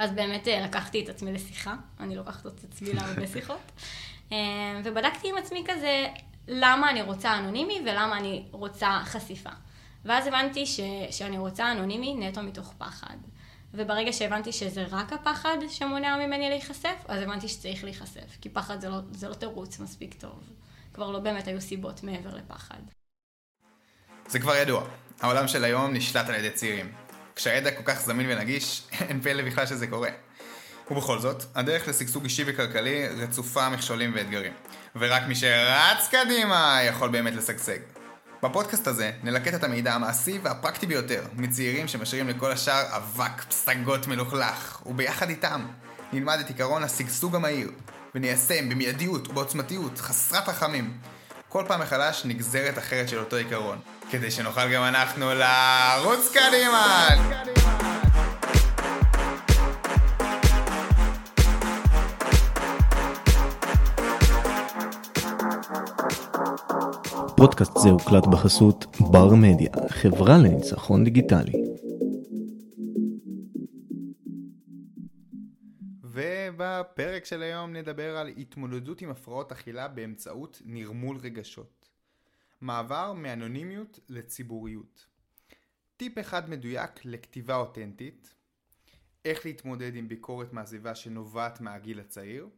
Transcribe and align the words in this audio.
אז 0.00 0.10
באמת 0.10 0.48
אה, 0.48 0.60
לקחתי 0.60 1.04
את 1.04 1.08
עצמי 1.08 1.32
לשיחה, 1.32 1.74
אני 2.00 2.16
לוקחת 2.16 2.46
את 2.46 2.64
עצמי 2.64 2.92
להרבה 2.92 3.26
שיחות, 3.34 3.72
אה, 4.32 4.80
ובדקתי 4.84 5.28
עם 5.28 5.36
עצמי 5.38 5.64
כזה, 5.66 6.06
למה 6.48 6.90
אני 6.90 7.02
רוצה 7.02 7.38
אנונימי 7.38 7.80
ולמה 7.84 8.18
אני 8.18 8.44
רוצה 8.50 9.00
חשיפה. 9.04 9.50
ואז 10.04 10.26
הבנתי 10.26 10.66
ש, 10.66 10.80
שאני 11.10 11.38
רוצה 11.38 11.72
אנונימי 11.72 12.14
נטו 12.14 12.42
מתוך 12.42 12.74
פחד. 12.78 13.16
וברגע 13.74 14.12
שהבנתי 14.12 14.52
שזה 14.52 14.84
רק 14.90 15.12
הפחד 15.12 15.56
שמונע 15.68 16.26
ממני 16.26 16.48
להיחשף, 16.48 17.04
אז 17.08 17.22
הבנתי 17.22 17.48
שצריך 17.48 17.84
להיחשף, 17.84 18.38
כי 18.40 18.48
פחד 18.48 18.80
זה 18.80 18.88
לא, 18.88 18.98
זה 19.12 19.28
לא 19.28 19.34
תירוץ 19.34 19.78
מספיק 19.78 20.14
טוב. 20.14 20.50
כבר 20.94 21.10
לא 21.10 21.18
באמת 21.18 21.48
היו 21.48 21.60
סיבות 21.60 22.02
מעבר 22.02 22.34
לפחד. 22.34 22.80
זה 24.26 24.38
כבר 24.38 24.56
ידוע, 24.56 24.84
העולם 25.20 25.48
של 25.48 25.64
היום 25.64 25.92
נשלט 25.92 26.28
על 26.28 26.34
ידי 26.34 26.50
צעירים. 26.50 26.92
כשהידע 27.40 27.70
כל 27.70 27.82
כך 27.84 28.00
זמין 28.00 28.26
ונגיש, 28.30 28.82
אין 29.08 29.20
פלא 29.20 29.42
בכלל 29.42 29.66
שזה 29.66 29.86
קורה. 29.86 30.08
ובכל 30.90 31.18
זאת, 31.18 31.44
הדרך 31.54 31.88
לשגשוג 31.88 32.24
אישי 32.24 32.44
וכלכלי 32.46 33.08
רצופה 33.08 33.68
מכשולים 33.68 34.12
ואתגרים. 34.14 34.52
ורק 34.96 35.22
מי 35.28 35.34
שרץ 35.34 36.08
קדימה 36.10 36.78
יכול 36.82 37.08
באמת 37.08 37.34
לשגשג. 37.34 37.78
בפודקאסט 38.42 38.86
הזה 38.86 39.12
נלקט 39.22 39.54
את 39.54 39.64
המידע 39.64 39.94
המעשי 39.94 40.38
והפרקטי 40.42 40.86
ביותר 40.86 41.22
מצעירים 41.36 41.88
שמשאירים 41.88 42.28
לכל 42.28 42.52
השאר 42.52 42.96
אבק 42.96 43.44
פסגות 43.44 44.06
מלוכלך, 44.06 44.82
וביחד 44.86 45.28
איתם 45.28 45.66
נלמד 46.12 46.38
את 46.40 46.48
עיקרון 46.48 46.82
השגשוג 46.82 47.36
המהיר, 47.36 47.70
וניישם 48.14 48.68
במיידיות 48.68 49.28
ובעוצמתיות 49.28 49.98
חסרת 49.98 50.48
רחמים 50.48 50.98
כל 51.52 51.64
פעם 51.68 51.80
מחדש 51.80 52.22
נגזרת 52.24 52.78
אחרת 52.78 53.08
של 53.08 53.18
אותו 53.18 53.36
עיקרון, 53.36 53.78
כדי 54.10 54.30
שנוכל 54.30 54.68
גם 54.74 54.82
אנחנו 54.82 55.26
לרוץ 55.34 56.32
קדימה! 56.32 57.08
פודקאסט 67.36 67.76
זה 67.78 67.88
הוקלט 67.88 68.26
בחסות 68.26 68.86
בר 69.00 69.34
מדיה, 69.34 69.70
חברה 69.88 70.38
לניצחון 70.38 71.04
דיגיטלי. 71.04 71.69
ובפרק 76.60 77.24
של 77.24 77.42
היום 77.42 77.72
נדבר 77.72 78.16
על 78.16 78.28
התמודדות 78.28 79.00
עם 79.00 79.10
הפרעות 79.10 79.52
אכילה 79.52 79.88
באמצעות 79.88 80.62
נרמול 80.64 81.16
רגשות. 81.16 81.88
מעבר 82.60 83.12
מאנונימיות 83.12 84.00
לציבוריות. 84.08 85.06
טיפ 85.96 86.18
אחד 86.18 86.50
מדויק 86.50 86.90
לכתיבה 87.04 87.56
אותנטית. 87.56 88.34
איך 89.24 89.46
להתמודד 89.46 89.94
עם 89.94 90.08
ביקורת 90.08 90.52
מהסביבה 90.52 90.94
שנובעת 90.94 91.60
מהגיל 91.60 92.00
הצעיר. 92.00 92.48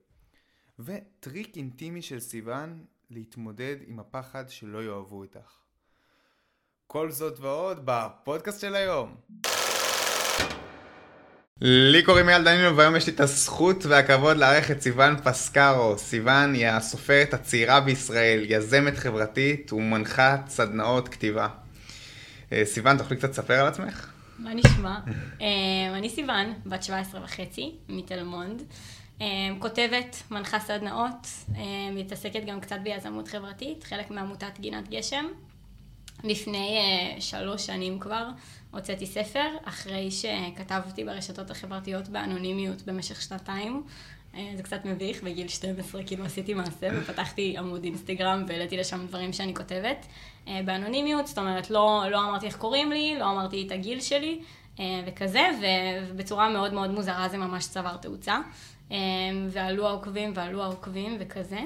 וטריק 0.78 1.56
אינטימי 1.56 2.03
של 2.03 2.20
סיוון 2.20 2.84
להתמודד 3.11 3.77
עם 3.87 3.98
הפחד 3.98 4.48
שלא 4.48 4.84
יאהבו 4.84 5.22
איתך. 5.22 5.59
כל 6.87 7.11
זאת 7.11 7.41
ועוד 7.41 7.81
בפודקאסט 7.84 8.61
של 8.61 8.75
היום. 8.75 9.16
לי 11.65 12.03
קוראים 12.03 12.29
אייל 12.29 12.45
דנינו 12.45 12.77
והיום 12.77 12.97
יש 12.97 13.07
לי 13.07 13.13
את 13.13 13.21
הזכות 13.21 13.87
והכבוד 13.87 14.37
לארח 14.37 14.71
את 14.71 14.83
סיוון 14.83 15.17
פסקרו. 15.25 15.99
סיוון 15.99 16.55
היא 16.55 16.67
הסופרת 16.67 17.35
הצעירה 17.35 17.81
בישראל, 17.81 18.45
יזמת 18.49 18.97
חברתית 18.97 19.73
ומנחת 19.73 20.49
סדנאות 20.49 21.09
כתיבה. 21.09 21.49
אה, 22.53 22.63
סיוון, 22.65 22.99
תוכלי 22.99 23.17
קצת 23.17 23.31
לספר 23.31 23.55
על 23.55 23.67
עצמך? 23.67 24.11
מה 24.39 24.55
נשמע? 24.55 24.99
אה, 25.41 25.47
אני 25.99 26.11
סיוון, 26.11 26.53
בת 26.67 26.83
17 26.83 27.25
וחצי, 27.25 27.73
מתל 27.89 28.23
מונד. 28.23 28.63
אה, 29.21 29.27
כותבת, 29.59 30.23
מנחה 30.31 30.61
סדנאות, 30.61 31.27
מתעסקת 31.93 32.45
גם 32.47 32.61
קצת 32.61 32.79
ביזמות 32.83 33.29
חברתית, 33.29 33.85
חלק 33.85 34.11
מעמותת 34.11 34.61
גינת 34.61 34.89
גשם. 34.89 35.25
לפני 36.25 36.78
שלוש 37.21 37.67
שנים 37.67 37.99
כבר 37.99 38.25
הוצאתי 38.72 39.06
ספר, 39.06 39.49
אחרי 39.65 40.10
שכתבתי 40.10 41.05
ברשתות 41.05 41.50
החברתיות 41.50 42.09
באנונימיות 42.09 42.83
במשך 42.83 43.22
שנתיים. 43.22 43.83
אה, 44.34 44.53
זה 44.56 44.62
קצת 44.62 44.84
מביך, 44.84 45.22
בגיל 45.22 45.49
12 45.49 46.03
כאילו 46.03 46.25
עשיתי 46.25 46.55
מעשה 46.55 46.88
ופתחתי 46.94 47.59
עמוד 47.59 47.84
אינסטגרם 47.84 48.44
והעליתי 48.49 48.77
לשם 48.77 49.06
דברים 49.06 49.33
שאני 49.33 49.55
כותבת 49.55 50.06
אה, 50.49 50.60
באנונימיות, 50.65 51.27
זאת 51.27 51.38
אומרת 51.38 51.71
לא, 51.71 52.05
לא 52.10 52.19
אמרתי 52.19 52.47
איך 52.47 52.56
קוראים 52.56 52.93
לי, 52.93 53.19
לא 53.19 53.31
אמרתי 53.31 53.66
את 53.66 53.72
הגיל 53.72 54.00
שלי 54.00 54.41
אה, 54.81 54.84
וכזה, 55.06 55.49
ובצורה 56.10 56.49
מאוד 56.49 56.72
מאוד 56.72 56.91
מוזרה 56.91 57.28
זה 57.28 57.39
ממש 57.39 57.66
צבר 57.66 57.97
תאוצה. 57.97 58.39
ועלו 59.50 59.89
העוקבים 59.89 60.33
ועלו 60.34 60.62
העוקבים 60.62 61.16
וכזה. 61.21 61.60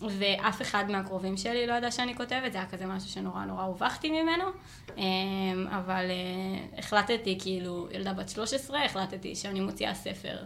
ואף 0.00 0.62
אחד 0.62 0.90
מהקרובים 0.90 1.36
שלי 1.36 1.66
לא 1.66 1.74
ידע 1.74 1.90
שאני 1.90 2.16
כותבת, 2.16 2.52
זה 2.52 2.58
היה 2.58 2.66
כזה 2.66 2.86
משהו 2.86 3.08
שנורא 3.08 3.44
נורא 3.44 3.62
הובכתי 3.62 4.10
ממנו, 4.10 4.44
אמ, 4.96 5.66
אבל 5.70 6.10
אה, 6.10 6.78
החלטתי, 6.78 7.38
כאילו, 7.40 7.88
ילדה 7.92 8.12
בת 8.12 8.28
13, 8.28 8.84
החלטתי 8.84 9.34
שאני 9.34 9.60
מוציאה 9.60 9.94
ספר, 9.94 10.36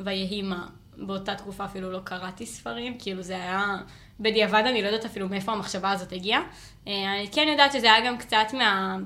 ויהי 0.00 0.42
מה. 0.42 0.66
באותה 0.96 1.34
תקופה 1.34 1.64
אפילו 1.64 1.92
לא 1.92 1.98
קראתי 2.04 2.46
ספרים, 2.46 2.98
כאילו 2.98 3.22
זה 3.22 3.34
היה, 3.34 3.76
בדיעבד 4.20 4.62
אני 4.66 4.82
לא 4.82 4.86
יודעת 4.86 5.04
אפילו 5.04 5.28
מאיפה 5.28 5.52
המחשבה 5.52 5.90
הזאת 5.90 6.12
הגיעה. 6.12 6.42
אה, 6.88 7.14
אני 7.18 7.28
כן 7.32 7.46
יודעת 7.50 7.72
שזה 7.72 7.92
היה 7.92 8.06
גם 8.06 8.18
קצת 8.18 8.46
מה... 8.52 8.96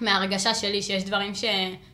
מההרגשה 0.00 0.54
שלי 0.54 0.82
שיש 0.82 1.04
דברים 1.04 1.34
ש, 1.34 1.44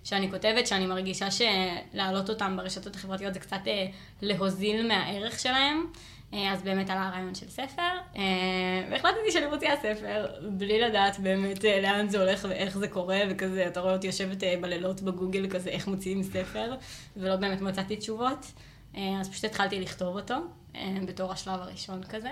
שאני 0.04 0.30
כותבת, 0.30 0.66
שאני 0.66 0.86
מרגישה 0.86 1.26
שלהעלות 1.30 2.30
אותם 2.30 2.56
ברשתות 2.56 2.96
החברתיות 2.96 3.34
זה 3.34 3.40
קצת 3.40 3.60
אה, 3.66 3.86
להוזיל 4.22 4.88
מהערך 4.88 5.38
שלהם. 5.38 5.86
אה, 6.34 6.52
אז 6.52 6.62
באמת 6.62 6.90
עלה 6.90 7.06
הרעיון 7.08 7.34
של 7.34 7.48
ספר, 7.48 7.82
אה, 8.16 8.22
והחלטתי 8.90 9.32
שאני 9.32 9.46
מוציאה 9.46 9.76
ספר, 9.76 10.26
בלי 10.50 10.80
לדעת 10.80 11.18
באמת 11.18 11.64
אה, 11.64 11.80
לאן 11.80 12.08
זה 12.08 12.18
הולך 12.18 12.46
ואיך 12.48 12.78
זה 12.78 12.88
קורה, 12.88 13.20
וכזה, 13.30 13.66
אתה 13.66 13.80
רואה 13.80 13.92
אותי 13.92 14.06
יושבת 14.06 14.42
בלילות 14.60 15.00
בגוגל 15.00 15.50
כזה, 15.50 15.70
איך 15.70 15.88
מוציאים 15.88 16.22
ספר, 16.22 16.74
ולא 17.16 17.36
באמת 17.36 17.60
מצאתי 17.60 17.96
תשובות. 17.96 18.46
אז 19.20 19.28
פשוט 19.30 19.44
התחלתי 19.44 19.80
לכתוב 19.80 20.16
אותו, 20.16 20.34
בתור 21.06 21.32
השלב 21.32 21.60
הראשון 21.60 22.02
כזה. 22.02 22.30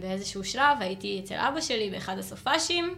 באיזשהו 0.00 0.44
שלב 0.44 0.76
הייתי 0.80 1.20
אצל 1.24 1.34
אבא 1.34 1.60
שלי 1.60 1.90
באחד 1.90 2.18
הסופאשים. 2.18 2.94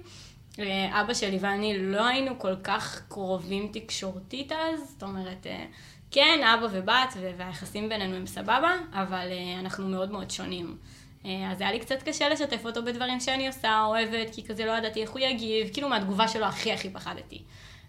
אבא 0.91 1.15
שלי 1.15 1.39
ואני 1.41 1.79
לא 1.79 2.07
היינו 2.07 2.39
כל 2.39 2.57
כך 2.63 3.03
קרובים 3.09 3.69
תקשורתית 3.73 4.53
אז, 4.53 4.91
זאת 4.91 5.03
אומרת, 5.03 5.47
כן, 6.11 6.41
אבא 6.45 6.67
ובת, 6.71 7.15
והיחסים 7.39 7.89
בינינו 7.89 8.17
הם 8.17 8.27
סבבה, 8.27 8.71
אבל 8.93 9.29
uh, 9.29 9.61
אנחנו 9.61 9.89
מאוד 9.89 10.11
מאוד 10.11 10.31
שונים. 10.31 10.77
Uh, 11.23 11.27
אז 11.53 11.61
היה 11.61 11.73
לי 11.73 11.79
קצת 11.79 12.03
קשה 12.03 12.29
לשתף 12.29 12.67
אותו 12.67 12.85
בדברים 12.85 13.21
שאני 13.21 13.47
עושה, 13.47 13.83
אוהבת, 13.85 14.35
כי 14.35 14.45
כזה 14.45 14.65
לא 14.65 14.73
ידעתי 14.73 15.03
איך 15.03 15.11
הוא 15.11 15.21
יגיב, 15.21 15.69
כאילו 15.73 15.89
מהתגובה 15.89 16.29
שלו 16.29 16.47
הכי 16.47 16.73
הכי 16.73 16.91
פחדתי. 16.91 17.43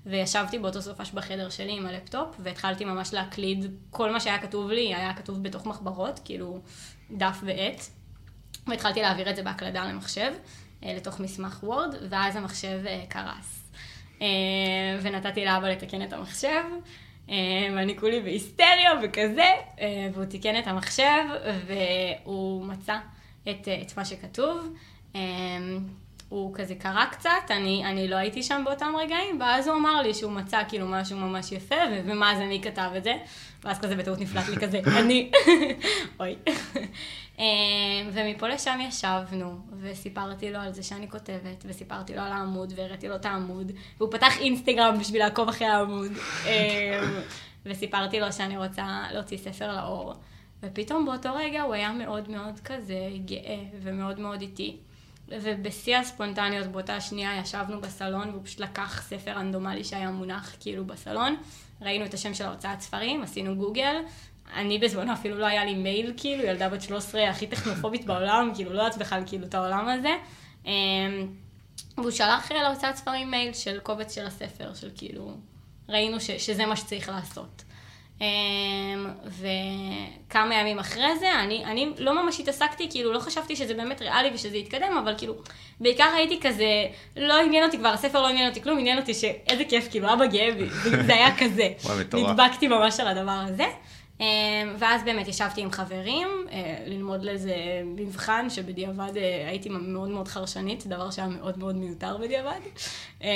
וישבתי 0.06 0.60
באותו 0.60 0.82
סופש 0.82 1.12
בחדר 1.12 1.50
שלי 1.50 1.78
עם 1.78 1.86
הלפטופ, 1.86 2.36
והתחלתי 2.40 2.86
ממש 2.86 3.14
להקליד 3.14 3.66
כל 3.90 4.12
מה 4.12 4.20
שהיה 4.20 4.40
כתוב 4.40 4.72
לי, 4.72 4.96
היה 4.96 5.14
כתוב 5.14 5.44
בתוך 5.44 5.66
מחברות, 5.66 6.20
כאילו 6.26 6.60
דף 7.12 7.40
ועט, 7.44 7.82
והתחלתי 8.68 9.02
להעביר 9.02 9.30
את 9.30 9.36
זה 9.36 9.44
בהקלדה 9.44 9.86
למחשב, 9.86 10.32
uh, 10.82 10.86
לתוך 10.86 11.20
מסמך 11.20 11.64
וורד, 11.64 11.96
ואז 12.10 12.36
המחשב 12.36 12.80
קרס. 13.10 13.64
ונתתי 15.02 15.46
לאבא 15.46 15.70
לתקן 15.70 16.02
את 16.02 16.14
המחשב. 16.14 16.64
אה, 17.30 17.36
ואני 17.76 17.98
כולי 17.98 18.22
בהיסטריה 18.22 18.92
וכזה, 19.04 19.52
אה, 19.80 20.10
והוא 20.14 20.26
תיקן 20.26 20.60
את 20.60 20.68
המחשב, 20.68 21.24
והוא 21.68 22.66
מצא 22.66 22.98
את, 23.50 23.68
אה, 23.68 23.82
את 23.82 23.98
מה 23.98 24.06
שכתוב. 24.06 24.74
הוא 26.30 26.56
כזה 26.56 26.76
קרא 26.76 27.06
קצת, 27.06 27.30
אני, 27.50 27.86
אני 27.86 28.08
לא 28.08 28.16
הייתי 28.16 28.44
שם 28.44 28.62
באותם 28.66 28.94
רגעים, 29.00 29.40
ואז 29.40 29.68
הוא 29.68 29.76
אמר 29.76 30.02
לי 30.02 30.14
שהוא 30.14 30.32
מצא 30.32 30.62
כאילו 30.68 30.88
משהו 30.88 31.18
ממש 31.18 31.52
יפה, 31.52 31.76
ומה 32.06 32.36
זה, 32.36 32.46
מי 32.46 32.62
כתב 32.64 32.90
את 32.98 33.04
זה? 33.04 33.14
ואז 33.64 33.80
כזה 33.80 33.96
בטעות 33.96 34.20
נפלט 34.20 34.50
לי 34.50 34.56
כזה, 34.56 34.82
אני. 35.00 35.32
אוי. 36.20 36.36
אמ, 37.38 37.44
ומפה 38.14 38.48
לשם 38.48 38.80
ישבנו, 38.82 39.60
וסיפרתי 39.82 40.52
לו 40.52 40.60
על 40.60 40.74
זה 40.74 40.84
שאני 40.84 41.10
כותבת, 41.10 41.64
וסיפרתי 41.66 42.16
לו 42.16 42.22
על 42.22 42.32
העמוד, 42.32 42.74
והראיתי 42.76 43.08
לו 43.08 43.16
את 43.16 43.26
העמוד, 43.26 43.72
והוא 43.98 44.12
פתח 44.12 44.38
אינסטגרם 44.40 45.00
בשביל 45.00 45.22
לעקוב 45.24 45.50
אחרי 45.50 45.68
העמוד, 45.68 46.12
אמ, 46.46 46.52
וסיפרתי 47.66 48.20
לו 48.20 48.34
שאני 48.34 48.58
רוצה 48.58 49.04
להוציא 49.12 49.38
ספר 49.38 49.76
לאור. 49.76 50.14
ופתאום 50.64 51.06
באותו 51.06 51.30
רגע 51.36 51.62
הוא 51.62 51.74
היה 51.74 51.92
מאוד 51.92 52.30
מאוד 52.30 52.60
כזה 52.60 53.10
גאה, 53.26 53.64
ומאוד 53.82 54.20
מאוד 54.20 54.42
איטי. 54.42 54.78
ובשיא 55.30 55.98
הספונטניות 55.98 56.68
באותה 56.68 57.02
שנייה 57.02 57.40
ישבנו 57.42 57.82
בסלון, 57.82 58.30
והוא 58.30 58.42
פשוט 58.44 58.60
לקח 58.60 59.02
ספר 59.02 59.32
רנדומלי 59.32 59.84
שהיה 59.84 60.12
מונח 60.12 60.56
כאילו 60.60 60.86
בסלון. 60.86 61.36
ראינו 61.82 62.06
את 62.06 62.14
השם 62.14 62.34
של 62.34 62.46
ההוצאת 62.46 62.82
ספרים, 62.82 63.24
עשינו 63.24 63.56
גוגל. 63.56 63.96
אני 64.56 64.80
בזמנו 64.80 65.14
אפילו 65.14 65.38
לא 65.38 65.46
היה 65.46 65.66
לי 65.66 65.74
מייל, 65.74 66.14
כאילו, 66.18 66.44
ילדה 66.44 66.70
בת 66.70 66.82
13 66.82 67.30
הכי 67.30 67.48
טכנופובית 67.48 68.06
בעולם, 68.06 68.52
כאילו, 68.56 68.74
לא 68.74 68.82
יודעת 68.82 68.98
בכלל 68.98 69.24
כאילו 69.26 69.46
את 69.46 69.56
העולם 69.56 69.88
הזה. 69.88 70.16
אמ, 70.66 70.72
והוא 71.98 72.12
שלח 72.12 72.52
להוצאת 72.52 72.96
ספרים 72.96 73.32
מייל 73.32 73.54
של 73.54 73.80
קובץ 73.80 74.16
של 74.16 74.26
הספר, 74.26 74.74
של 74.74 74.90
כאילו, 74.96 75.32
ראינו 75.90 76.20
ש, 76.20 76.32
שזה 76.32 76.66
מה 76.66 76.76
שצריך 76.76 77.10
לעשות. 77.10 77.64
וכמה 79.26 80.56
ימים 80.56 80.80
אחרי 80.80 81.20
זה, 81.20 81.40
אני, 81.40 81.66
אני 81.66 81.90
לא 81.98 82.24
ממש 82.24 82.40
התעסקתי, 82.40 82.88
כאילו 82.90 83.14
לא 83.14 83.20
חשבתי 83.20 83.56
שזה 83.56 83.74
באמת 83.74 84.02
ריאלי 84.02 84.32
ושזה 84.34 84.58
יתקדם, 84.58 84.98
אבל 85.04 85.14
כאילו, 85.18 85.36
בעיקר 85.80 86.10
הייתי 86.16 86.40
כזה, 86.42 86.88
לא 87.16 87.42
עניין 87.42 87.64
אותי 87.64 87.78
כבר, 87.78 87.90
הספר 87.90 88.22
לא 88.22 88.28
עניין 88.28 88.50
אותי 88.50 88.62
כלום, 88.62 88.80
עניין 88.80 88.98
אותי 88.98 89.14
שאיזה 89.14 89.64
כיף, 89.70 89.88
כאילו, 89.92 90.14
אבא 90.14 90.26
גאה 90.26 90.52
בי, 90.52 90.70
זה 91.06 91.14
היה 91.14 91.38
כזה. 91.38 91.70
נדבקתי 92.14 92.68
ממש 92.68 93.00
על 93.00 93.08
הדבר 93.08 93.44
הזה. 93.48 93.66
אמ, 94.20 94.26
ואז 94.80 95.04
באמת 95.04 95.28
ישבתי 95.28 95.62
עם 95.62 95.72
חברים, 95.72 96.28
אה, 96.52 96.84
ללמוד 96.86 97.24
לאיזה 97.24 97.56
מבחן 97.86 98.50
שבדיעבד 98.50 99.18
אה, 99.18 99.48
הייתי 99.50 99.70
מאוד 99.70 100.10
מאוד 100.10 100.28
חרשנית, 100.28 100.88
דבר 100.88 101.12
שהיה 101.12 101.28
מאוד 101.28 101.58
מאוד 101.58 101.76
מיותר 101.76 102.18
בדיעבד. 102.18 102.60
אמ, 103.22 103.28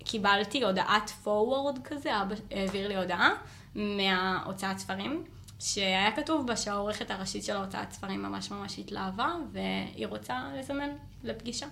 וקיבלתי 0.00 0.64
הודעת 0.64 1.12
forward 1.24 1.80
כזה, 1.84 2.22
אבא 2.22 2.34
העביר 2.50 2.88
לי 2.88 2.96
הודעה 2.96 3.30
מההוצאת 3.74 4.78
ספרים, 4.78 5.24
שהיה 5.60 6.12
כתוב 6.16 6.46
בה 6.46 6.56
שהעורכת 6.56 7.10
הראשית 7.10 7.44
של 7.44 7.56
ההוצאת 7.56 7.92
ספרים 7.92 8.22
ממש 8.22 8.50
ממש 8.50 8.78
התלהבה, 8.78 9.34
והיא 9.52 10.06
רוצה 10.06 10.40
לזמן 10.58 10.88
לפגישה. 11.24 11.66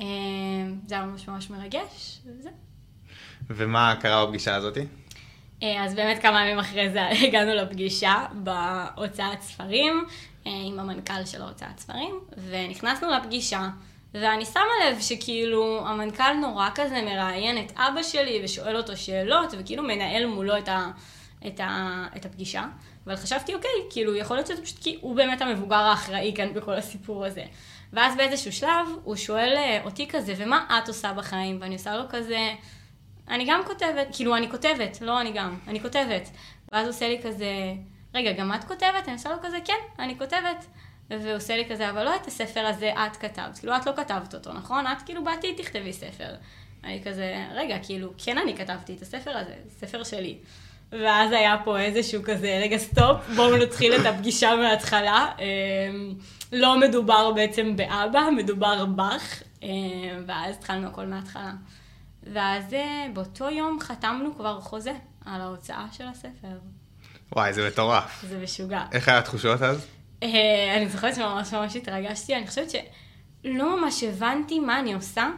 אמ, 0.00 0.06
זה 0.86 0.94
היה 0.94 1.04
ממש 1.04 1.28
ממש 1.28 1.50
מרגש, 1.50 2.20
וזהו. 2.26 2.52
ומה 3.50 3.94
קרה 4.00 4.26
בפגישה 4.26 4.54
הזאתי? 4.54 4.86
אה, 5.62 5.84
אז 5.84 5.94
באמת 5.94 6.22
כמה 6.22 6.42
ימים 6.42 6.58
אחרי 6.58 6.90
זה 6.90 7.08
הגענו 7.26 7.54
לפגישה 7.54 8.26
בהוצאת 8.32 9.40
ספרים 9.40 10.04
אה, 10.46 10.52
עם 10.66 10.80
המנכ"ל 10.80 11.24
של 11.24 11.42
ההוצאת 11.42 11.78
ספרים, 11.78 12.20
ונכנסנו 12.48 13.10
לפגישה, 13.10 13.68
ואני 14.14 14.44
שמה 14.44 14.62
לב 14.84 15.00
שכאילו 15.00 15.88
המנכ"ל 15.88 16.32
נורא 16.40 16.68
כזה 16.74 17.02
מראיין 17.02 17.64
את 17.64 17.72
אבא 17.76 18.02
שלי 18.02 18.40
ושואל 18.44 18.76
אותו 18.76 18.96
שאלות, 18.96 19.54
וכאילו 19.58 19.82
מנהל 19.82 20.26
מולו 20.26 20.58
את, 20.58 20.68
ה, 20.68 20.90
את, 21.46 21.60
ה, 21.60 22.04
את 22.16 22.24
הפגישה. 22.24 22.64
אבל 23.06 23.16
חשבתי, 23.16 23.54
אוקיי, 23.54 23.70
כאילו, 23.90 24.16
יכול 24.16 24.36
להיות 24.36 24.46
שזה 24.46 24.62
פשוט 24.62 24.78
כי 24.82 24.98
הוא 25.00 25.16
באמת 25.16 25.42
המבוגר 25.42 25.76
האחראי 25.76 26.32
כאן 26.36 26.52
בכל 26.56 26.74
הסיפור 26.74 27.24
הזה. 27.24 27.44
ואז 27.92 28.16
באיזשהו 28.16 28.52
שלב 28.52 28.88
הוא 29.04 29.16
שואל 29.16 29.54
אה, 29.56 29.80
אותי 29.84 30.08
כזה, 30.08 30.34
ומה 30.36 30.78
את 30.78 30.88
עושה 30.88 31.12
בחיים? 31.12 31.58
ואני 31.60 31.74
עושה 31.74 31.96
לו 31.96 32.02
כזה... 32.08 32.38
אני 33.28 33.44
גם 33.48 33.60
כותבת, 33.66 34.08
כאילו 34.12 34.36
אני 34.36 34.50
כותבת, 34.50 35.00
לא 35.00 35.20
אני 35.20 35.32
גם, 35.32 35.58
אני 35.68 35.80
כותבת. 35.80 36.30
ואז 36.72 36.86
הוא 36.86 36.94
עושה 36.94 37.08
לי 37.08 37.20
כזה, 37.22 37.74
רגע, 38.14 38.32
גם 38.32 38.54
את 38.54 38.64
כותבת? 38.64 39.04
אני 39.06 39.12
עושה 39.12 39.30
לו 39.30 39.36
כזה, 39.42 39.58
כן, 39.64 39.78
אני 39.98 40.18
כותבת. 40.18 40.66
והוא 41.20 41.36
עושה 41.36 41.56
לי 41.56 41.64
כזה, 41.70 41.90
אבל 41.90 42.04
לא 42.04 42.16
את 42.16 42.26
הספר 42.26 42.66
הזה 42.66 42.92
את 42.92 43.16
כתבת, 43.16 43.58
כאילו 43.58 43.76
את 43.76 43.86
לא 43.86 43.92
כתבת 43.96 44.34
אותו, 44.34 44.52
נכון? 44.52 44.86
את 44.86 45.02
כאילו 45.02 45.24
בעתיד 45.24 45.56
תכתבי 45.56 45.92
ספר. 45.92 46.34
אני 46.84 47.02
כזה, 47.04 47.46
רגע, 47.54 47.78
כאילו, 47.82 48.12
כן 48.18 48.38
אני 48.38 48.56
כתבתי 48.56 48.94
את 48.94 49.02
הספר 49.02 49.36
הזה, 49.36 49.54
ספר 49.68 50.04
שלי. 50.04 50.38
ואז 50.92 51.32
היה 51.32 51.56
פה 51.64 51.80
איזשהו 51.80 52.22
כזה, 52.24 52.60
רגע, 52.62 52.78
סטופ, 52.78 53.28
בואו 53.36 53.56
נתחיל 53.56 53.94
את 53.94 54.06
הפגישה 54.06 54.56
מההתחלה. 54.56 55.32
אמ, 55.38 56.14
לא 56.52 56.80
מדובר 56.80 57.32
בעצם 57.32 57.76
באבא, 57.76 58.28
מדובר 58.36 58.84
בך, 58.86 59.42
אמ, 59.62 59.68
ואז 60.26 60.56
התחלנו 60.56 60.86
הכל 60.88 61.06
מההתחלה. 61.06 61.52
ואז 62.22 62.74
אה, 62.74 63.06
באותו 63.14 63.50
יום 63.50 63.80
חתמנו 63.80 64.36
כבר 64.36 64.60
חוזה 64.60 64.92
על 65.24 65.40
ההוצאה 65.40 65.86
של 65.92 66.04
הספר. 66.06 66.58
וואי, 67.32 67.52
זה 67.52 67.68
מטורף. 67.68 68.24
זה 68.28 68.38
משוגע. 68.42 68.84
איך 68.92 69.08
היה 69.08 69.18
התחושות 69.18 69.62
אז? 69.62 69.86
אה, 70.22 70.76
אני 70.76 70.88
זוכרת 70.88 71.14
שממש 71.14 71.54
ממש 71.54 71.76
התרגשתי, 71.76 72.36
אני 72.36 72.46
חושבת 72.46 72.70
שלא 72.70 73.80
ממש 73.80 74.02
הבנתי 74.02 74.58
מה 74.58 74.80
אני 74.80 74.94
עושה, 74.94 75.30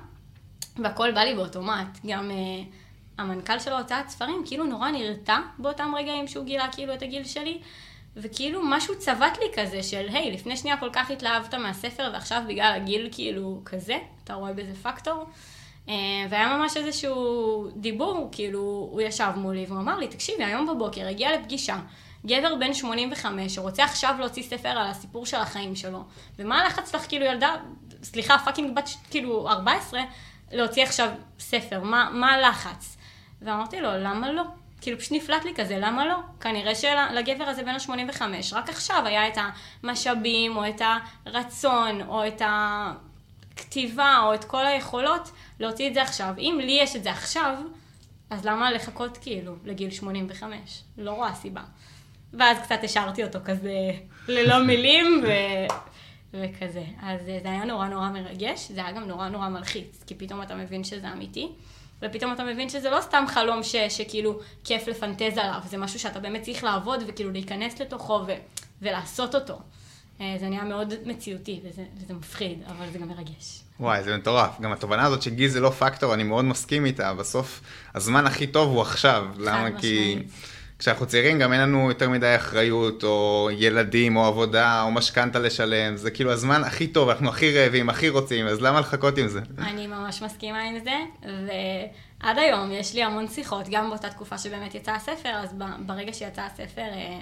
והכל 0.82 1.12
בא 1.12 1.20
לי 1.20 1.34
באוטומט. 1.34 1.98
גם 2.06 2.30
uh, 2.30 2.74
המנכ"ל 3.18 3.58
של 3.58 3.72
ההוצאת 3.72 4.08
ספרים 4.08 4.42
כאילו 4.46 4.64
נורא 4.64 4.90
נרתע 4.90 5.38
באותם 5.58 5.92
רגעים 5.98 6.28
שהוא 6.28 6.44
גילה 6.44 6.68
כאילו 6.72 6.94
את 6.94 7.02
הגיל 7.02 7.24
שלי, 7.24 7.60
וכאילו 8.16 8.60
משהו 8.64 8.98
צבט 8.98 9.38
לי 9.38 9.62
כזה 9.62 9.82
של, 9.82 10.06
היי, 10.12 10.32
לפני 10.32 10.56
שנייה 10.56 10.76
כל 10.76 10.90
כך 10.92 11.10
התלהבת 11.10 11.54
מהספר, 11.54 12.10
ועכשיו 12.12 12.42
בגלל 12.48 12.72
הגיל 12.76 13.08
כאילו 13.12 13.62
כזה, 13.64 13.98
אתה 14.24 14.34
רואה 14.34 14.52
בזה 14.52 14.74
פקטור. 14.82 15.26
אה, 15.88 15.94
והיה 16.30 16.56
ממש 16.56 16.76
איזשהו 16.76 17.68
דיבור, 17.76 18.28
כאילו, 18.32 18.88
הוא 18.92 19.00
ישב 19.00 19.30
מולי 19.36 19.64
והוא 19.68 19.78
אמר 19.78 19.98
לי, 19.98 20.08
תקשיבי, 20.08 20.44
היום 20.44 20.66
בבוקר 20.66 21.08
הגיע 21.08 21.38
לפגישה, 21.38 21.76
גבר 22.26 22.54
בן 22.54 22.74
85 22.74 23.54
שרוצה 23.54 23.84
עכשיו 23.84 24.14
להוציא 24.18 24.42
ספר 24.42 24.68
על 24.68 24.86
הסיפור 24.86 25.26
של 25.26 25.36
החיים 25.36 25.76
שלו, 25.76 26.04
ומה 26.38 26.60
הלחץ 26.60 26.94
לך, 26.94 27.08
כאילו, 27.08 27.26
ילדה, 27.26 27.54
סליחה, 28.02 28.38
fucking 28.44 28.76
בת, 28.76 28.88
כאילו, 29.10 29.48
14, 29.48 30.00
להוציא 30.52 30.82
עכשיו 30.82 31.08
ספר, 31.38 31.80
מה, 31.80 32.10
מה 32.12 32.32
הלחץ? 32.32 32.96
ואמרתי 33.42 33.80
לו, 33.80 33.88
למה 33.98 34.32
לא? 34.32 34.42
כאילו 34.80 34.98
פשוט 34.98 35.12
נפלט 35.12 35.44
לי 35.44 35.52
כזה, 35.54 35.78
למה 35.78 36.06
לא? 36.06 36.16
כנראה 36.40 36.74
שלגבר 36.74 37.44
הזה 37.44 37.62
בן 37.62 37.68
ה-85, 37.68 38.22
רק 38.52 38.68
עכשיו 38.68 39.02
היה 39.06 39.28
את 39.28 39.38
המשאבים, 39.82 40.56
או 40.56 40.68
את 40.68 40.82
הרצון, 41.26 42.00
או 42.08 42.26
את 42.26 42.42
הכתיבה, 43.54 44.18
או 44.22 44.34
את 44.34 44.44
כל 44.44 44.66
היכולות 44.66 45.30
להוציא 45.60 45.88
את 45.88 45.94
זה 45.94 46.02
עכשיו. 46.02 46.34
אם 46.38 46.60
לי 46.62 46.78
יש 46.82 46.96
את 46.96 47.02
זה 47.04 47.10
עכשיו, 47.10 47.56
אז 48.30 48.44
למה 48.44 48.72
לחכות 48.72 49.18
כאילו 49.22 49.56
לגיל 49.64 49.90
85? 49.90 50.82
לא 50.98 51.10
רואה 51.10 51.34
סיבה. 51.34 51.62
ואז 52.32 52.58
קצת 52.58 52.78
השארתי 52.82 53.24
אותו 53.24 53.38
כזה 53.44 53.90
ללא 54.28 54.58
מילים 54.66 55.24
ו... 55.24 55.28
וכזה. 56.34 56.84
אז 57.02 57.20
זה 57.42 57.50
היה 57.50 57.64
נורא 57.64 57.88
נורא 57.88 58.08
מרגש, 58.08 58.70
זה 58.70 58.80
היה 58.80 58.92
גם 58.92 59.04
נורא 59.04 59.28
נורא 59.28 59.48
מלחיץ, 59.48 60.04
כי 60.06 60.14
פתאום 60.14 60.42
אתה 60.42 60.54
מבין 60.54 60.84
שזה 60.84 61.12
אמיתי, 61.12 61.48
ופתאום 62.02 62.32
אתה 62.32 62.44
מבין 62.44 62.68
שזה 62.68 62.90
לא 62.90 63.00
סתם 63.00 63.24
חלום 63.28 63.62
ש... 63.62 63.76
שכאילו 63.76 64.38
כיף 64.64 64.88
לפנטז 64.88 65.38
עליו, 65.38 65.60
זה 65.66 65.78
משהו 65.78 65.98
שאתה 65.98 66.20
באמת 66.20 66.42
צריך 66.42 66.64
לעבוד 66.64 67.04
וכאילו 67.06 67.30
להיכנס 67.30 67.80
לתוכו 67.80 68.20
ו... 68.26 68.32
ולעשות 68.82 69.34
אותו. 69.34 69.58
אה, 70.20 70.36
זה 70.40 70.48
נהיה 70.48 70.64
מאוד 70.64 70.94
מציאותי, 71.04 71.60
וזה, 71.64 71.82
וזה 71.96 72.14
מפחיד, 72.14 72.58
אבל 72.66 72.86
זה 72.92 72.98
גם 72.98 73.08
מרגש. 73.08 73.60
וואי, 73.80 74.02
זה 74.02 74.16
מטורף. 74.16 74.60
גם 74.60 74.72
התובנה 74.72 75.04
הזאת 75.04 75.22
שגיל 75.22 75.48
זה 75.48 75.60
לא 75.60 75.70
פקטור, 75.70 76.14
אני 76.14 76.22
מאוד 76.22 76.44
מסכים 76.44 76.84
איתה. 76.84 77.14
בסוף, 77.14 77.60
הזמן 77.94 78.26
הכי 78.26 78.46
טוב 78.46 78.70
הוא 78.70 78.80
עכשיו. 78.80 79.26
למה? 79.38 79.68
כי 79.80 80.18
כשאנחנו 80.78 81.06
צעירים 81.06 81.38
גם 81.38 81.52
אין 81.52 81.60
לנו 81.60 81.88
יותר 81.88 82.10
מדי 82.10 82.36
אחריות, 82.36 83.04
או 83.04 83.48
ילדים, 83.52 84.16
או 84.16 84.24
עבודה, 84.24 84.82
או 84.82 84.90
משכנתה 84.90 85.38
לשלם. 85.38 85.96
זה 85.96 86.10
כאילו 86.10 86.32
הזמן 86.32 86.64
הכי 86.64 86.86
טוב, 86.86 87.08
אנחנו 87.08 87.28
הכי 87.28 87.58
רעבים, 87.58 87.88
הכי 87.88 88.08
רוצים, 88.08 88.46
אז 88.46 88.60
למה 88.60 88.80
לחכות 88.80 89.18
עם 89.18 89.28
זה? 89.28 89.40
אני 89.58 89.86
ממש 89.86 90.22
מסכימה 90.22 90.62
עם 90.62 90.74
זה, 90.84 90.96
ועד 91.22 92.38
היום 92.38 92.72
יש 92.72 92.94
לי 92.94 93.02
המון 93.02 93.28
שיחות, 93.28 93.66
גם 93.70 93.90
באותה 93.90 94.10
תקופה 94.10 94.38
שבאמת 94.38 94.74
יצא 94.74 94.92
הספר, 94.92 95.28
אז 95.28 95.54
ברגע 95.86 96.12
שיצא 96.12 96.42
הספר 96.42 96.82
אה, 96.82 97.20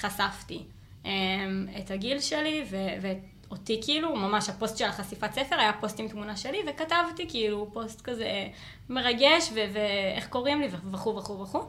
חשפתי. 0.00 0.62
אמ, 1.04 1.66
את 1.78 1.90
הגיל 1.90 2.20
שלי 2.20 2.64
ואותי 3.00 3.80
כאילו, 3.84 4.16
ממש 4.16 4.48
הפוסט 4.48 4.76
של 4.76 4.84
החשיפת 4.84 5.32
ספר 5.32 5.56
היה 5.58 5.72
פוסט 5.80 6.00
עם 6.00 6.08
תמונה 6.08 6.36
שלי 6.36 6.58
וכתבתי 6.68 7.28
כאילו 7.28 7.70
פוסט 7.72 8.00
כזה 8.00 8.48
מרגש 8.88 9.50
ואיך 9.52 10.28
קוראים 10.28 10.60
לי 10.60 10.68
וכו' 10.70 11.16
וכו' 11.16 11.40
וכו'. 11.40 11.62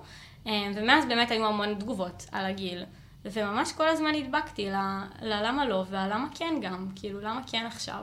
אמ, 0.45 0.71
ומאז 0.75 1.05
באמת 1.05 1.31
היו 1.31 1.45
המון 1.45 1.73
תגובות 1.73 2.25
על 2.31 2.45
הגיל. 2.45 2.85
וממש 3.25 3.71
כל 3.71 3.87
הזמן 3.87 4.15
הדבקתי 4.15 4.69
ללמה 5.21 5.65
לא 5.65 5.83
והלמה 5.89 6.27
כן 6.35 6.53
גם, 6.61 6.87
כאילו 6.95 7.21
למה 7.21 7.41
כן 7.47 7.65
עכשיו. 7.65 8.01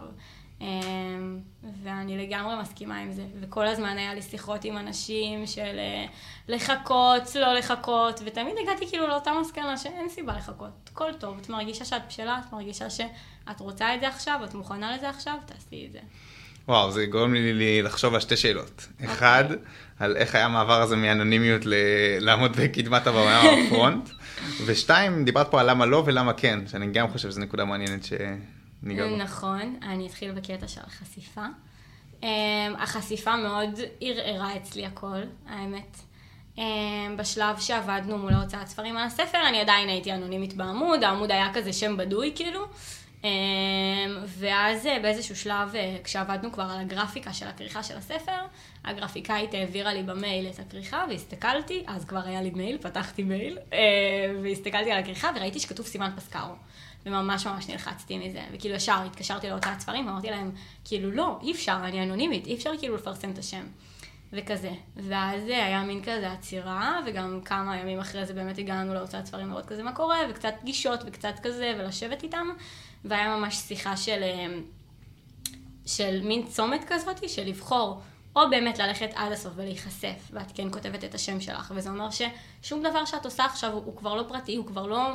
אמ, 0.60 1.38
ואני 1.82 2.26
לגמרי 2.26 2.54
מסכימה 2.60 2.98
עם 2.98 3.12
זה. 3.12 3.24
וכל 3.40 3.66
הזמן 3.66 3.98
היה 3.98 4.14
לי 4.14 4.22
שיחות 4.22 4.64
עם 4.64 4.78
אנשים 4.78 5.46
של 5.46 5.78
אה, 5.78 6.06
לחכות, 6.48 7.34
לא 7.34 7.54
לחכות, 7.54 8.20
ותמיד 8.26 8.54
הגעתי 8.62 8.86
כאילו 8.88 9.06
לאותה 9.08 9.30
מסקנה 9.40 9.76
שאין 9.76 10.08
סיבה 10.08 10.36
לחכות. 10.36 10.90
הכל 10.92 11.12
טוב, 11.18 11.38
את 11.42 11.48
מרגישה 11.48 11.84
שאת 11.84 12.02
בשלה, 12.08 12.40
את 12.46 12.52
מרגישה 12.52 12.90
שאת 12.90 13.60
רוצה 13.60 13.94
את 13.94 14.00
זה 14.00 14.08
עכשיו, 14.08 14.40
את 14.44 14.54
מוכנה 14.54 14.96
לזה 14.96 15.08
עכשיו, 15.08 15.34
תעשי 15.46 15.86
את 15.86 15.92
זה. 15.92 15.98
וואו, 16.68 16.90
זה 16.90 17.06
גורם 17.06 17.34
לי, 17.34 17.52
לי 17.52 17.82
לחשוב 17.82 18.14
על 18.14 18.20
שתי 18.20 18.36
שאלות. 18.36 18.80
Okay. 18.80 19.02
אוקיי. 19.02 19.14
אחד, 19.14 19.44
על 19.98 20.16
איך 20.16 20.34
היה 20.34 20.44
המעבר 20.44 20.82
הזה 20.82 20.96
מאנונימיות 20.96 21.66
ל... 21.66 21.74
לעמוד 22.20 22.56
בקדמת 22.56 23.06
הבמה 23.06 23.42
בפרונט, 23.66 24.10
ושתיים, 24.66 25.24
דיברת 25.24 25.50
פה 25.50 25.60
על 25.60 25.70
למה 25.70 25.86
לא 25.86 26.02
ולמה 26.06 26.32
כן, 26.32 26.66
שאני 26.66 26.86
גם 26.92 27.08
חושב 27.08 27.30
שזו 27.30 27.40
נקודה 27.40 27.64
מעניינת 27.64 28.04
ש... 28.04 28.12
ניגע 28.86 29.08
בו. 29.08 29.16
נכון, 29.16 29.78
אני 29.82 30.06
אתחיל 30.06 30.32
בקטע 30.32 30.68
של 30.68 30.80
החשיפה. 30.86 31.44
Um, 32.20 32.24
החשיפה 32.78 33.36
מאוד 33.36 33.80
ערערה 34.00 34.56
אצלי 34.56 34.86
הכל, 34.86 35.22
האמת. 35.48 35.96
Um, 36.56 36.60
בשלב 37.16 37.58
שעבדנו 37.58 38.18
מול 38.18 38.34
ההוצאת 38.34 38.66
ספרים 38.66 38.96
על 38.96 39.06
הספר, 39.06 39.38
אני 39.48 39.60
עדיין 39.60 39.88
הייתי 39.88 40.12
אנונימית 40.12 40.54
בעמוד, 40.54 41.04
העמוד 41.04 41.30
היה 41.30 41.54
כזה 41.54 41.72
שם 41.72 41.96
בדוי 41.96 42.32
כאילו. 42.34 42.64
Um, 43.22 43.26
ואז 44.26 44.86
uh, 44.86 44.88
באיזשהו 45.02 45.36
שלב, 45.36 45.72
uh, 45.72 46.04
כשעבדנו 46.04 46.52
כבר 46.52 46.62
על 46.62 46.80
הגרפיקה 46.80 47.32
של 47.32 47.46
הכריכה 47.46 47.82
של 47.82 47.96
הספר, 47.96 48.40
הגרפיקאית 48.84 49.54
העבירה 49.54 49.94
לי 49.94 50.02
במייל 50.02 50.46
את 50.46 50.58
הכריכה, 50.58 51.04
והסתכלתי, 51.08 51.84
אז 51.86 52.04
כבר 52.04 52.22
היה 52.24 52.42
לי 52.42 52.50
מייל, 52.50 52.78
פתחתי 52.78 53.22
מייל, 53.22 53.58
uh, 53.70 53.74
והסתכלתי 54.42 54.92
על 54.92 54.98
הכריכה 54.98 55.30
וראיתי 55.36 55.60
שכתוב 55.60 55.86
סימן 55.86 56.10
פסקרו. 56.16 56.54
וממש 57.06 57.46
ממש 57.46 57.68
נלחצתי 57.68 58.18
מזה, 58.18 58.42
וכאילו 58.52 58.74
ישר 58.74 59.02
התקשרתי 59.06 59.48
להוצאת 59.48 59.80
ספרים 59.80 60.06
ואמרתי 60.06 60.30
להם, 60.30 60.50
כאילו 60.84 61.10
לא, 61.10 61.38
אי 61.42 61.52
אפשר, 61.52 61.78
אני 61.84 62.02
אנונימית, 62.02 62.46
אי 62.46 62.54
אפשר 62.54 62.70
כאילו 62.78 62.94
לפרסם 62.94 63.30
את 63.30 63.38
השם. 63.38 63.66
וכזה. 64.32 64.70
ואז 64.96 65.42
היה 65.46 65.82
מין 65.82 66.02
כזה 66.02 66.32
עצירה, 66.32 67.00
וגם 67.06 67.40
כמה 67.44 67.76
ימים 67.76 67.98
אחרי 67.98 68.26
זה 68.26 68.34
באמת 68.34 68.58
הגענו 68.58 68.94
להוצאת 68.94 69.26
ספרים 69.26 69.50
לראות 69.50 69.66
כזה 69.66 69.82
מה 69.82 69.92
קורה, 69.92 70.18
וקצת 70.30 70.54
פגישות 70.60 71.00
וקצת 71.06 71.34
כזה, 71.42 71.72
ולשבת 71.78 72.22
איתם, 72.22 72.46
והיה 73.04 73.36
ממש 73.36 73.56
שיחה 73.56 73.96
של, 73.96 74.22
אה, 74.22 74.46
של 75.86 76.20
מין 76.24 76.46
צומת 76.46 76.84
כזאת, 76.88 77.28
של 77.28 77.44
לבחור. 77.44 78.00
או 78.36 78.50
באמת 78.50 78.78
ללכת 78.78 79.10
עד 79.14 79.32
הסוף 79.32 79.52
ולהיחשף, 79.56 80.30
ואת 80.32 80.52
כן 80.54 80.70
כותבת 80.70 81.04
את 81.04 81.14
השם 81.14 81.40
שלך, 81.40 81.72
וזה 81.76 81.90
אומר 81.90 82.08
ששום 82.10 82.82
דבר 82.82 83.04
שאת 83.04 83.24
עושה 83.24 83.44
עכשיו 83.44 83.72
הוא, 83.72 83.82
הוא 83.84 83.96
כבר 83.96 84.14
לא 84.14 84.24
פרטי, 84.28 84.56
הוא 84.56 84.66
כבר 84.66 84.86
לא... 84.86 85.12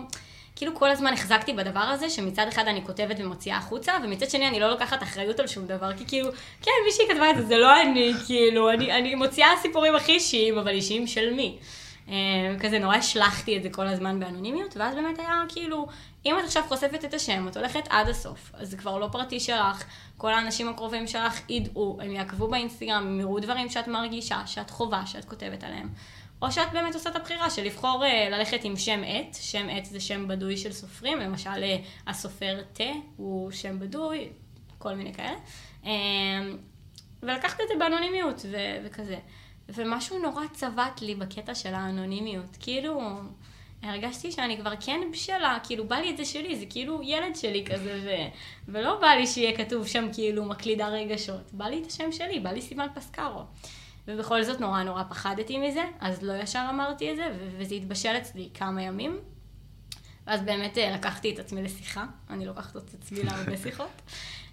כאילו 0.61 0.75
כל 0.75 0.89
הזמן 0.89 1.13
החזקתי 1.13 1.53
בדבר 1.53 1.79
הזה, 1.79 2.09
שמצד 2.09 2.45
אחד 2.47 2.67
אני 2.67 2.85
כותבת 2.85 3.15
ומוציאה 3.19 3.57
החוצה, 3.57 3.93
ומצד 4.03 4.29
שני 4.29 4.47
אני 4.47 4.59
לא 4.59 4.69
לוקחת 4.69 5.03
אחריות 5.03 5.39
על 5.39 5.47
שום 5.47 5.67
דבר, 5.67 5.93
כי 5.97 6.05
כאילו, 6.07 6.29
כן, 6.61 6.71
מי 6.85 6.91
שהיא 6.91 7.07
כתבה 7.09 7.29
את 7.29 7.37
זה, 7.37 7.45
זה 7.45 7.57
לא 7.57 7.81
אני, 7.81 8.13
כאילו, 8.25 8.71
אני, 8.71 8.91
אני 8.91 9.15
מוציאה 9.15 9.47
סיפורים 9.61 9.95
הכי 9.95 10.11
אישיים, 10.11 10.57
אבל 10.57 10.71
אישיים 10.71 11.07
של 11.07 11.33
מי. 11.33 11.57
אה, 12.09 12.15
כזה 12.59 12.79
נורא 12.79 12.95
השלכתי 12.95 13.57
את 13.57 13.63
זה 13.63 13.69
כל 13.69 13.87
הזמן 13.87 14.19
באנונימיות, 14.19 14.77
ואז 14.77 14.95
באמת 14.95 15.19
היה 15.19 15.43
כאילו, 15.49 15.87
אם 16.25 16.39
את 16.39 16.43
עכשיו 16.43 16.63
חושפת 16.67 17.05
את 17.05 17.13
השם, 17.13 17.47
את 17.47 17.57
הולכת 17.57 17.87
עד 17.89 18.09
הסוף, 18.09 18.51
אז 18.53 18.69
זה 18.69 18.77
כבר 18.77 18.97
לא 18.97 19.07
פרטי 19.11 19.39
שלך, 19.39 19.83
כל 20.17 20.33
האנשים 20.33 20.69
הקרובים 20.69 21.07
שלך 21.07 21.39
ידעו, 21.49 21.97
הם 22.01 22.11
יעקבו 22.11 22.47
באינסטגרם, 22.47 23.07
הם 23.07 23.19
יראו 23.19 23.39
דברים 23.39 23.69
שאת 23.69 23.87
מרגישה, 23.87 24.41
שאת 24.45 24.69
חווה, 24.69 25.05
שאת 25.05 25.25
כותבת 25.25 25.63
עליהם. 25.63 25.89
או 26.41 26.51
שאת 26.51 26.71
באמת 26.73 26.93
עושה 26.93 27.09
את 27.09 27.15
הבחירה 27.15 27.49
של 27.49 27.63
לבחור 27.63 28.03
uh, 28.03 28.29
ללכת 28.29 28.63
עם 28.63 28.77
שם 28.77 29.01
עט, 29.05 29.37
שם 29.41 29.69
עט 29.69 29.85
זה 29.85 29.99
שם 29.99 30.27
בדוי 30.27 30.57
של 30.57 30.71
סופרים, 30.71 31.19
למשל 31.19 31.49
uh, 31.49 32.09
הסופר 32.09 32.61
תה 32.73 32.83
הוא 33.17 33.51
שם 33.51 33.79
בדוי, 33.79 34.29
כל 34.77 34.95
מיני 34.95 35.13
כאלה. 35.13 35.37
Um, 35.83 35.87
ולקחת 37.23 37.61
את 37.61 37.67
זה 37.67 37.73
באנונימיות 37.79 38.45
ו- 38.51 38.85
וכזה. 38.85 39.19
ומשהו 39.69 40.19
נורא 40.19 40.43
צבט 40.53 41.01
לי 41.01 41.15
בקטע 41.15 41.55
של 41.55 41.73
האנונימיות. 41.73 42.57
כאילו, 42.59 43.01
הרגשתי 43.83 44.31
שאני 44.31 44.57
כבר 44.57 44.73
כן 44.79 45.01
בשלה, 45.11 45.57
כאילו 45.63 45.87
בא 45.87 45.95
לי 45.95 46.09
את 46.09 46.17
זה 46.17 46.25
שלי, 46.25 46.55
זה 46.55 46.65
כאילו 46.69 46.99
ילד 47.03 47.35
שלי 47.35 47.65
כזה, 47.65 47.99
ו... 48.03 48.09
ולא 48.67 48.99
בא 48.99 49.07
לי 49.07 49.27
שיהיה 49.27 49.57
כתוב 49.57 49.87
שם 49.87 50.07
כאילו 50.13 50.45
מקלידה 50.45 50.87
רגשות, 50.87 51.53
בא 51.53 51.65
לי 51.65 51.81
את 51.81 51.87
השם 51.87 52.11
שלי, 52.11 52.39
בא 52.39 52.51
לי 52.51 52.61
סימן 52.61 52.87
פסקרו. 52.93 53.41
ובכל 54.07 54.43
זאת 54.43 54.59
נורא 54.59 54.83
נורא 54.83 55.03
פחדתי 55.03 55.57
מזה, 55.57 55.83
אז 55.99 56.23
לא 56.23 56.33
ישר 56.33 56.65
אמרתי 56.69 57.11
את 57.11 57.15
זה, 57.15 57.27
ו- 57.39 57.49
וזה 57.57 57.75
התבשל 57.75 58.17
אצלי 58.17 58.49
כמה 58.53 58.81
ימים. 58.81 59.19
ואז 60.27 60.41
באמת 60.41 60.77
אה, 60.77 60.91
לקחתי 60.91 61.33
את 61.33 61.39
עצמי 61.39 61.63
לשיחה, 61.63 62.05
אני 62.29 62.45
לוקחת 62.45 62.75
את 62.77 62.93
עצמי 62.93 63.23
להרבה 63.25 63.57
שיחות, 63.57 64.01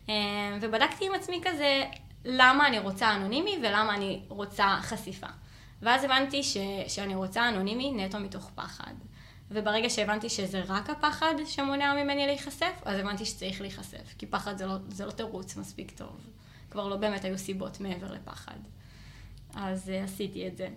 אה, 0.08 0.14
ובדקתי 0.60 1.06
עם 1.06 1.14
עצמי 1.14 1.40
כזה, 1.44 1.84
למה 2.24 2.66
אני 2.66 2.78
רוצה 2.78 3.16
אנונימי 3.16 3.58
ולמה 3.62 3.94
אני 3.94 4.22
רוצה 4.28 4.78
חשיפה. 4.80 5.26
ואז 5.82 6.04
הבנתי 6.04 6.42
ש- 6.42 6.56
שאני 6.88 7.14
רוצה 7.14 7.48
אנונימי 7.48 7.92
נטו 7.92 8.18
מתוך 8.20 8.50
פחד. 8.54 8.94
וברגע 9.50 9.90
שהבנתי 9.90 10.28
שזה 10.28 10.62
רק 10.68 10.90
הפחד 10.90 11.34
שמונע 11.46 11.94
ממני 11.94 12.26
להיחשף, 12.26 12.72
אז 12.84 12.98
הבנתי 12.98 13.24
שצריך 13.24 13.60
להיחשף, 13.60 14.14
כי 14.18 14.26
פחד 14.26 14.58
זה 14.58 14.66
לא, 14.66 14.74
זה 14.88 15.06
לא 15.06 15.10
תירוץ 15.10 15.56
מספיק 15.56 15.90
טוב. 15.90 16.16
כבר 16.70 16.88
לא 16.88 16.96
באמת 16.96 17.24
היו 17.24 17.38
סיבות 17.38 17.80
מעבר 17.80 18.12
לפחד. 18.12 18.56
אז 19.54 19.88
uh, 19.88 20.04
עשיתי 20.04 20.48
את 20.48 20.56
זה. 20.56 20.68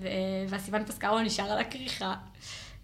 ו- 0.00 0.44
והסיוון 0.48 0.84
פסקרו 0.84 1.18
נשאר 1.18 1.52
על 1.52 1.58
הכריכה, 1.58 2.14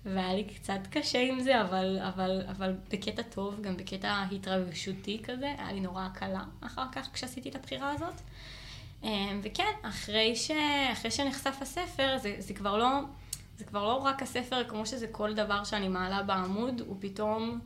והיה 0.04 0.34
לי 0.34 0.44
קצת 0.44 0.78
קשה 0.90 1.20
עם 1.20 1.40
זה, 1.40 1.60
אבל, 1.62 1.98
אבל, 2.08 2.42
אבל 2.50 2.74
בקטע 2.90 3.22
טוב, 3.22 3.60
גם 3.60 3.76
בקטע 3.76 4.24
התרגשותי 4.32 5.20
כזה, 5.24 5.54
היה 5.58 5.72
לי 5.72 5.80
נורא 5.80 6.08
קלה 6.14 6.44
אחר 6.60 6.84
כך 6.92 7.08
כשעשיתי 7.12 7.48
את 7.48 7.54
הבחירה 7.54 7.92
הזאת. 7.92 8.14
Um, 9.02 9.06
וכן, 9.42 9.72
אחרי, 9.82 10.36
ש... 10.36 10.50
אחרי 10.92 11.10
שנחשף 11.10 11.56
הספר, 11.60 12.16
זה, 12.18 12.34
זה 12.38 12.54
כבר 12.54 12.76
לא... 12.76 13.00
זה 13.58 13.64
כבר 13.64 13.84
לא 13.84 13.94
רק 13.94 14.22
הספר 14.22 14.64
כמו 14.64 14.86
שזה 14.86 15.06
כל 15.06 15.34
דבר 15.34 15.64
שאני 15.64 15.88
מעלה 15.88 16.22
בעמוד, 16.22 16.82
הוא 16.86 16.96
פתאום, 17.00 17.60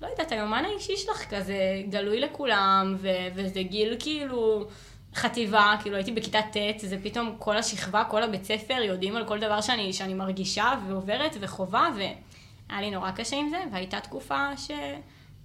לא 0.00 0.06
יודעת, 0.06 0.32
היומן 0.32 0.64
האישי 0.64 0.96
שלך 0.96 1.34
כזה 1.34 1.82
גלוי 1.88 2.20
לכולם, 2.20 2.96
ו- 2.98 3.28
וזה 3.34 3.62
גיל 3.62 3.96
כאילו 3.98 4.68
חטיבה, 5.14 5.74
כאילו 5.82 5.96
הייתי 5.96 6.12
בכיתה 6.12 6.38
ט', 6.42 6.78
זה 6.80 6.96
פתאום 7.02 7.36
כל 7.38 7.56
השכבה, 7.56 8.04
כל 8.04 8.22
הבית 8.22 8.44
ספר 8.44 8.74
יודעים 8.74 9.16
על 9.16 9.26
כל 9.28 9.40
דבר 9.40 9.60
שאני, 9.60 9.92
שאני 9.92 10.14
מרגישה 10.14 10.72
ועוברת 10.88 11.36
וחווה, 11.40 11.90
והיה 11.96 12.80
לי 12.80 12.90
נורא 12.90 13.10
קשה 13.10 13.36
עם 13.36 13.48
זה, 13.48 13.58
והייתה 13.72 14.00
תקופה 14.00 14.56
ש... 14.56 14.70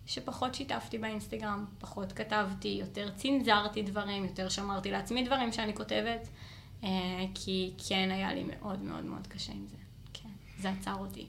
שפחות 0.06 0.56
שיתפתי 0.56 0.98
באינסטגרם, 0.98 1.66
פחות 1.80 2.12
כתבתי, 2.12 2.78
יותר 2.82 3.10
צנזרתי 3.16 3.82
דברים, 3.82 4.26
יותר 4.26 4.50
שמרתי 4.50 4.92
לעצמי 4.92 5.24
דברים 5.24 5.52
שאני 5.52 5.76
כותבת. 5.76 6.28
אה, 6.84 7.26
כי 7.34 7.74
כן 7.90 8.10
היה 8.12 8.34
לי 8.34 8.44
מאוד 8.44 8.82
מאוד 8.82 9.06
מאוד 9.06 9.28
קשה 9.28 9.54
עם 9.54 9.66
זה. 9.68 9.78
כן, 10.14 10.30
זה 10.60 10.70
עצר 10.70 10.96
אותי. 10.96 11.28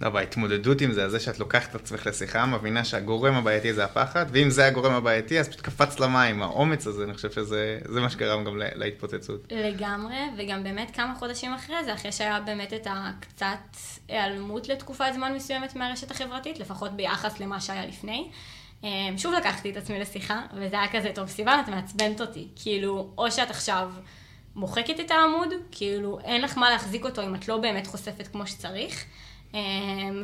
לא, 0.00 0.08
בהתמודדות 0.10 0.80
עם 0.80 0.92
זה, 0.92 1.08
זה 1.08 1.20
שאת 1.20 1.38
לוקחת 1.38 1.70
את 1.70 1.74
עצמך 1.74 2.06
לשיחה, 2.06 2.46
מבינה 2.46 2.84
שהגורם 2.84 3.34
הבעייתי 3.34 3.74
זה 3.74 3.84
הפחד, 3.84 4.26
ואם 4.30 4.50
זה 4.50 4.66
הגורם 4.66 4.92
הבעייתי, 4.92 5.40
אז 5.40 5.48
פשוט 5.48 5.60
קפץ 5.60 6.00
למים, 6.00 6.42
האומץ 6.42 6.86
הזה, 6.86 7.04
אני 7.04 7.14
חושב 7.14 7.30
שזה 7.30 8.00
מה 8.00 8.10
שגרם 8.10 8.44
גם 8.44 8.56
להתפוצצות. 8.56 9.52
לגמרי, 9.52 10.16
וגם 10.38 10.64
באמת 10.64 10.90
כמה 10.96 11.14
חודשים 11.18 11.54
אחרי 11.54 11.84
זה, 11.84 11.94
אחרי 11.94 12.12
שהיה 12.12 12.40
באמת 12.40 12.72
את 12.72 12.86
הקצת 12.90 13.76
היעלמות 14.08 14.68
לתקופת 14.68 15.12
זמן 15.14 15.34
מסוימת 15.34 15.76
מהרשת 15.76 16.10
החברתית, 16.10 16.58
לפחות 16.58 16.92
ביחס 16.92 17.40
למה 17.40 17.60
שהיה 17.60 17.86
לפני. 17.86 18.30
אה, 18.84 18.90
שוב 19.16 19.34
לקחתי 19.34 19.70
את 19.70 19.76
עצמי 19.76 19.98
לשיחה, 19.98 20.40
וזה 20.56 20.76
היה 20.80 20.92
כזה, 20.92 21.10
טוב, 21.14 21.28
סיוון, 21.28 21.60
את 21.60 21.68
מעצבנת 21.68 22.20
אותי. 22.20 22.48
כאילו, 22.56 23.12
או 23.18 23.30
שאת 23.30 23.50
עכשיו... 23.50 23.90
מוחקת 24.56 25.00
את 25.00 25.10
העמוד, 25.10 25.48
כאילו 25.72 26.18
אין 26.24 26.42
לך 26.42 26.58
מה 26.58 26.70
להחזיק 26.70 27.04
אותו 27.04 27.22
אם 27.22 27.34
את 27.34 27.48
לא 27.48 27.58
באמת 27.58 27.86
חושפת 27.86 28.28
כמו 28.32 28.46
שצריך, 28.46 29.04
אמ, 29.04 29.08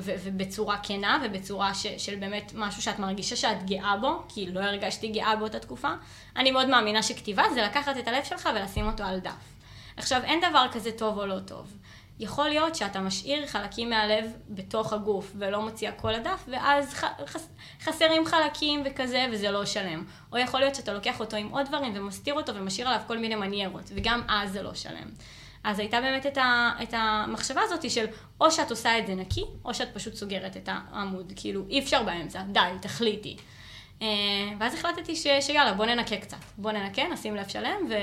ובצורה 0.01 0.79
כנה 0.83 1.23
ובצורה 1.25 1.75
ש- 1.75 1.87
של 1.87 2.17
באמת 2.17 2.53
משהו 2.55 2.83
שאת 2.83 2.99
מרגישה 2.99 3.37
שאת 3.37 3.67
גאה 3.67 3.97
בו, 3.97 4.23
כי 4.29 4.47
לא 4.53 4.61
הרגשתי 4.61 5.09
גאה 5.09 5.37
באותה 5.37 5.59
תקופה. 5.59 5.89
אני 6.37 6.51
מאוד 6.51 6.69
מאמינה 6.69 7.03
שכתיבה 7.03 7.43
זה 7.55 7.63
לקחת 7.63 7.97
את 7.99 8.09
הלב 8.09 8.25
שלך 8.25 8.49
ולשים 8.55 8.87
אותו 8.87 9.05
על 9.05 9.19
דף. 9.21 9.55
עכשיו, 9.97 10.23
אין 10.25 10.41
דבר 10.51 10.67
כזה 10.73 10.93
טוב 10.93 11.19
או 11.19 11.27
לא 11.27 11.39
טוב. 11.39 11.77
יכול 12.21 12.49
להיות 12.49 12.75
שאתה 12.75 13.01
משאיר 13.01 13.47
חלקים 13.47 13.91
מהלב 13.91 14.25
בתוך 14.49 14.93
הגוף 14.93 15.33
ולא 15.39 15.63
מוציא 15.63 15.89
הכל 15.89 16.11
לדף, 16.13 16.45
ואז 16.49 16.95
ח, 16.95 17.05
חס, 17.27 17.49
חסרים 17.83 18.27
חלקים 18.27 18.83
וכזה, 18.85 19.27
וזה 19.33 19.51
לא 19.51 19.65
שלם. 19.65 20.05
או 20.33 20.39
יכול 20.39 20.61
להיות 20.61 20.75
שאתה 20.75 20.93
לוקח 20.93 21.21
אותו 21.21 21.37
עם 21.37 21.49
עוד 21.49 21.67
דברים 21.67 21.93
ומסתיר 21.97 22.35
אותו 22.35 22.55
ומשאיר 22.55 22.89
עליו 22.89 23.01
כל 23.07 23.19
מיני 23.19 23.35
מניירות, 23.35 23.91
וגם 23.95 24.23
אז 24.29 24.53
זה 24.53 24.63
לא 24.63 24.75
שלם. 24.75 25.09
אז 25.65 25.79
הייתה 25.79 26.01
באמת 26.01 26.27
את, 26.27 26.39
ה, 26.39 26.73
את 26.83 26.95
המחשבה 26.97 27.61
הזאת 27.65 27.91
של 27.91 28.07
או 28.41 28.51
שאת 28.51 28.71
עושה 28.71 28.99
את 28.99 29.07
זה 29.07 29.15
נקי, 29.15 29.45
או 29.65 29.75
שאת 29.75 29.89
פשוט 29.95 30.15
סוגרת 30.15 30.57
את 30.57 30.69
העמוד. 30.73 31.33
כאילו, 31.37 31.63
אי 31.71 31.79
אפשר 31.79 32.03
באמצע, 32.03 32.43
די, 32.53 32.61
תחליטי. 32.81 33.37
אה, 34.03 34.07
ואז 34.59 34.75
החלטתי 34.75 35.17
ש, 35.17 35.27
שיאללה, 35.41 35.73
בוא 35.73 35.87
ננקה 35.87 36.17
קצת. 36.17 36.37
בוא 36.59 36.73
ננקה, 36.73 37.03
נשים 37.13 37.37
לב 37.37 37.49
שלם, 37.49 37.87
ו... 37.91 37.95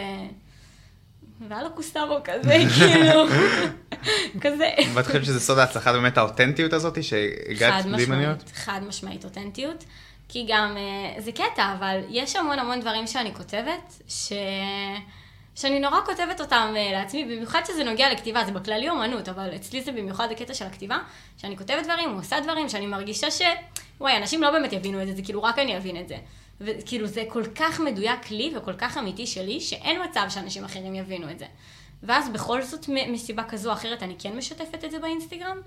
והיה 1.47 1.63
לו 1.63 1.69
קוסטרו 1.75 2.17
כזה, 2.23 2.57
כאילו, 2.75 3.27
כזה. 4.41 4.69
ואת 4.93 5.05
חושבת 5.05 5.25
שזה 5.25 5.39
סוד 5.39 5.57
ההצלחה 5.57 5.93
באמת 5.93 6.17
האותנטיות 6.17 6.73
הזאת, 6.73 7.03
שהגעת 7.03 7.85
בלי 7.85 8.05
מניות? 8.05 8.43
חד 8.53 8.81
משמעית 8.87 9.25
אותנטיות. 9.25 9.83
כי 10.29 10.45
גם, 10.49 10.77
אה, 10.77 11.21
זה 11.21 11.31
קטע, 11.31 11.73
אבל 11.77 11.99
יש 12.09 12.35
המון 12.35 12.59
המון 12.59 12.81
דברים 12.81 13.07
שאני 13.07 13.33
כותבת, 13.33 14.01
ש... 14.07 14.33
שאני 15.57 15.79
נורא 15.79 15.97
כותבת 16.05 16.41
אותם 16.41 16.73
אה, 16.77 16.91
לעצמי, 16.91 17.25
במיוחד 17.25 17.61
שזה 17.67 17.83
נוגע 17.83 18.11
לכתיבה, 18.13 18.45
זה 18.45 18.51
בכללי 18.51 18.89
אומנות, 18.89 19.29
אבל 19.29 19.55
אצלי 19.55 19.81
זה 19.81 19.91
במיוחד 19.91 20.27
הקטע 20.31 20.53
של 20.53 20.65
הכתיבה, 20.65 20.97
שאני 21.37 21.57
כותבת 21.57 21.83
דברים, 21.83 22.09
או 22.09 22.15
עושה 22.15 22.39
דברים, 22.39 22.69
שאני 22.69 22.85
מרגישה 22.85 23.31
ש... 23.31 23.41
וואי, 23.99 24.17
אנשים 24.17 24.41
לא 24.41 24.51
באמת 24.51 24.73
יבינו 24.73 25.01
את 25.01 25.07
זה, 25.07 25.13
זה 25.13 25.21
כאילו 25.21 25.43
רק 25.43 25.59
אני 25.59 25.77
אבין 25.77 25.97
את 25.97 26.07
זה. 26.07 26.17
וכאילו 26.61 27.07
זה 27.07 27.23
כל 27.27 27.43
כך 27.55 27.79
מדויק 27.79 28.31
לי 28.31 28.53
וכל 28.55 28.73
כך 28.73 28.97
אמיתי 28.97 29.27
שלי, 29.27 29.61
שאין 29.61 30.01
מצב 30.09 30.25
שאנשים 30.29 30.63
אחרים 30.63 30.95
יבינו 30.95 31.31
את 31.31 31.39
זה. 31.39 31.45
ואז 32.03 32.29
בכל 32.29 32.61
זאת 32.61 32.89
מסיבה 32.89 33.43
כזו 33.43 33.69
או 33.69 33.73
אחרת 33.73 34.03
אני 34.03 34.15
כן 34.19 34.37
משתפת 34.37 34.83
את 34.85 34.91
זה 34.91 34.99
באינסטגרם, 34.99 35.57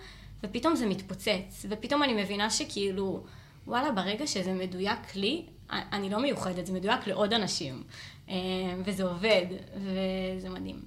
ופתאום 0.44 0.76
זה 0.76 0.86
מתפוצץ, 0.86 1.66
ופתאום 1.68 2.02
אני 2.02 2.22
מבינה 2.22 2.50
שכאילו, 2.50 3.24
וואלה, 3.66 3.90
ברגע 3.92 4.26
שזה 4.26 4.52
מדויק 4.52 5.16
לי, 5.16 5.42
אני 5.70 6.10
לא 6.10 6.18
מיוחדת, 6.18 6.66
זה 6.66 6.72
מדויק 6.72 7.06
לעוד 7.06 7.32
אנשים. 7.32 7.82
אה, 8.30 8.36
וזה 8.84 9.04
עובד, 9.04 9.46
וזה 9.76 10.48
מדהים. 10.48 10.80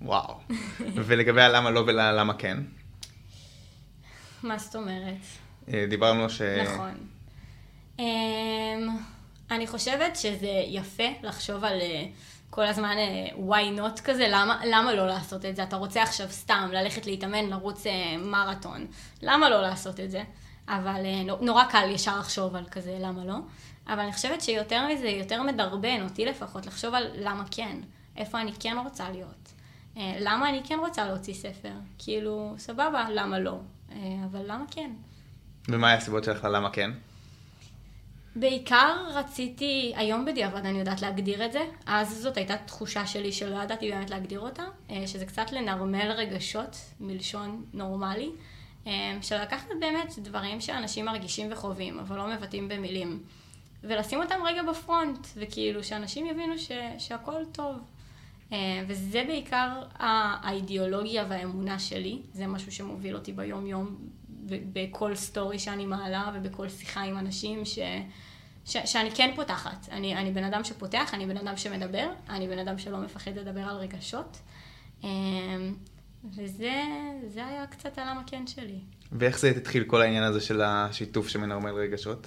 וואו. 0.00 0.34
ולגבי 0.94 1.42
הלמה 1.42 1.70
לא 1.70 1.80
ולמה 1.80 2.34
כן? 2.34 2.58
מה 4.42 4.58
זאת 4.58 4.76
אומרת? 4.76 5.20
אה, 5.72 5.86
דיברנו 5.88 6.30
ש... 6.30 6.42
נכון. 6.42 6.94
אמ, 7.98 8.88
אני 9.50 9.66
חושבת 9.66 10.16
שזה 10.16 10.62
יפה 10.66 11.08
לחשוב 11.22 11.64
על 11.64 11.80
אה, 11.80 12.04
כל 12.50 12.66
הזמן 12.66 12.96
why 13.48 13.78
not 13.78 14.00
כזה, 14.04 14.26
למה, 14.30 14.60
למה 14.66 14.94
לא 14.94 15.06
לעשות 15.06 15.44
את 15.44 15.56
זה? 15.56 15.62
אתה 15.62 15.76
רוצה 15.76 16.02
עכשיו 16.02 16.26
סתם 16.30 16.68
ללכת 16.72 17.06
להתאמן, 17.06 17.46
לרוץ 17.46 17.84
מרתון, 18.18 18.86
למה 19.22 19.50
לא 19.50 19.62
לעשות 19.62 20.00
את 20.00 20.10
זה? 20.10 20.22
אבל 20.68 21.00
נורא 21.40 21.64
קל 21.64 21.90
ישר 21.90 22.18
לחשוב 22.18 22.56
על 22.56 22.64
כזה, 22.70 22.96
למה 23.00 23.24
לא? 23.24 23.36
אבל 23.86 24.00
אני 24.00 24.12
חושבת 24.12 24.40
שיותר 24.40 24.88
מזה, 24.88 25.08
יותר 25.08 25.42
מדרבן, 25.42 26.02
אותי 26.02 26.24
לפחות, 26.24 26.66
לחשוב 26.66 26.94
על 26.94 27.06
למה 27.14 27.44
כן. 27.50 27.76
איפה 28.16 28.40
אני 28.40 28.52
כן 28.60 28.76
רוצה 28.84 29.10
להיות. 29.10 29.52
אה, 29.96 30.16
למה 30.20 30.48
אני 30.48 30.60
כן 30.64 30.78
רוצה 30.78 31.06
להוציא 31.06 31.34
ספר? 31.34 31.72
כאילו, 31.98 32.54
סבבה, 32.58 33.06
למה 33.10 33.38
לא? 33.38 33.58
אה, 33.92 33.96
אבל 34.30 34.40
למה 34.46 34.64
כן? 34.70 34.90
ומה 35.68 35.88
היה 35.88 35.96
הסיבות 35.96 36.24
שלך 36.24 36.44
ללמה 36.44 36.70
כן? 36.70 36.90
בעיקר 38.36 38.96
רציתי, 39.14 39.92
היום 39.96 40.24
בדיעבד 40.24 40.66
אני 40.66 40.78
יודעת 40.78 41.02
להגדיר 41.02 41.46
את 41.46 41.52
זה, 41.52 41.64
אז 41.86 42.22
זאת 42.22 42.36
הייתה 42.36 42.56
תחושה 42.56 43.06
שלי 43.06 43.32
שלא 43.32 43.62
ידעתי 43.62 43.90
באמת 43.90 44.10
להגדיר 44.10 44.40
אותה, 44.40 44.64
אה, 44.90 45.06
שזה 45.06 45.26
קצת 45.26 45.52
לנרמל 45.52 46.10
רגשות 46.10 46.76
מלשון 47.00 47.64
נורמלי, 47.72 48.30
של 49.22 49.42
לקחת 49.42 49.68
באמת 49.80 50.18
דברים 50.18 50.60
שאנשים 50.60 51.04
מרגישים 51.04 51.52
וחווים, 51.52 51.98
אבל 51.98 52.16
לא 52.16 52.26
מבטאים 52.26 52.68
במילים, 52.68 53.22
ולשים 53.84 54.20
אותם 54.20 54.40
רגע 54.44 54.62
בפרונט, 54.62 55.26
וכאילו 55.36 55.84
שאנשים 55.84 56.26
יבינו 56.26 56.58
ש, 56.58 56.70
שהכל 56.98 57.44
טוב. 57.52 57.76
אה, 58.52 58.84
וזה 58.88 59.24
בעיקר 59.26 59.82
האידיאולוגיה 59.98 61.24
והאמונה 61.28 61.78
שלי, 61.78 62.22
זה 62.32 62.46
משהו 62.46 62.72
שמוביל 62.72 63.14
אותי 63.14 63.32
ביום-יום 63.32 63.96
בכל 64.46 65.14
סטורי 65.14 65.58
שאני 65.58 65.86
מעלה 65.86 66.32
ובכל 66.34 66.68
שיחה 66.68 67.00
עם 67.00 67.18
אנשים 67.18 67.64
ש, 67.64 67.78
ש, 68.64 68.76
שאני 68.84 69.10
כן 69.10 69.32
פותחת. 69.36 69.88
אני, 69.90 70.16
אני 70.16 70.30
בן 70.32 70.44
אדם 70.44 70.64
שפותח, 70.64 71.10
אני 71.14 71.26
בן 71.26 71.36
אדם 71.36 71.56
שמדבר, 71.56 72.10
אני 72.28 72.48
בן 72.48 72.58
אדם 72.58 72.78
שלא 72.78 72.98
מפחד 72.98 73.38
לדבר 73.38 73.60
על 73.60 73.76
רגשות. 73.76 74.38
אמ, 75.04 75.08
וזה 76.24 76.70
היה 77.36 77.66
קצת 77.70 77.98
הלמה 77.98 78.22
כן 78.26 78.46
שלי. 78.46 78.78
ואיך 79.12 79.38
זה 79.38 79.50
התחיל 79.50 79.84
כל 79.84 80.02
העניין 80.02 80.22
הזה 80.22 80.40
של 80.40 80.62
השיתוף 80.62 81.28
שמנרמל 81.28 81.70
רגשות? 81.70 82.26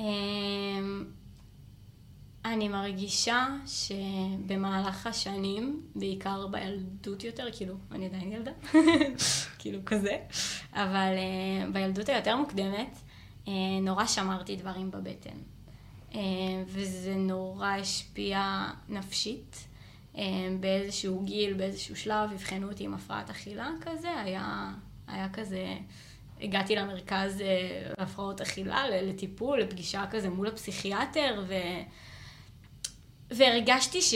אמ, 0.00 1.04
אני 2.44 2.68
מרגישה 2.68 3.46
שבמהלך 3.66 5.06
השנים, 5.06 5.82
בעיקר 5.94 6.46
בילדות 6.46 7.24
יותר, 7.24 7.46
כאילו, 7.52 7.74
אני 7.92 8.06
עדיין 8.06 8.32
ילדה, 8.32 8.50
כאילו 9.58 9.80
כזה, 9.86 10.16
אבל 10.72 11.14
uh, 11.16 11.72
בילדות 11.72 12.08
היותר 12.08 12.36
מוקדמת, 12.36 12.98
uh, 13.44 13.48
נורא 13.82 14.06
שמרתי 14.06 14.56
דברים 14.56 14.90
בבטן. 14.90 15.36
Uh, 16.10 16.16
וזה 16.66 17.14
נורא 17.14 17.68
השפיע 17.68 18.66
נפשית. 18.88 19.66
באיזשהו 20.60 21.22
גיל, 21.24 21.54
באיזשהו 21.54 21.96
שלב, 21.96 22.30
אבחנו 22.32 22.68
אותי 22.68 22.84
עם 22.84 22.94
הפרעת 22.94 23.30
אכילה 23.30 23.70
כזה, 23.80 24.20
היה, 24.20 24.72
היה 25.06 25.28
כזה... 25.32 25.76
הגעתי 26.42 26.76
למרכז 26.76 27.42
להפרעות 27.98 28.40
אכילה, 28.40 28.84
לטיפול, 28.88 29.60
לפגישה 29.60 30.04
כזה 30.10 30.30
מול 30.30 30.46
הפסיכיאטר, 30.46 31.42
ו... 31.46 31.54
והרגשתי 33.30 34.02
ש... 34.02 34.14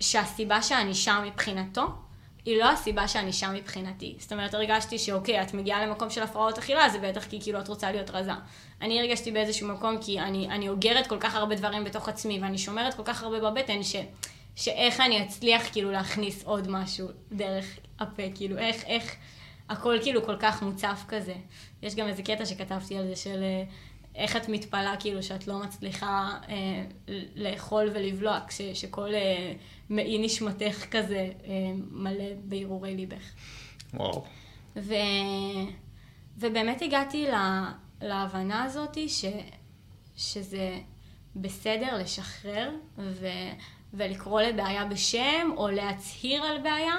שהסיבה 0.00 0.62
שאני 0.62 0.94
שם 0.94 1.22
מבחינתו, 1.26 1.86
היא 2.44 2.58
לא 2.58 2.70
הסיבה 2.70 3.08
שאני 3.08 3.32
שם 3.32 3.54
מבחינתי. 3.54 4.16
זאת 4.18 4.32
אומרת, 4.32 4.54
הרגשתי 4.54 4.98
שאוקיי, 4.98 5.42
את 5.42 5.54
מגיעה 5.54 5.86
למקום 5.86 6.10
של 6.10 6.22
הפרעות 6.22 6.58
אכילה, 6.58 6.88
זה 6.88 6.98
בטח 6.98 7.24
כי 7.24 7.40
כאילו 7.42 7.60
את 7.60 7.68
רוצה 7.68 7.92
להיות 7.92 8.10
רזה. 8.10 8.32
אני 8.80 9.00
הרגשתי 9.00 9.32
באיזשהו 9.32 9.68
מקום 9.68 9.98
כי 10.00 10.20
אני, 10.20 10.48
אני 10.48 10.68
אוגרת 10.68 11.06
כל 11.06 11.18
כך 11.20 11.34
הרבה 11.34 11.54
דברים 11.54 11.84
בתוך 11.84 12.08
עצמי, 12.08 12.38
ואני 12.42 12.58
שומרת 12.58 12.94
כל 12.94 13.02
כך 13.04 13.22
הרבה 13.22 13.50
בבטן, 13.50 13.82
ש, 13.82 13.96
שאיך 14.56 15.00
אני 15.00 15.22
אצליח 15.22 15.62
כאילו 15.72 15.92
להכניס 15.92 16.44
עוד 16.44 16.70
משהו 16.70 17.08
דרך 17.32 17.66
הפה, 18.00 18.22
כאילו 18.34 18.58
איך, 18.58 18.84
איך 18.84 19.16
הכל 19.68 19.98
כאילו 20.02 20.24
כל 20.24 20.36
כך 20.38 20.62
מוצף 20.62 21.04
כזה. 21.08 21.34
יש 21.82 21.94
גם 21.94 22.06
איזה 22.06 22.22
קטע 22.22 22.46
שכתבתי 22.46 22.96
על 22.96 23.06
זה 23.08 23.16
של... 23.16 23.42
איך 24.16 24.36
את 24.36 24.48
מתפלאה 24.48 24.96
כאילו 24.96 25.22
שאת 25.22 25.46
לא 25.46 25.58
מצליחה 25.58 26.38
אה, 26.48 26.84
לאכול 27.34 27.90
ולבלוע, 27.94 28.38
כשכל 28.48 29.14
אה, 29.14 29.52
מעי 29.88 30.18
נשמתך 30.18 30.84
כזה 30.90 31.30
אה, 31.46 31.52
מלא 31.90 32.24
בהרהורי 32.44 32.96
ליבך. 32.96 33.32
וואו. 33.94 34.24
ו... 34.76 34.94
ובאמת 36.36 36.82
הגעתי 36.82 37.26
לה... 37.26 37.72
להבנה 38.00 38.64
הזאת 38.64 38.98
ש... 39.08 39.24
שזה 40.16 40.78
בסדר 41.36 41.96
לשחרר 41.98 42.70
ו... 42.98 43.26
ולקרוא 43.94 44.40
לבעיה 44.40 44.84
בשם 44.84 45.50
או 45.56 45.68
להצהיר 45.68 46.42
על 46.42 46.58
בעיה 46.62 46.94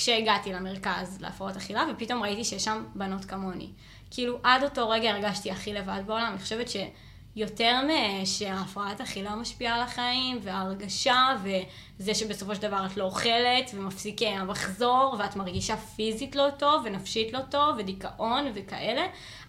כשהגעתי 0.00 0.52
למרכז 0.52 1.18
להפרעות 1.20 1.56
אכילה 1.56 1.84
ופתאום 1.92 2.22
ראיתי 2.22 2.44
שיש 2.44 2.64
שם 2.64 2.84
בנות 2.94 3.24
כמוני. 3.24 3.70
כאילו 4.10 4.38
עד 4.42 4.62
אותו 4.62 4.88
רגע 4.88 5.10
הרגשתי 5.10 5.50
הכי 5.50 5.72
לבד 5.72 6.02
בעולם, 6.06 6.32
אני 6.32 6.38
חושבת 6.38 6.66
שיותר 6.68 7.80
שהפרעת 8.24 9.00
אכילה 9.00 9.34
משפיעה 9.34 9.74
על 9.74 9.80
החיים, 9.80 10.38
וההרגשה, 10.42 11.36
וזה 11.42 12.14
שבסופו 12.14 12.54
של 12.54 12.62
דבר 12.62 12.86
את 12.86 12.96
לא 12.96 13.04
אוכלת, 13.04 13.70
ומפסיק 13.74 14.22
המחזור, 14.22 15.16
ואת 15.18 15.36
מרגישה 15.36 15.76
פיזית 15.76 16.36
לא 16.36 16.48
טוב, 16.58 16.82
ונפשית 16.84 17.32
לא 17.32 17.40
טוב, 17.50 17.76
ודיכאון 17.78 18.46
וכאלה, 18.54 19.06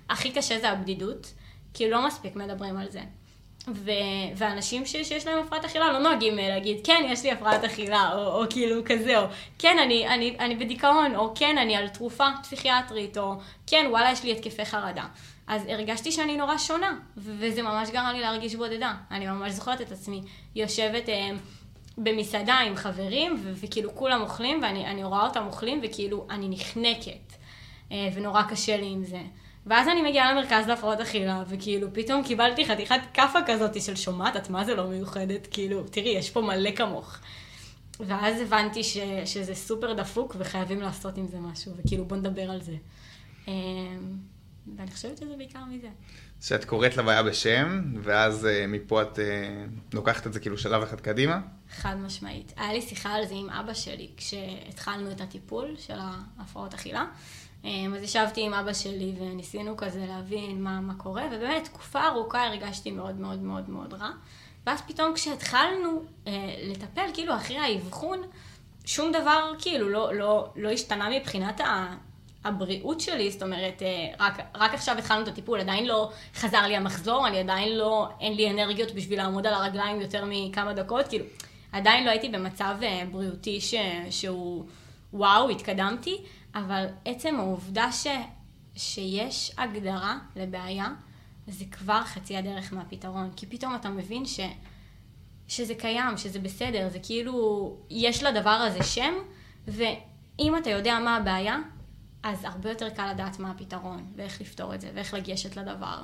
הכי 0.10 0.32
קשה 0.32 0.60
זה 0.60 0.70
הבדידות, 0.70 1.34
כי 1.74 1.90
לא 1.90 2.08
מספיק 2.08 2.36
מדברים 2.36 2.78
על 2.78 2.90
זה. 2.90 3.02
ו- 3.68 3.92
ואנשים 4.36 4.86
ש- 4.86 4.92
שיש 4.92 5.28
להם 5.28 5.40
הפרעת 5.40 5.66
אכילה 5.66 5.92
לא 5.92 6.00
נוהגים 6.00 6.40
אה, 6.40 6.48
להגיד, 6.50 6.78
כן, 6.84 7.04
יש 7.10 7.24
לי 7.24 7.32
הפרעת 7.32 7.64
אכילה, 7.64 8.14
או, 8.14 8.42
או 8.42 8.50
כאילו 8.50 8.82
כזה, 8.86 9.20
או 9.20 9.26
כן, 9.60 9.78
אני, 9.84 10.08
אני, 10.08 10.36
אני 10.40 10.56
בדיכאון, 10.56 11.16
או 11.16 11.32
כן, 11.36 11.58
אני 11.58 11.76
על 11.76 11.88
תרופה 11.88 12.26
פסיכיאטרית, 12.44 13.18
או 13.18 13.34
כן, 13.68 13.86
וואלה, 13.90 14.12
יש 14.12 14.24
לי 14.24 14.32
התקפי 14.32 14.66
חרדה. 14.66 15.04
אז 15.48 15.66
הרגשתי 15.68 16.12
שאני 16.12 16.38
נורא 16.38 16.58
שונה, 16.58 16.98
וזה 17.18 17.62
ממש 17.62 17.90
גרם 17.90 18.12
לי 18.14 18.22
להרגיש 18.22 18.56
בודדה. 18.56 18.94
אני 19.12 19.28
ממש 19.28 19.52
זוכרת 19.52 19.82
את 19.82 19.92
עצמי 19.92 20.22
יושבת 20.56 21.10
אה, 21.10 21.30
במסעדה 21.98 22.54
עם 22.54 22.76
חברים, 22.76 23.36
ו- 23.44 23.54
וכאילו 23.56 23.96
כולם 23.96 24.22
אוכלים, 24.22 24.60
ואני 24.64 25.04
רואה 25.04 25.26
אותם 25.28 25.46
אוכלים, 25.48 25.80
וכאילו 25.84 26.28
אני 26.30 26.50
נחנקת, 26.50 27.34
אה, 27.92 28.10
ונורא 28.16 28.42
קשה 28.44 28.78
לי 28.78 28.88
עם 28.88 29.04
זה. 29.04 29.20
ואז 29.66 29.88
אני 29.88 30.02
מגיעה 30.02 30.34
למרכז 30.34 30.68
להפרעות 30.68 31.00
אכילה, 31.00 31.44
וכאילו 31.48 31.88
פתאום 31.94 32.24
קיבלתי 32.24 32.66
חתיכת 32.66 33.00
כאפה 33.14 33.40
כזאת 33.48 33.82
של 33.82 33.96
שומעת, 33.96 34.36
את 34.36 34.50
מה 34.50 34.66
זה 34.66 34.76
לא 34.76 34.88
מיוחדת? 34.88 35.48
כאילו, 35.52 35.84
תראי, 35.84 36.10
יש 36.10 36.30
פה 36.30 36.42
מלא 36.42 36.72
כמוך. 36.72 37.18
ואז 38.00 38.42
הבנתי 38.42 38.84
ש, 38.84 38.98
שזה 39.26 39.56
סופר 39.56 39.94
דפוק 39.94 40.36
וחייבים 40.40 40.82
לעשות 40.82 41.18
עם 41.18 41.28
זה 41.28 41.40
משהו, 41.40 41.72
וכאילו 41.78 42.06
בוא 42.06 42.18
נדבר 42.18 42.52
על 42.52 42.62
זה. 42.62 42.76
אמ, 43.48 43.54
ואני 44.78 44.92
חושבת 44.92 45.18
שזה 45.18 45.36
בעיקר 45.38 45.66
מזה. 45.66 45.88
שאת 46.42 46.66
קוראת 46.66 46.98
לבעיה 46.98 47.24
בשם, 47.24 47.94
ואז 48.04 48.46
uh, 48.46 48.68
מפה 48.68 49.02
את 49.02 49.20
uh, 49.20 49.96
לוקחת 49.96 50.28
את 50.28 50.34
זה 50.34 50.40
כאילו 50.40 50.58
שלב 50.58 50.84
אחד 50.84 51.02
קדימה? 51.02 51.40
חד 51.72 51.96
משמעית. 51.96 52.54
היה 52.58 52.74
לי 52.74 52.82
שיחה 52.82 53.10
על 53.14 53.26
זה 53.26 53.34
עם 53.34 53.50
אבא 53.50 53.74
שלי 53.74 54.10
כשהתחלנו 54.18 55.12
את 55.12 55.22
הטיפול 55.22 55.76
של 55.78 55.98
ההפרעות 55.98 56.74
אכילה. 56.74 57.06
אמ, 57.66 57.94
אז 57.98 58.04
ישבתי 58.04 58.42
עם 58.42 58.54
אבא 58.54 58.74
שלי 58.74 59.14
וניסינו 59.20 59.78
כזה 59.78 60.06
להבין 60.08 60.64
מה, 60.64 60.82
מה 60.82 60.94
קורה, 60.94 61.24
ובאמת 61.32 61.64
תקופה 61.64 62.08
ארוכה 62.08 62.46
הרגשתי 62.46 62.92
מאוד 62.92 63.20
מאוד 63.20 63.40
מאוד 63.40 63.70
מאוד 63.70 63.94
רע. 63.94 64.10
ואז 64.66 64.82
פתאום 64.82 65.14
כשהתחלנו 65.14 66.02
אה, 66.28 66.34
לטפל, 66.64 67.06
כאילו 67.14 67.36
אחרי 67.36 67.58
האבחון, 67.58 68.22
שום 68.86 69.12
דבר 69.12 69.54
כאילו 69.60 69.90
לא, 69.90 70.14
לא, 70.14 70.50
לא 70.56 70.70
השתנה 70.70 71.10
מבחינת 71.10 71.62
ה... 71.62 71.96
הבריאות 72.44 73.02
שלי, 73.02 73.32
זאת 73.32 73.44
אומרת, 73.44 73.82
אה, 73.82 74.08
רק, 74.20 74.40
רק 74.56 74.74
עכשיו 74.74 74.98
התחלנו 74.98 75.24
את 75.24 75.28
הטיפול, 75.28 75.60
עדיין 75.60 75.86
לא 75.86 76.12
חזר 76.36 76.62
לי 76.62 76.76
המחזור, 76.76 77.28
אני 77.28 77.40
עדיין 77.40 77.78
לא, 77.78 78.08
אין 78.20 78.34
לי 78.34 78.50
אנרגיות 78.50 78.92
בשביל 78.92 79.20
לעמוד 79.20 79.48
על 79.48 79.54
הרגליים 79.54 80.02
יותר 80.02 80.24
מכמה 80.28 80.74
דקות, 80.74 81.08
כאילו, 81.08 81.26
עדיין 81.72 82.06
לא 82.06 82.10
הייתי 82.10 82.30
במצב 82.30 82.76
אה, 82.84 83.04
בריאותי 83.12 83.62
ש, 83.62 83.76
שהוא, 84.10 84.66
וואו, 85.14 85.50
התקדמתי, 85.50 86.18
אבל 86.56 86.86
עצם 87.06 87.36
העובדה 87.40 87.92
ש, 87.92 88.08
שיש 88.76 89.52
הגדרה 89.58 90.20
לבעיה, 90.36 90.88
זה 91.48 91.66
כבר 91.72 92.04
חצי 92.04 92.38
הדרך 92.38 92.74
מהפתרון. 92.74 93.32
כי 93.36 93.46
פתאום 93.46 93.76
אתה 93.76 93.90
מבין 93.90 94.26
ש, 94.26 94.40
שזה 95.48 95.76
קיים, 95.76 96.18
שזה 96.18 96.40
בסדר, 96.40 96.90
זה 96.90 97.00
כאילו, 97.00 97.78
יש 97.90 98.24
לדבר 98.24 98.50
הזה 98.50 98.84
שם, 98.84 99.14
ואם 99.68 100.58
אתה 100.58 100.70
יודע 100.70 101.00
מה 101.00 101.18
הבעיה, 101.18 101.58
אז 102.24 102.46
הרבה 102.46 102.70
יותר 102.70 102.90
קל 102.90 103.12
לדעת 103.12 103.40
מה 103.40 103.52
הפתרון, 103.52 104.12
ואיך 104.16 104.42
לפתור 104.42 104.76
את 104.76 104.82
זה, 104.82 104.92
ואיך 104.94 105.14
לגשת 105.14 105.58
לדבר, 105.58 106.04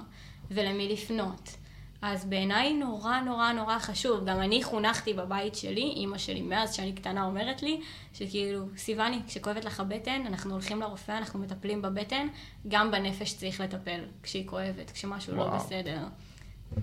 ולמי 0.51 0.93
לפנות. 0.93 1.57
אז 2.01 2.25
בעיניי 2.25 2.73
נורא 2.73 3.19
נורא 3.19 3.51
נורא 3.51 3.79
חשוב. 3.79 4.25
גם 4.25 4.39
אני 4.39 4.63
חונכתי 4.63 5.13
בבית 5.13 5.55
שלי, 5.55 5.93
אימא 5.95 6.17
שלי 6.17 6.41
מאז 6.41 6.73
שאני 6.73 6.93
קטנה 6.93 7.23
אומרת 7.23 7.63
לי, 7.63 7.81
שכאילו, 8.13 8.65
סיוני, 8.77 9.19
כשכואבת 9.27 9.65
לך 9.65 9.79
הבטן, 9.79 10.21
אנחנו 10.27 10.53
הולכים 10.53 10.81
לרופא, 10.81 11.12
אנחנו 11.12 11.39
מטפלים 11.39 11.81
בבטן, 11.81 12.27
גם 12.67 12.91
בנפש 12.91 13.33
צריך 13.33 13.62
לטפל 13.62 13.99
כשהיא 14.23 14.47
כואבת, 14.47 14.91
כשמשהו 14.91 15.36
לא 15.36 15.41
וואו. 15.41 15.51
לא 15.51 15.57
בסדר. 15.57 15.99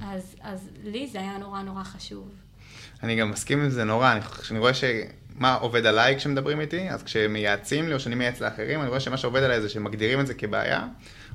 אז, 0.01 0.37
אז 0.41 0.69
לי 0.85 1.07
זה 1.07 1.21
היה 1.21 1.39
נורא 1.39 1.63
נורא 1.63 1.83
חשוב. 1.83 2.29
אני 3.03 3.17
גם 3.17 3.31
מסכים 3.31 3.61
עם 3.61 3.71
זה 3.71 3.85
נורא, 3.85 4.13
אני, 4.13 4.21
אני 4.51 4.59
רואה 4.59 4.73
שמה 4.75 5.55
עובד 5.55 5.87
עליי 5.87 6.17
כשמדברים 6.17 6.61
איתי, 6.61 6.91
אז 6.91 7.03
כשמייעצים 7.03 7.89
לי 7.89 7.95
או 7.95 8.01
שאני 8.01 8.15
מייעץ 8.15 8.41
לאחרים, 8.41 8.81
אני 8.81 8.89
רואה 8.89 9.01
שמה 9.01 9.17
שעובד 9.17 9.43
עליי 9.43 9.61
זה 9.61 9.69
שמגדירים 9.69 10.21
את 10.21 10.27
זה 10.27 10.35
כבעיה. 10.35 10.87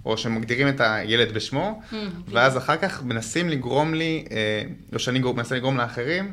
או 0.05 0.17
שמגדירים 0.17 0.69
את 0.69 0.81
הילד 0.81 1.33
בשמו, 1.33 1.81
mm, 1.91 1.95
ואז 2.27 2.57
אחר 2.57 2.77
כך 2.77 3.03
מנסים 3.03 3.49
לגרום 3.49 3.93
לי, 3.93 4.25
אה, 4.31 4.63
או 4.93 4.99
שאני 4.99 5.19
מנסה 5.19 5.55
לגרום 5.55 5.77
לאחרים, 5.77 6.31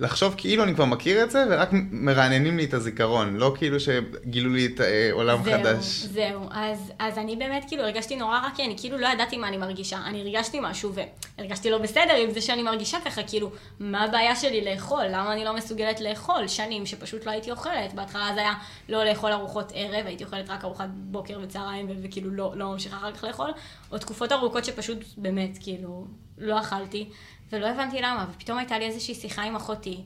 לחשוב 0.00 0.34
כאילו 0.36 0.64
אני 0.64 0.74
כבר 0.74 0.84
מכיר 0.84 1.24
את 1.24 1.30
זה, 1.30 1.44
ורק 1.50 1.68
מרעננים 1.90 2.56
לי 2.56 2.64
את 2.64 2.74
הזיכרון, 2.74 3.36
לא 3.36 3.52
כאילו 3.58 3.80
שגילו 3.80 4.50
לי 4.50 4.66
את 4.66 4.80
אה, 4.80 5.08
עולם 5.12 5.42
זהו, 5.44 5.52
חדש. 5.52 5.84
זהו, 5.86 6.42
אז, 6.50 6.92
אז 6.98 7.18
אני 7.18 7.36
באמת 7.36 7.64
כאילו 7.68 7.82
הרגשתי 7.82 8.16
נורא 8.16 8.38
רע, 8.38 8.48
כי 8.56 8.64
אני 8.64 8.76
כאילו 8.78 8.98
לא 8.98 9.08
ידעתי 9.08 9.36
מה 9.36 9.48
אני 9.48 9.56
מרגישה. 9.56 9.98
אני 10.06 10.20
הרגשתי 10.20 10.58
משהו 10.62 10.92
והרגשתי 11.38 11.70
לא 11.70 11.78
בסדר 11.78 12.14
עם 12.22 12.30
זה 12.30 12.40
שאני 12.40 12.62
מרגישה 12.62 12.98
ככה, 13.04 13.22
כאילו, 13.22 13.50
מה 13.80 14.04
הבעיה 14.04 14.36
שלי 14.36 14.64
לאכול? 14.64 15.04
למה 15.04 15.32
אני 15.32 15.44
לא 15.44 15.56
מסוגלת 15.56 16.00
לאכול? 16.00 16.48
שנים 16.48 16.86
שפשוט 16.86 17.26
לא 17.26 17.30
הייתי 17.30 17.50
אוכלת. 17.50 17.94
בהתחלה 17.94 18.30
זה 18.34 18.40
היה 18.40 18.54
לא 18.88 19.04
לאכול 19.04 19.32
ארוחות 19.32 19.72
ערב, 19.74 20.06
הייתי 20.06 20.24
אוכלת 20.24 20.50
רק 20.50 20.64
ארוחת 20.64 20.88
בוקר 20.92 21.38
וצהריים, 21.42 21.86
וכאילו 22.02 22.30
לא, 22.30 22.52
לא 22.56 22.72
ממשיכה 22.72 22.96
אחר 22.96 23.12
כך 23.12 23.24
לאכול. 23.24 23.50
או 23.92 23.98
תקופות 23.98 24.32
ארוכות 24.32 24.64
שפשוט 24.64 24.98
באמת, 25.16 25.58
כאילו, 25.60 26.06
לא 26.38 26.60
אכלתי. 26.60 27.08
ולא 27.52 27.66
הבנתי 27.66 27.96
למה, 28.00 28.26
ופתאום 28.30 28.58
הייתה 28.58 28.78
לי 28.78 28.84
איזושהי 28.86 29.14
שיחה 29.14 29.42
עם 29.42 29.56
אחותי, 29.56 30.00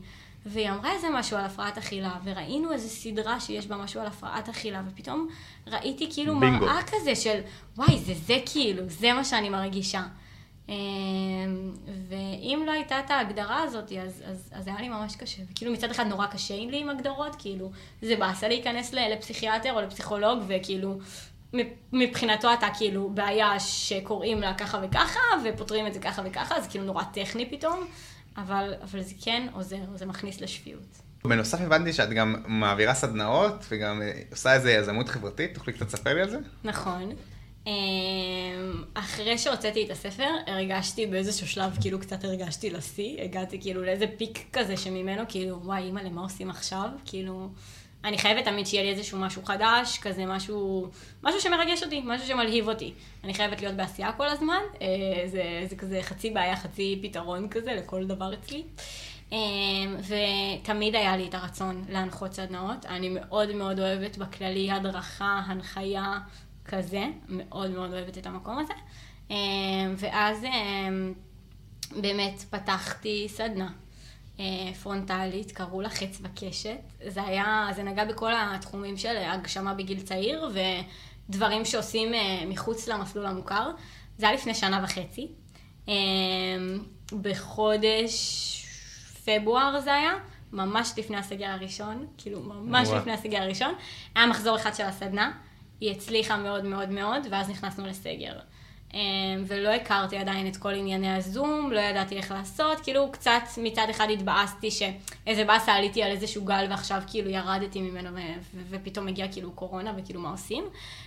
והיא 0.46 0.70
אמרה 0.70 0.92
איזה 0.92 1.10
משהו 1.10 1.36
על 1.36 1.44
הפרעת 1.44 1.78
אכילה, 1.78 2.14
וראינו 2.24 2.72
איזה 2.72 2.88
סדרה 2.88 3.40
שיש 3.40 3.66
בה 3.66 3.76
משהו 3.76 4.00
על 4.00 4.06
הפרעת 4.06 4.48
אכילה, 4.48 4.82
ופתאום 4.88 5.28
ראיתי 5.66 6.08
כאילו 6.12 6.40
בינגו. 6.40 6.64
מראה 6.64 6.82
כזה 6.82 7.14
של, 7.16 7.40
וואי, 7.76 7.98
זה 7.98 8.14
זה 8.14 8.36
כאילו, 8.52 8.82
זה 8.88 9.12
מה 9.12 9.24
שאני 9.24 9.48
מרגישה. 9.48 10.02
אמ, 10.68 10.74
ואם 12.08 12.62
לא 12.66 12.72
הייתה 12.72 13.00
את 13.00 13.10
ההגדרה 13.10 13.62
הזאת, 13.62 13.92
אז, 13.92 14.22
אז, 14.26 14.50
אז 14.52 14.68
היה 14.68 14.80
לי 14.80 14.88
ממש 14.88 15.16
קשה. 15.16 15.42
וכאילו 15.50 15.72
מצד 15.72 15.90
אחד 15.90 16.06
נורא 16.06 16.26
קשה 16.26 16.56
לי 16.56 16.80
עם 16.80 16.88
הגדרות, 16.88 17.36
כאילו, 17.38 17.70
זה 18.02 18.16
באסה 18.16 18.48
להיכנס 18.48 18.94
לפסיכיאטר 18.94 19.72
או 19.72 19.80
לפסיכולוג, 19.80 20.38
וכאילו, 20.46 20.98
מבחינתו 21.92 22.52
אתה 22.52 22.66
כאילו 22.78 23.10
בעיה 23.10 23.60
שקוראים 23.60 24.40
לה 24.40 24.54
ככה 24.54 24.80
וככה, 24.82 25.20
ופותרים 25.44 25.86
את 25.86 25.94
זה 25.94 26.00
ככה 26.00 26.22
וככה, 26.24 26.60
זה 26.60 26.68
כאילו 26.68 26.84
נורא 26.84 27.02
טכני 27.02 27.50
פתאום, 27.50 27.84
אבל, 28.36 28.74
אבל 28.82 29.02
זה 29.02 29.14
כן 29.24 29.46
עוזר, 29.52 29.76
זה 29.94 30.06
מכניס 30.06 30.40
לשפיות. 30.40 31.02
בנוסף 31.24 31.60
הבנתי 31.60 31.92
שאת 31.92 32.10
גם 32.10 32.34
מעבירה 32.46 32.94
סדנאות, 32.94 33.64
וגם 33.68 34.02
אה, 34.02 34.12
עושה 34.30 34.54
איזה 34.54 34.72
יזמות 34.72 35.08
חברתית, 35.08 35.54
תוכלי 35.54 35.72
קצת 35.72 35.86
לספר 35.86 36.14
לי 36.14 36.20
על 36.20 36.30
זה? 36.30 36.38
נכון. 36.64 37.14
אמ, 37.66 38.84
אחרי 38.94 39.38
שהוצאתי 39.38 39.84
את 39.84 39.90
הספר, 39.90 40.28
הרגשתי 40.46 41.06
באיזשהו 41.06 41.46
שלב, 41.46 41.76
כאילו 41.80 42.00
קצת 42.00 42.24
הרגשתי 42.24 42.70
לשיא, 42.70 43.22
הגעתי 43.22 43.60
כאילו 43.60 43.82
לאיזה 43.82 44.06
פיק 44.18 44.38
כזה 44.52 44.76
שממנו, 44.76 45.22
כאילו, 45.28 45.60
וואי, 45.64 45.82
אימא, 45.82 46.00
למה 46.00 46.20
עושים 46.20 46.50
עכשיו? 46.50 46.88
כאילו, 47.04 47.48
אני 48.04 48.18
חייבת 48.18 48.44
תמיד 48.44 48.66
שיהיה 48.66 48.82
לי 48.82 48.90
איזשהו 48.90 49.18
משהו 49.18 49.44
חדש, 49.44 49.98
כזה 49.98 50.26
משהו, 50.26 50.90
משהו 51.22 51.40
שמרגש 51.40 51.82
אותי, 51.82 52.02
משהו 52.04 52.26
שמלהיב 52.26 52.68
אותי. 52.68 52.92
אני 53.24 53.34
חייבת 53.34 53.60
להיות 53.60 53.74
בעשייה 53.74 54.12
כל 54.12 54.28
הזמן, 54.28 54.60
אה, 54.82 54.88
זה, 55.26 55.64
זה 55.70 55.76
כזה 55.76 56.02
חצי 56.02 56.30
בעיה, 56.30 56.56
חצי 56.56 57.00
פתרון 57.02 57.48
כזה 57.48 57.72
לכל 57.74 58.06
דבר 58.06 58.34
אצלי. 58.34 58.62
אה, 59.32 59.38
ותמיד 59.98 60.94
היה 60.94 61.16
לי 61.16 61.28
את 61.28 61.34
הרצון 61.34 61.84
להנחות 61.88 62.34
סדנאות. 62.34 62.86
אני 62.86 63.08
מאוד 63.08 63.52
מאוד 63.52 63.80
אוהבת 63.80 64.18
בכללי 64.18 64.70
הדרכה, 64.70 65.42
הנחיה, 65.46 66.18
כזה. 66.64 67.04
מאוד 67.28 67.70
מאוד 67.70 67.92
אוהבת 67.92 68.18
את 68.18 68.26
המקום 68.26 68.58
הזה. 68.58 68.74
אה, 69.30 69.36
ואז 69.96 70.44
באמת 72.00 72.40
פתחתי 72.50 73.26
סדנה. 73.28 73.68
אה, 74.40 74.44
פרונטלית, 74.82 75.52
קראו 75.52 75.80
לה 75.80 75.88
חץ 75.88 76.18
וקשת. 76.22 76.80
זה 77.08 77.22
היה, 77.22 77.68
זה 77.76 77.82
נגע 77.82 78.04
בכל 78.04 78.32
התחומים 78.36 78.96
של 78.96 79.16
הגשמה 79.16 79.74
בגיל 79.74 80.00
צעיר 80.00 80.48
ודברים 81.28 81.64
שעושים 81.64 82.14
אה, 82.14 82.42
מחוץ 82.46 82.88
למסלול 82.88 83.26
המוכר. 83.26 83.70
זה 84.18 84.26
היה 84.26 84.34
לפני 84.34 84.54
שנה 84.54 84.80
וחצי. 84.84 85.28
אה, 85.88 85.94
בחודש 87.22 88.12
פברואר 89.24 89.80
זה 89.80 89.94
היה, 89.94 90.12
ממש 90.52 90.92
לפני 90.96 91.16
הסגר 91.16 91.46
הראשון, 91.46 92.06
כאילו 92.18 92.40
ממש 92.40 92.88
ווא. 92.88 92.96
לפני 92.98 93.12
הסגר 93.12 93.42
הראשון. 93.42 93.74
היה 94.14 94.26
מחזור 94.26 94.56
אחד 94.56 94.74
של 94.74 94.84
הסדנה, 94.84 95.32
היא 95.80 95.90
הצליחה 95.90 96.36
מאוד 96.36 96.64
מאוד 96.64 96.90
מאוד, 96.90 97.26
ואז 97.30 97.50
נכנסנו 97.50 97.86
לסגר. 97.86 98.38
אמ, 98.94 99.44
ולא 99.46 99.68
הכרתי 99.68 100.16
עדיין 100.16 100.46
את 100.46 100.56
כל 100.56 100.74
ענייני 100.74 101.14
הזום, 101.14 101.72
לא 101.72 101.80
ידעתי 101.80 102.16
איך 102.16 102.30
לעשות, 102.30 102.80
כאילו 102.80 103.12
קצת 103.12 103.42
מצד 103.56 103.86
אחד 103.90 104.06
התבאסתי 104.12 104.70
שאיזה 104.70 105.44
באסה 105.44 105.72
עליתי 105.72 106.02
על 106.02 106.10
איזשהו 106.10 106.44
גל 106.44 106.66
ועכשיו 106.70 107.02
כאילו 107.06 107.30
ירדתי 107.30 107.80
ממנו 107.80 108.10
ופתאום 108.70 109.08
הגיע 109.08 109.32
כאילו 109.32 109.52
קורונה 109.52 109.92
וכאילו 109.96 110.20
מה 110.20 110.30
עושים. 110.30 110.64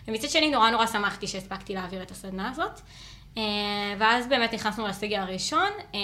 ומצד 0.08 0.30
שני 0.30 0.52
נורא 0.52 0.70
נורא 0.70 0.86
שמחתי 0.86 1.28
שהספקתי 1.28 1.74
להעביר 1.74 2.02
את 2.02 2.12
הסדנה 2.12 2.50
הזאת. 2.50 2.82
אמ, 3.38 3.44
ואז 3.98 4.28
באמת 4.28 4.54
נכנסנו 4.54 4.88
לסגר 4.88 5.22
הראשון, 5.22 5.70
אמ, 5.94 6.00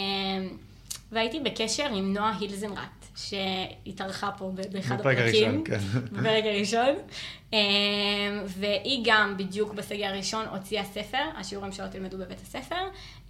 והייתי 1.11 1.39
בקשר 1.39 1.85
עם 1.85 2.13
נועה 2.13 2.37
הילזנרט. 2.39 3.00
שהתארחה 3.15 4.29
פה 4.37 4.51
באחד 4.71 4.99
הפרקים. 4.99 5.63
כן. 5.63 5.77
בפרק 6.11 6.43
הראשון. 6.45 6.95
אמ, 7.53 7.59
והיא 8.45 9.01
גם 9.05 9.37
בדיוק 9.37 9.73
בסגר 9.73 10.05
הראשון 10.05 10.45
הוציאה 10.45 10.83
ספר, 10.83 11.23
השיעורים 11.37 11.71
שלו 11.71 11.87
תלמדו 11.91 12.17
בבית 12.17 12.41
הספר. 12.41 12.75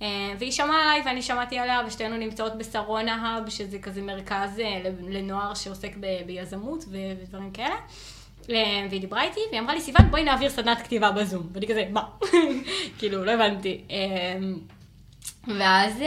אמ, 0.02 0.08
והיא 0.40 0.52
שמעה 0.52 0.84
עליי 0.84 1.02
ואני 1.06 1.22
שמעתי 1.22 1.60
עליה, 1.60 1.82
ושתינו 1.88 2.18
נמצאות 2.18 2.58
בשרונה 2.58 3.16
האב, 3.16 3.50
שזה 3.50 3.80
כזה 3.80 4.02
מרכז 4.02 4.60
אה, 4.60 4.82
לנוער 5.10 5.54
שעוסק 5.54 5.92
ביזמות 6.26 6.86
ודברים 6.92 7.52
כאלה. 7.52 7.76
אמ, 8.50 8.56
והיא 8.90 9.02
דיברה 9.02 9.24
איתי, 9.24 9.40
והיא 9.50 9.62
אמרה 9.62 9.74
לי, 9.74 9.82
סיוון, 9.82 10.12
בואי 10.12 10.24
נעביר 10.24 10.50
סדנת 10.50 10.82
כתיבה 10.82 11.12
בזום. 11.12 11.50
ואני 11.54 11.68
כזה, 11.68 11.86
מה? 11.92 12.04
כאילו, 12.98 13.26
לא 13.26 13.32
הבנתי. 13.32 13.82
ואז... 15.48 16.04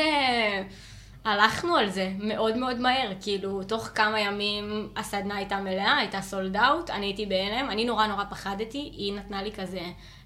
הלכנו 1.24 1.76
על 1.76 1.90
זה 1.90 2.12
מאוד 2.18 2.56
מאוד 2.56 2.80
מהר, 2.80 3.12
כאילו, 3.20 3.64
תוך 3.64 3.90
כמה 3.94 4.20
ימים 4.20 4.88
הסדנה 4.96 5.37
הייתה 5.37 5.56
מלאה, 5.60 5.96
הייתה 5.96 6.20
סולד 6.20 6.56
אאוט, 6.56 6.90
אני 6.90 7.06
הייתי 7.06 7.26
בהלם, 7.26 7.70
אני 7.70 7.84
נורא 7.84 8.06
נורא 8.06 8.24
פחדתי, 8.30 8.78
היא 8.78 9.12
נתנה 9.14 9.42
לי 9.42 9.52
כזה 9.52 9.80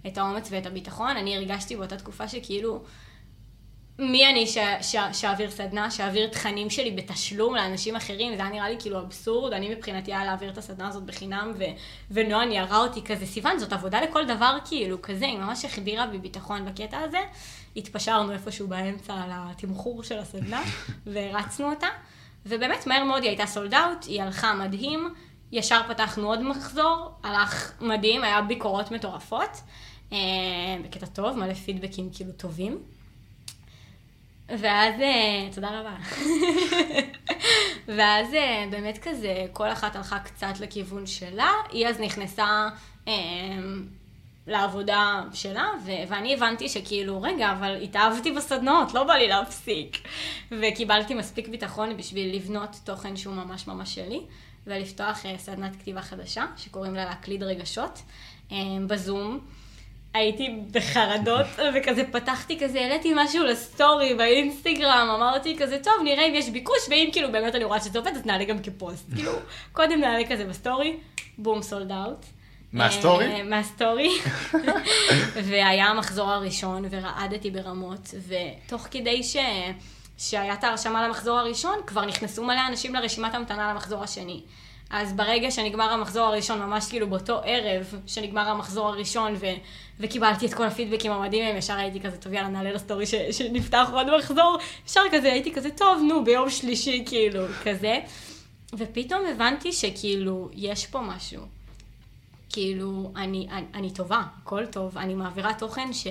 את 0.06 0.18
האומץ 0.18 0.48
ואת 0.50 0.66
הביטחון, 0.66 1.16
אני 1.16 1.37
הרגשתי 1.37 1.76
באותה 1.76 1.96
תקופה 1.96 2.28
שכאילו, 2.28 2.82
מי 3.98 4.26
אני 4.26 4.46
שאעביר 5.12 5.50
סדנה, 5.50 5.90
שאעביר 5.90 6.28
תכנים 6.28 6.70
שלי 6.70 6.90
בתשלום 6.90 7.54
לאנשים 7.54 7.96
אחרים, 7.96 8.37
זה 8.37 8.42
היה 8.42 8.50
נראה 8.50 8.68
לי 8.68 8.76
כאילו 8.78 8.98
אבסורד, 9.00 9.52
אני 9.52 9.74
מבחינתי 9.74 10.12
היה 10.12 10.24
להעביר 10.24 10.50
את 10.50 10.58
הסדנה 10.58 10.88
הזאת 10.88 11.02
בחינם, 11.02 11.52
ו- 11.58 11.64
ונועה 12.11 12.46
ניערה 12.46 12.78
אותי 12.78 13.02
כזה, 13.02 13.26
סיוון, 13.26 13.58
זאת 13.58 13.72
עבודה 13.72 14.00
לכל 14.00 14.26
דבר 14.26 14.58
כאילו, 14.64 15.02
כזה, 15.02 15.26
היא 15.26 15.38
ממש 15.38 15.64
החדירה 15.64 16.06
בי 16.06 16.18
ביטחון 16.18 16.64
בקטע 16.64 16.98
הזה. 16.98 17.18
התפשרנו 17.76 18.32
איפשהו 18.32 18.68
באמצע 18.68 19.14
על 19.14 19.30
התמחור 19.32 20.02
של 20.02 20.18
הסדנה, 20.18 20.62
והרצנו 21.06 21.70
אותה. 21.70 21.88
ובאמת, 22.46 22.87
מהר 22.87 23.04
מאוד 23.04 23.22
היא 23.22 23.30
הייתה 23.30 23.46
סולד 23.46 23.74
אאוט, 23.74 24.04
היא 24.06 24.22
הלכה 24.22 24.54
מדהים, 24.54 25.14
ישר 25.52 25.80
פתחנו 25.88 26.28
עוד 26.28 26.42
מחזור, 26.42 27.11
הלך 27.22 27.72
מדהים, 27.80 28.24
היה 28.24 28.42
ביקורות 28.42 28.90
מטורפות, 28.90 29.61
אה, 30.12 30.18
בקטע 30.84 31.06
טוב, 31.06 31.37
מלא 31.37 31.54
פידבקים 31.54 32.11
כאילו 32.12 32.32
טובים. 32.32 32.78
ואז, 34.48 35.00
אה, 35.00 35.48
תודה 35.54 35.80
רבה. 35.80 35.96
ואז 37.96 38.34
אה, 38.34 38.64
באמת 38.70 38.98
כזה, 38.98 39.46
כל 39.52 39.72
אחת 39.72 39.96
הלכה 39.96 40.18
קצת 40.18 40.61
לכיוון 40.61 41.06
שלה, 41.06 41.52
היא 41.70 41.87
אז 41.87 42.00
נכנסה 42.00 42.68
לעבודה 44.48 45.22
שלה, 45.32 45.70
ו- 45.84 46.08
ואני 46.08 46.34
הבנתי 46.34 46.68
שכאילו, 46.68 47.22
רגע, 47.22 47.52
אבל 47.52 47.82
התאהבתי 47.82 48.32
בסדנות, 48.32 48.94
לא 48.94 49.04
בא 49.04 49.14
לי 49.14 49.28
להפסיק. 49.28 49.96
וקיבלתי 50.50 51.14
מספיק 51.14 51.48
ביטחון 51.48 51.96
בשביל 51.96 52.34
לבנות 52.37 52.76
תוכן 52.84 53.16
שהוא 53.16 53.34
ממש 53.34 53.66
ממש 53.66 53.94
שלי, 53.94 54.20
ולפתוח 54.66 55.22
uh, 55.24 55.38
סדנת 55.38 55.76
כתיבה 55.76 56.02
חדשה, 56.02 56.44
שקוראים 56.56 56.94
לה 56.94 57.04
להקליד 57.04 57.42
רגשות, 57.42 58.02
um, 58.50 58.52
בזום. 58.87 59.40
הייתי 60.14 60.49
בחרדות, 60.71 61.47
וכזה 61.75 62.03
פתחתי 62.12 62.59
כזה, 62.61 62.81
העליתי 62.81 63.12
משהו 63.16 63.44
לסטורי 63.44 64.14
באינסטגרם, 64.14 65.09
אמרתי 65.16 65.57
כזה, 65.59 65.79
טוב, 65.83 65.94
נראה 66.05 66.27
אם 66.27 66.35
יש 66.35 66.49
ביקוש, 66.49 66.79
ואם 66.90 67.09
כאילו 67.12 67.33
באמת 67.33 67.55
אני 67.55 67.64
רואה 67.64 67.81
שזה 67.81 67.99
עובד, 67.99 68.12
אז 68.16 68.27
נעלה 68.27 68.44
גם 68.44 68.59
כפוסט. 68.59 69.07
כאילו, 69.14 69.33
קודם 69.73 70.01
נעלה 70.01 70.29
כזה 70.29 70.44
בסטורי, 70.44 70.97
בום, 71.38 71.62
sold 71.62 71.92
out. 71.92 72.26
מהסטורי? 72.73 73.27
אה, 73.27 73.42
מהסטורי. 73.42 74.11
והיה 75.49 75.87
המחזור 75.87 76.31
הראשון, 76.31 76.85
ורעדתי 76.90 77.51
ברמות, 77.51 78.14
ותוך 78.29 78.87
כדי 78.90 79.23
ש... 79.23 79.37
שהיה 80.18 80.55
את 80.55 80.64
ההרשמה 80.64 81.07
למחזור 81.07 81.38
הראשון, 81.38 81.79
כבר 81.87 82.05
נכנסו 82.05 82.44
מלא 82.44 82.61
אנשים 82.68 82.94
לרשימת 82.94 83.35
המתנה 83.35 83.71
למחזור 83.71 84.03
השני. 84.03 84.42
אז 84.90 85.12
ברגע 85.12 85.51
שנגמר 85.51 85.92
המחזור 85.92 86.27
הראשון, 86.27 86.62
ממש 86.62 86.88
כאילו 86.88 87.11
באותו 87.11 87.40
ערב 87.44 87.94
שנגמר 88.07 88.49
המחזור 88.49 88.88
הראשון, 88.88 89.35
ו- 89.35 89.47
וקיבלתי 90.00 90.46
את 90.46 90.54
כל 90.54 90.66
הפידבקים 90.66 91.12
המדהימים, 91.12 91.56
ישר 91.56 91.76
הייתי 91.76 92.00
כזה, 92.00 92.16
טוב 92.16 92.32
יאללה 92.32 92.48
נעלה 92.48 92.72
לסטורי 92.72 93.06
ש- 93.06 93.14
שנפתח 93.14 93.88
עוד 93.92 94.18
מחזור, 94.18 94.58
ישר 94.88 95.00
כזה 95.12 95.32
הייתי 95.32 95.52
כזה, 95.52 95.70
טוב 95.70 96.02
נו, 96.08 96.24
ביום 96.24 96.50
שלישי 96.50 97.04
כאילו, 97.06 97.44
כזה. 97.64 97.98
ופתאום 98.72 99.20
הבנתי 99.26 99.72
שכאילו, 99.72 100.48
יש 100.54 100.87
פה 100.87 101.00
משהו. 101.00 101.42
כאילו, 102.50 103.12
אני, 103.16 103.46
אני, 103.50 103.66
אני 103.74 103.90
טובה, 103.90 104.22
הכל 104.42 104.66
טוב, 104.66 104.98
אני 104.98 105.14
מעבירה 105.14 105.54
תוכן 105.54 105.92
ש, 105.92 106.06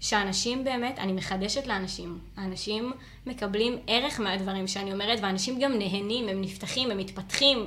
שאנשים 0.00 0.64
באמת, 0.64 0.98
אני 0.98 1.12
מחדשת 1.12 1.66
לאנשים, 1.66 2.18
האנשים 2.36 2.92
מקבלים 3.26 3.78
ערך 3.86 4.20
מהדברים 4.20 4.68
שאני 4.68 4.92
אומרת, 4.92 5.18
ואנשים 5.22 5.58
גם 5.58 5.72
נהנים, 5.78 6.28
הם 6.28 6.40
נפתחים, 6.40 6.90
הם 6.90 6.98
מתפתחים, 6.98 7.66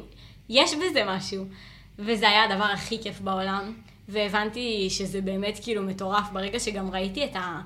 יש 0.50 0.74
בזה 0.74 1.04
משהו. 1.08 1.46
וזה 2.00 2.30
היה 2.30 2.44
הדבר 2.44 2.64
הכי 2.64 3.04
כיף 3.04 3.20
בעולם, 3.20 3.74
והבנתי 4.10 4.90
שזה 4.90 5.22
באמת 5.22 5.60
כאילו 5.64 5.84
מטורף, 5.84 6.30
ברגע 6.34 6.60
שגם 6.60 6.92
ראיתי 6.92 7.26
את, 7.26 7.36
ה, 7.36 7.62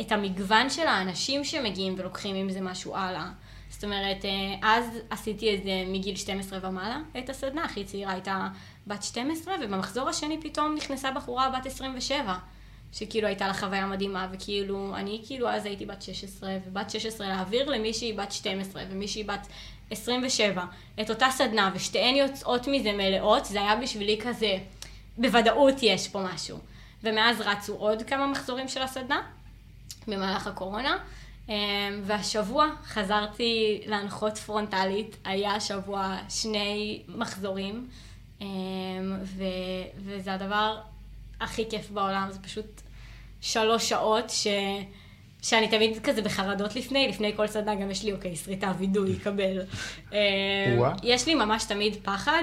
את 0.00 0.12
המגוון 0.12 0.70
של 0.70 0.86
האנשים 0.86 1.44
שמגיעים 1.44 1.94
ולוקחים 1.98 2.36
עם 2.36 2.50
זה 2.50 2.60
משהו 2.60 2.96
הלאה. 2.96 3.30
זאת 3.70 3.84
אומרת, 3.84 4.24
אה, 4.24 4.54
אז 4.62 4.84
עשיתי 5.10 5.54
את 5.54 5.62
זה 5.62 5.84
מגיל 5.86 6.16
12 6.16 6.58
ומעלה, 6.62 7.00
את 7.18 7.30
הסדנה, 7.30 7.64
הכי 7.64 7.84
צעירה 7.84 8.12
הייתה 8.12 8.48
בת 8.86 9.02
12, 9.02 9.54
ובמחזור 9.64 10.08
השני 10.08 10.40
פתאום 10.40 10.74
נכנסה 10.74 11.10
בחורה 11.10 11.50
בת 11.50 11.66
27, 11.66 12.34
שכאילו 12.92 13.26
הייתה 13.26 13.46
לה 13.46 13.54
חוויה 13.54 13.86
מדהימה, 13.86 14.28
וכאילו, 14.32 14.96
אני 14.96 15.22
כאילו 15.26 15.48
אז 15.48 15.66
הייתי 15.66 15.86
בת 15.86 16.02
16, 16.02 16.56
ובת 16.66 16.90
16 16.90 17.28
להעביר 17.28 17.70
למישהי 17.70 18.12
בת 18.12 18.32
12, 18.32 18.82
ומישהי 18.90 19.24
בת 19.24 19.46
27, 19.90 20.64
את 21.00 21.10
אותה 21.10 21.26
סדנה, 21.30 21.70
ושתיהן 21.74 22.14
יוצאות 22.14 22.68
מזה 22.68 22.92
מלאות, 22.92 23.44
זה 23.44 23.60
היה 23.60 23.76
בשבילי 23.76 24.18
כזה, 24.22 24.58
בוודאות 25.18 25.74
יש 25.82 26.08
פה 26.08 26.22
משהו. 26.34 26.58
ומאז 27.02 27.40
רצו 27.40 27.74
עוד 27.74 28.02
כמה 28.02 28.26
מחזורים 28.26 28.68
של 28.68 28.82
הסדנה, 28.82 29.22
במהלך 30.08 30.46
הקורונה. 30.46 30.96
אמ, 31.50 31.54
והשבוע 32.04 32.66
חזרתי 32.84 33.80
להנחות 33.86 34.38
פרונטלית, 34.38 35.16
היה 35.24 35.60
שבוע 35.60 36.16
שני 36.28 37.02
מחזורים, 37.08 37.88
אמ, 38.40 38.46
ו, 39.22 39.44
וזה 39.96 40.34
הדבר 40.34 40.78
הכי 41.40 41.64
כיף 41.70 41.90
בעולם, 41.90 42.28
זה 42.30 42.38
פשוט 42.38 42.80
שלוש 43.40 43.88
שעות 43.88 44.30
ש... 44.30 44.46
שאני 45.42 45.68
תמיד 45.68 45.98
כזה 46.02 46.22
בחרדות 46.22 46.76
לפני, 46.76 47.08
לפני 47.08 47.36
כל 47.36 47.46
סדנה 47.46 47.74
גם 47.74 47.90
יש 47.90 48.04
לי, 48.04 48.12
אוקיי, 48.12 48.36
שריטה, 48.36 48.72
וידוי, 48.78 49.16
קבל. 49.18 49.62
אמ, 50.12 50.18
יש 51.02 51.26
לי 51.26 51.34
ממש 51.34 51.64
תמיד 51.64 51.96
פחד 52.02 52.42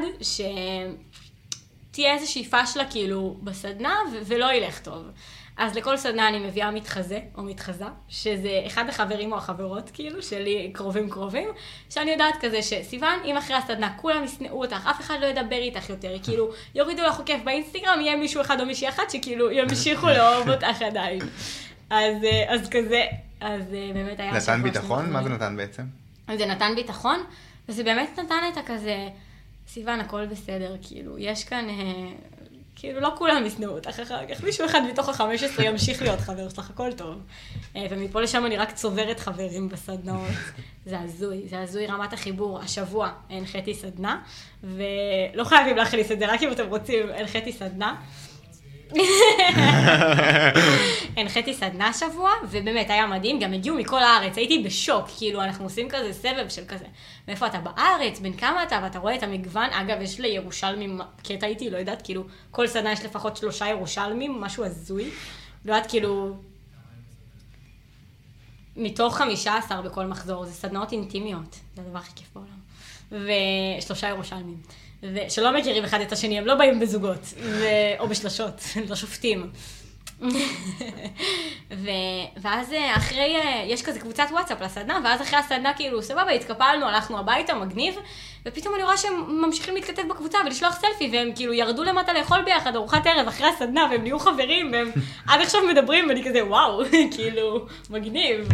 שתהיה 1.97 2.13
איזושהי 2.13 2.45
פשלה 2.45 2.85
כאילו 2.89 3.37
בסדנה 3.43 3.95
ולא 4.25 4.53
ילך 4.53 4.79
טוב. 4.79 5.05
אז 5.57 5.75
לכל 5.75 5.97
סדנה 5.97 6.27
אני 6.27 6.39
מביאה 6.39 6.71
מתחזה 6.71 7.19
או 7.37 7.43
מתחזה, 7.43 7.85
שזה 8.09 8.61
אחד 8.67 8.89
החברים 8.89 9.31
או 9.31 9.37
החברות 9.37 9.89
כאילו, 9.93 10.21
שלי 10.23 10.71
קרובים 10.73 11.09
קרובים, 11.09 11.49
שאני 11.89 12.11
יודעת 12.11 12.35
כזה 12.41 12.61
שסיוון, 12.61 13.19
אם 13.25 13.37
אחרי 13.37 13.55
הסדנה 13.55 13.93
כולם 13.97 14.23
ישנאו 14.23 14.61
אותך, 14.61 14.87
אף 14.89 15.01
אחד 15.01 15.17
לא 15.21 15.25
ידבר 15.25 15.55
איתך 15.55 15.89
יותר, 15.89 16.15
כאילו, 16.23 16.49
יורידו 16.75 17.03
לך 17.03 17.17
עוקף 17.17 17.39
באינסטגרם, 17.43 18.01
יהיה 18.01 18.15
מישהו 18.15 18.41
אחד 18.41 18.61
או 18.61 18.65
מישהי 18.65 18.89
אחת 18.89 19.09
שכאילו 19.09 19.51
ימשיכו 19.51 20.07
לאהוב 20.07 20.49
אותך 20.49 20.81
עדיין. 20.81 21.19
אז, 21.89 22.23
אה, 22.23 22.53
אז 22.53 22.69
כזה, 22.69 23.05
אז 23.41 23.61
אה, 23.73 23.89
באמת 23.93 24.19
היה... 24.19 24.31
נתן 24.31 24.63
ביטחון? 24.63 25.09
מה 25.11 25.23
זה 25.23 25.29
נתן 25.29 25.57
בעצם? 25.57 25.83
זה 26.37 26.45
נתן 26.45 26.75
ביטחון, 26.75 27.23
וזה 27.69 27.83
באמת 27.83 28.19
נתן 28.19 28.43
את 28.53 28.57
הכזה, 28.57 29.07
סיוון, 29.77 29.99
הכל 29.99 30.25
בסדר, 30.25 30.75
כאילו, 30.81 31.17
יש 31.17 31.43
כאן... 31.43 31.69
אה, 31.69 32.11
כאילו, 32.75 32.99
לא 32.99 33.11
כולם 33.17 33.45
ישנאו 33.45 33.69
אותך 33.69 33.99
אחר 34.03 34.25
כך. 34.25 34.43
מישהו 34.43 34.65
אחד 34.65 34.81
מתוך 34.91 35.09
החמש 35.09 35.43
עשרה 35.43 35.65
ימשיך 35.65 36.01
להיות 36.01 36.19
חבר 36.19 36.49
שלך, 36.49 36.69
הכל 36.69 36.93
טוב. 36.93 37.15
ומפה 37.89 38.21
לשם 38.21 38.45
אני 38.45 38.57
רק 38.57 38.71
צוברת 38.71 39.19
חברים 39.19 39.69
בסדנאות. 39.69 40.29
זה 40.85 40.99
הזוי, 40.99 41.41
זה 41.49 41.61
הזוי 41.61 41.87
רמת 41.87 42.13
החיבור. 42.13 42.59
השבוע 42.59 43.11
הנחיתי 43.29 43.73
סדנה, 43.73 44.21
ולא 44.63 45.43
חייבים 45.43 45.77
להכניס 45.77 46.11
את 46.11 46.19
זה, 46.19 46.33
רק 46.33 46.43
אם 46.43 46.51
אתם 46.51 46.69
רוצים, 46.69 47.05
הנחיתי 47.17 47.51
סדנה. 47.51 47.95
הנחיתי 51.17 51.53
סדנה 51.53 51.93
שבוע, 51.93 52.31
ובאמת 52.49 52.89
היה 52.89 53.07
מדהים, 53.07 53.39
גם 53.39 53.53
הגיעו 53.53 53.77
מכל 53.77 54.03
הארץ, 54.03 54.37
הייתי 54.37 54.63
בשוק, 54.63 55.05
כאילו 55.17 55.43
אנחנו 55.43 55.63
עושים 55.63 55.89
כזה 55.89 56.13
סבב 56.13 56.49
של 56.49 56.65
כזה, 56.67 56.85
מאיפה 57.27 57.47
אתה? 57.47 57.59
בארץ, 57.59 58.19
בין 58.19 58.33
כמה 58.33 58.63
אתה, 58.63 58.79
ואתה 58.83 58.99
רואה 58.99 59.15
את 59.15 59.23
המגוון, 59.23 59.69
אגב, 59.69 60.01
יש 60.01 60.19
לירושלמים, 60.19 61.01
קטע 61.23 61.47
איתי, 61.47 61.69
לא 61.69 61.77
יודעת, 61.77 62.01
כאילו, 62.01 62.23
כל 62.51 62.67
סדנה 62.67 62.91
יש 62.91 63.05
לפחות 63.05 63.37
שלושה 63.37 63.67
ירושלמים, 63.67 64.41
משהו 64.41 64.65
הזוי, 64.65 65.09
לא 65.65 65.73
יודעת, 65.73 65.89
כאילו, 65.89 66.37
מתוך 68.75 69.17
חמישה 69.17 69.57
עשר 69.57 69.81
בכל 69.81 70.05
מחזור, 70.05 70.45
זה 70.45 70.53
סדנאות 70.53 70.91
אינטימיות, 70.91 71.59
זה 71.75 71.81
הדבר 71.81 71.99
הכי 71.99 72.11
כיף 72.15 72.27
בעולם, 72.35 72.59
ושלושה 73.81 74.07
ירושלמים. 74.07 74.57
ושלא 75.03 75.57
מכירים 75.57 75.83
אחד 75.83 76.01
את 76.01 76.11
השני, 76.11 76.37
הם 76.37 76.45
לא 76.45 76.55
באים 76.55 76.79
בזוגות, 76.79 77.33
ו... 77.39 77.65
או 77.99 78.07
בשלשות, 78.07 78.61
לא 78.89 78.95
שופטים. 78.95 79.49
ו... 81.71 81.89
ואז 82.41 82.73
אה, 82.73 82.95
אחרי, 82.95 83.35
אה, 83.35 83.63
יש 83.67 83.81
כזה 83.81 83.99
קבוצת 83.99 84.27
וואטסאפ 84.31 84.61
לסדנה, 84.61 84.99
ואז 85.03 85.21
אחרי 85.21 85.39
הסדנה 85.39 85.73
כאילו, 85.73 86.01
סבבה, 86.01 86.31
התקפלנו, 86.31 86.85
הלכנו 86.85 87.19
הביתה, 87.19 87.53
מגניב, 87.53 87.95
ופתאום 88.45 88.75
אני 88.75 88.83
רואה 88.83 88.97
שהם 88.97 89.41
ממשיכים 89.41 89.75
להתכתב 89.75 90.01
בקבוצה 90.09 90.37
ולשלוח 90.45 90.75
סלפי, 90.81 91.09
והם 91.13 91.31
כאילו 91.35 91.53
ירדו 91.53 91.83
למטה 91.83 92.13
לאכול 92.13 92.41
ביחד 92.45 92.75
ארוחת 92.75 93.07
ערב 93.07 93.27
אחרי 93.27 93.47
הסדנה, 93.47 93.87
והם 93.91 94.03
נהיו 94.03 94.19
חברים, 94.19 94.71
והם 94.71 94.91
עד 95.29 95.41
עכשיו 95.41 95.61
מדברים, 95.71 96.07
ואני 96.07 96.23
כזה, 96.25 96.45
וואו, 96.45 96.83
כאילו, 97.15 97.65
מגניב. 97.89 98.47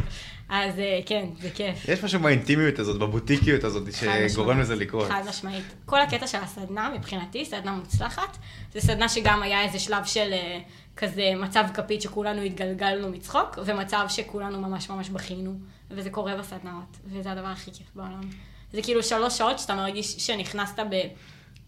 אז 0.50 0.80
אה, 0.80 1.00
כן, 1.06 1.26
זה 1.42 1.50
כיף. 1.50 1.90
יש 1.90 2.04
משהו 2.04 2.20
באינטימיות 2.20 2.80
הזאת, 2.80 3.00
בבוטיקיות 3.00 3.64
הזאת, 3.64 3.84
שגורם 3.94 4.60
לזה 4.60 4.76
לקרות. 4.76 5.08
חד 5.08 5.24
משמעית. 5.30 5.64
כל 5.86 6.02
הקטע 6.02 6.28
של 6.28 6.38
הסדנה, 6.38 6.90
מבחינתי, 6.96 7.46
סדנה 7.46 7.72
מוצלחת, 7.72 8.38
זה 8.74 8.82
סדנה 8.82 9.10
שגם 9.10 9.44
היה 9.44 9.62
איזה 9.64 9.80
שלב 9.80 10.06
של 10.06 10.30
אה, 10.34 10.60
כזה 10.98 11.32
מצב 11.36 11.64
כפית 11.74 12.02
שכולנו 12.02 12.42
התגלגלנו 12.42 13.10
מצחוק, 13.10 13.60
ומצב 13.66 14.06
שכולנו 14.10 14.62
ממש 14.62 14.90
ממש 14.90 15.10
בכינו, 15.10 15.56
וזה 15.92 16.10
קורה 16.10 16.38
בסדנאות, 16.38 16.98
וזה 17.06 17.32
הדבר 17.32 17.48
הכי 17.48 17.72
כיף 17.72 17.88
בעולם. 17.96 18.30
זה 18.74 18.82
כאילו 18.82 19.04
שלוש 19.04 19.38
שעות 19.38 19.60
שאתה 19.60 19.76
מרגיש 19.76 20.16
שנכנסת 20.18 20.80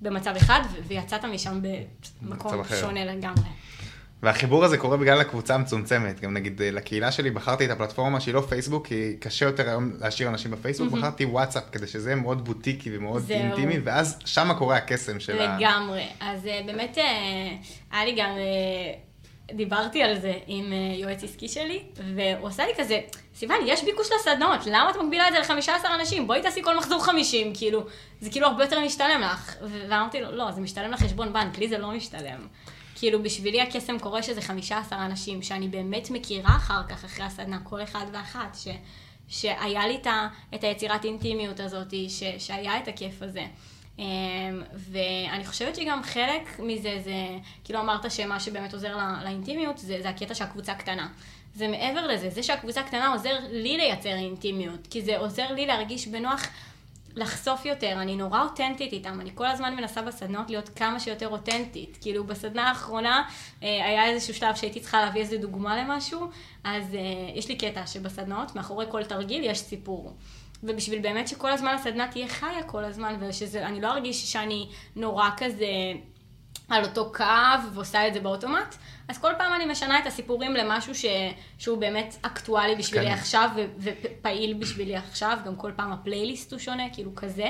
במצב 0.01 0.33
אחד, 0.35 0.59
ויצאת 0.87 1.25
משם 1.25 1.61
במקום 2.21 2.63
שונה 2.79 3.05
לגמרי. 3.05 3.49
והחיבור 4.23 4.65
הזה 4.65 4.77
קורה 4.77 4.97
בגלל 4.97 5.21
הקבוצה 5.21 5.55
המצומצמת, 5.55 6.19
גם 6.19 6.33
נגיד 6.33 6.61
אה, 6.61 6.71
לקהילה 6.71 7.11
שלי 7.11 7.31
בחרתי 7.31 7.65
את 7.65 7.69
הפלטפורמה 7.69 8.19
שהיא 8.19 8.33
לא 8.33 8.41
פייסבוק, 8.41 8.87
כי 8.87 9.15
קשה 9.19 9.45
יותר 9.45 9.69
היום 9.69 9.91
להשאיר 9.99 10.29
אנשים 10.29 10.51
בפייסבוק, 10.51 10.93
mm-hmm. 10.93 10.97
בחרתי 10.97 11.25
וואטסאפ 11.25 11.63
כדי 11.71 11.87
שזה 11.87 12.09
יהיה 12.09 12.21
מאוד 12.21 12.45
בוטיקי 12.45 12.97
ומאוד 12.97 13.21
זהו. 13.21 13.37
אינטימי, 13.37 13.79
ואז 13.83 14.19
שמה 14.25 14.53
קורה 14.53 14.77
הקסם 14.77 15.19
של 15.19 15.33
לגמרי. 15.33 15.47
ה... 15.47 15.57
לגמרי, 15.57 16.07
אז 16.19 16.47
אה, 16.47 16.61
באמת 16.65 16.97
אה, 16.97 17.03
היה 17.91 18.05
לי 18.05 18.15
גם, 18.17 18.29
דיברתי 19.53 20.03
על 20.03 20.19
זה 20.19 20.33
עם 20.47 20.73
יועץ 20.97 21.23
עסקי 21.23 21.47
שלי, 21.47 21.83
והוא 22.15 22.47
עשה 22.47 22.65
לי 22.65 22.71
כזה, 22.77 22.99
סיוון, 23.35 23.57
יש 23.65 23.83
ביקוש 23.83 24.09
לסדנות, 24.19 24.65
למה 24.65 24.91
את 24.91 24.95
מגבילה 24.95 25.27
את 25.27 25.33
זה 25.33 25.53
ל-15 25.53 25.87
אנשים? 25.99 26.27
בואי 26.27 26.41
תעשי 26.41 26.63
כל 26.63 26.77
מחזור 26.77 27.03
50, 27.03 27.53
כאילו, 27.55 27.85
זה 28.21 28.29
כאילו 28.29 28.47
הרבה 28.47 28.63
יותר 28.63 28.79
משתלם 28.79 29.21
לך. 29.21 29.55
ואמרתי 29.61 30.21
לו, 30.21 30.31
לא, 30.31 30.51
זה 30.51 30.61
משתלם 30.61 30.91
לחשבון 30.91 31.33
בנק, 31.33 31.57
לי 31.57 31.67
זה 31.69 31.77
לא 31.77 31.91
משתלם. 31.91 32.47
כאילו 32.95 33.23
בשבילי 33.23 33.61
הקסם 33.61 33.99
קורה 33.99 34.23
שזה 34.23 34.41
15 34.41 35.05
אנשים 35.05 35.41
שאני 35.41 35.67
באמת 35.67 36.09
מכירה 36.09 36.55
אחר 36.55 36.83
כך, 36.89 37.05
אחרי 37.05 37.25
הסדנה, 37.25 37.59
כל 37.63 37.83
אחד 37.83 38.05
ואחת, 38.13 38.55
ש, 38.55 38.67
שהיה 39.27 39.87
לי 39.87 39.97
את 40.55 40.63
היצירת 40.63 41.05
אינטימיות 41.05 41.59
הזאת, 41.59 41.93
ש, 42.07 42.23
שהיה 42.39 42.77
את 42.77 42.87
הכיף 42.87 43.21
הזה. 43.21 43.45
אמ, 43.99 44.05
ואני 44.75 45.45
חושבת 45.45 45.75
שגם 45.75 46.03
חלק 46.03 46.59
מזה 46.59 47.01
זה, 47.03 47.37
כאילו 47.63 47.79
אמרת 47.79 48.11
שמה 48.11 48.39
שבאמת 48.39 48.73
עוזר 48.73 48.97
לא, 48.97 49.23
לאינטימיות 49.23 49.77
זה, 49.77 50.01
זה 50.01 50.09
הקטע 50.09 50.35
שהקבוצה 50.35 50.75
קטנה. 50.75 51.07
זה 51.55 51.67
מעבר 51.67 52.07
לזה, 52.07 52.29
זה 52.29 52.43
שהקבוצה 52.43 52.83
קטנה 52.83 53.07
עוזר 53.13 53.35
לי 53.51 53.77
לייצר 53.77 54.09
אינטימיות, 54.15 54.87
כי 54.89 55.01
זה 55.01 55.17
עוזר 55.17 55.51
לי 55.51 55.65
להרגיש 55.65 56.07
בנוח 56.07 56.47
לחשוף 57.15 57.65
יותר, 57.65 57.91
אני 58.01 58.15
נורא 58.15 58.43
אותנטית 58.43 58.93
איתם, 58.93 59.21
אני 59.21 59.29
כל 59.35 59.45
הזמן 59.45 59.75
מנסה 59.75 60.01
בסדנות 60.01 60.49
להיות 60.49 60.69
כמה 60.69 60.99
שיותר 60.99 61.27
אותנטית. 61.27 61.97
כאילו 62.01 62.23
בסדנה 62.23 62.69
האחרונה 62.69 63.23
אה, 63.63 63.85
היה 63.85 64.05
איזשהו 64.05 64.33
שלב 64.33 64.55
שהייתי 64.55 64.79
צריכה 64.79 65.01
להביא 65.01 65.21
איזה 65.21 65.37
דוגמה 65.37 65.83
למשהו, 65.83 66.27
אז 66.63 66.95
אה, 66.95 66.99
יש 67.35 67.49
לי 67.49 67.57
קטע 67.57 67.87
שבסדנות, 67.87 68.55
מאחורי 68.55 68.85
כל 68.89 69.03
תרגיל 69.03 69.43
יש 69.43 69.59
סיפור. 69.59 70.13
ובשביל 70.63 70.99
באמת 71.01 71.27
שכל 71.27 71.51
הזמן 71.51 71.75
הסדנה 71.79 72.07
תהיה 72.07 72.27
חיה 72.27 72.63
כל 72.63 72.83
הזמן, 72.83 73.15
ושאני 73.19 73.81
לא 73.81 73.87
ארגיש 73.87 74.31
שאני 74.31 74.67
נורא 74.95 75.29
כזה 75.37 75.67
על 76.69 76.83
אותו 76.83 77.11
קו 77.15 77.73
ועושה 77.73 78.07
את 78.07 78.13
זה 78.13 78.19
באוטומט, 78.19 78.75
אז 79.07 79.17
כל 79.17 79.31
פעם 79.37 79.53
אני 79.53 79.65
משנה 79.65 79.99
את 79.99 80.05
הסיפורים 80.07 80.53
למשהו 80.53 80.95
ש... 80.95 81.05
שהוא 81.57 81.77
באמת 81.77 82.15
אקטואלי 82.21 82.75
בשבילי 82.75 83.07
כן. 83.07 83.13
עכשיו 83.13 83.49
ו... 83.55 83.65
ופעיל 83.79 84.53
בשבילי 84.53 84.95
עכשיו, 84.95 85.37
גם 85.45 85.55
כל 85.55 85.71
פעם 85.75 85.91
הפלייליסט 85.91 86.51
הוא 86.51 86.59
שונה, 86.59 86.83
כאילו 86.93 87.15
כזה. 87.15 87.47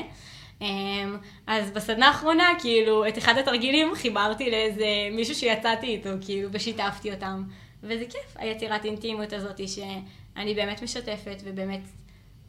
אמ, 0.61 1.17
אז 1.47 1.71
בסדנה 1.71 2.07
האחרונה, 2.07 2.49
כאילו, 2.59 3.07
את 3.07 3.17
אחד 3.17 3.37
התרגילים 3.37 3.95
חיברתי 3.95 4.51
לאיזה 4.51 4.85
מישהו 5.11 5.35
שיצאתי 5.35 5.87
איתו, 5.87 6.09
כאילו, 6.21 6.49
ושיתפתי 6.51 7.13
אותם. 7.13 7.43
וזה 7.83 8.05
כיף, 8.09 8.35
היצירת 8.35 8.85
אינטימיות 8.85 9.33
הזאת, 9.33 9.67
שאני 9.67 10.53
באמת 10.53 10.81
משתפת 10.83 11.41
ובאמת 11.43 11.81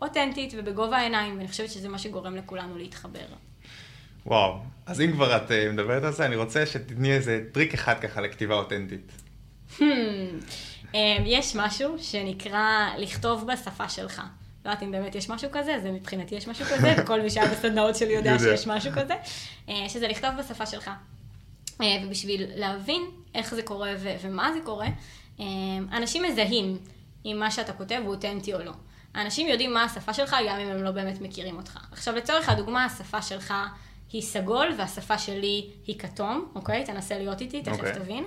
אותנטית 0.02 0.52
ובגובה 0.56 0.96
העיניים, 0.96 1.36
ואני 1.36 1.48
חושבת 1.48 1.70
שזה 1.70 1.88
מה 1.88 1.98
שגורם 1.98 2.36
לכולנו 2.36 2.78
להתחבר. 2.78 3.26
וואו, 4.26 4.58
אז 4.86 5.00
אם 5.00 5.12
כבר 5.12 5.36
את 5.36 5.50
uh, 5.50 5.72
מדברת 5.72 6.02
על 6.04 6.12
זה, 6.12 6.26
אני 6.26 6.36
רוצה 6.36 6.66
שתתני 6.66 7.12
איזה 7.12 7.44
טריק 7.52 7.74
אחד 7.74 8.00
ככה 8.00 8.20
לכתיבה 8.20 8.54
אותנטית. 8.54 9.12
אמ, 9.80 11.22
יש 11.24 11.56
משהו 11.56 11.96
שנקרא 11.98 12.88
לכתוב 12.98 13.46
בשפה 13.52 13.88
שלך. 13.88 14.22
לא 14.64 14.70
יודעת 14.70 14.82
אם 14.82 14.90
באמת 14.90 15.14
יש 15.14 15.30
משהו 15.30 15.48
כזה, 15.52 15.78
זה 15.82 15.90
מבחינתי 15.90 16.34
יש 16.34 16.48
משהו 16.48 16.64
כזה, 16.66 16.94
וכל 16.98 17.20
מי 17.20 17.30
שהיה 17.30 17.50
בסדנאות 17.50 17.96
שלי 17.96 18.12
יודע 18.12 18.38
שיש 18.38 18.66
משהו 18.66 18.92
כזה, 18.92 19.14
אה, 19.68 19.88
שזה 19.88 20.08
לכתוב 20.08 20.30
בשפה 20.38 20.66
שלך. 20.66 20.90
אה, 21.82 21.86
ובשביל 22.06 22.46
להבין 22.54 23.02
איך 23.34 23.54
זה 23.54 23.62
קורה 23.62 23.94
ו- 23.98 24.14
ומה 24.22 24.52
זה 24.52 24.58
קורה, 24.64 24.88
אה, 25.40 25.44
אנשים 25.92 26.22
מזהים 26.22 26.78
אם 27.24 27.36
מה 27.40 27.50
שאתה 27.50 27.72
כותב 27.72 28.00
הוא 28.04 28.14
אותנטי 28.14 28.54
או 28.54 28.58
לא. 28.58 28.72
האנשים 29.14 29.48
יודעים 29.48 29.74
מה 29.74 29.84
השפה 29.84 30.14
שלך 30.14 30.36
גם 30.48 30.58
אם 30.58 30.68
הם 30.68 30.82
לא 30.82 30.90
באמת 30.90 31.20
מכירים 31.20 31.56
אותך. 31.56 31.78
עכשיו 31.92 32.14
לצורך 32.16 32.48
הדוגמה, 32.48 32.84
השפה 32.84 33.22
שלך 33.22 33.54
היא 34.12 34.22
סגול 34.22 34.68
והשפה 34.76 35.18
שלי 35.18 35.70
היא 35.86 35.98
כתום, 35.98 36.48
אוקיי? 36.54 36.84
תנסה 36.84 37.18
להיות 37.18 37.40
איתי, 37.40 37.62
תכף 37.62 37.78
אוקיי. 37.78 37.92
תבין. 37.94 38.24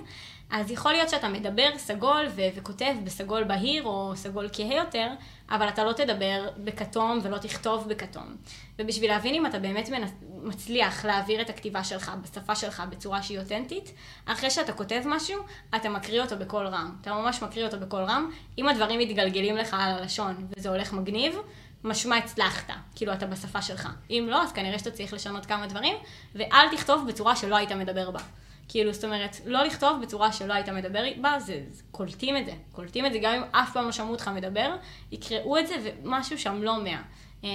אז 0.52 0.72
יכול 0.72 0.92
להיות 0.92 1.10
שאתה 1.10 1.30
מדבר 1.30 1.70
סגול 1.78 2.26
ו- 2.36 2.42
וכותב 2.56 2.94
בסגול 3.04 3.44
בהיר 3.44 3.84
או 3.84 4.12
סגול 4.16 4.50
כהה 4.54 4.76
יותר, 4.76 5.08
אבל 5.50 5.70
אתה 5.70 5.84
לא 5.84 5.94
תדבר 5.94 6.50
בכתום 6.58 7.20
ולא 7.24 7.38
תכתוב 7.38 7.90
בכתום. 7.90 8.36
ובשביל 8.80 9.12
להבין 9.12 9.36
אם 9.36 9.46
אתה 9.46 9.60
באמת 9.60 9.90
מנס... 9.90 10.12
מצליח 10.44 11.06
להעביר 11.06 11.42
את 11.42 11.50
הכתיבה 11.50 11.84
שלך 11.84 12.12
בשפה 12.22 12.56
שלך 12.56 12.84
בצורה 12.90 13.22
שהיא 13.24 13.40
אותנטית, 13.40 13.92
אחרי 14.26 14.50
שאתה 14.50 14.74
כותב 14.74 15.02
משהו, 15.06 15.44
אתה 15.76 15.90
מקריא 15.90 16.22
אותו 16.22 16.38
בקול 16.38 16.68
רם. 16.68 16.96
אתה 17.02 17.14
ממש 17.14 17.44
מקריא 17.44 17.66
אותו 17.66 17.80
בקול 17.80 18.02
רם. 18.02 18.32
אם 18.58 18.68
הדברים 18.68 19.00
מתגלגלים 19.00 19.58
לך 19.58 19.74
על 19.74 19.92
הלשון 19.92 20.48
וזה 20.58 20.70
הולך 20.70 20.94
מגניב, 20.94 21.36
משמע 21.84 22.18
הצלחת, 22.18 22.74
כאילו 22.96 23.14
אתה 23.14 23.26
בשפה 23.26 23.62
שלך. 23.62 23.90
אם 24.10 24.28
לא, 24.30 24.44
אז 24.44 24.52
כנראה 24.52 24.80
שאתה 24.80 24.92
צריך 24.92 25.14
לשנות 25.14 25.46
כמה 25.46 25.68
דברים, 25.68 25.96
ואל 26.36 26.76
תכתוב 26.76 27.08
בצורה 27.08 27.36
שלא 27.36 27.56
היית 27.56 27.72
מדבר 27.72 28.12
בה. 28.12 28.20
כאילו, 28.70 28.94
זאת 28.94 29.04
אומרת, 29.04 29.36
לא 29.46 29.64
לכתוב 29.64 30.02
בצורה 30.02 30.32
שלא 30.32 30.54
היית 30.54 30.70
מדבר 30.70 31.04
בה, 31.22 31.40
זה, 31.40 31.64
זה 31.70 31.84
קולטים 31.92 32.38
את 32.38 32.46
זה. 32.46 32.52
קולטים 32.72 33.06
את 33.06 33.14
זה 33.14 33.20
גם 33.22 33.34
אם 33.34 33.42
אף 33.52 33.74
פעם 33.74 33.86
לא 33.86 33.92
שמעו 33.92 34.12
אותך 34.12 34.32
מדבר, 34.36 34.76
יקראו 35.12 35.60
את 35.60 35.68
זה 35.68 35.76
ומשהו 35.84 36.38
שם 36.38 36.64
לא 36.64 36.84
מאה. 36.84 37.02
אמ, 37.44 37.50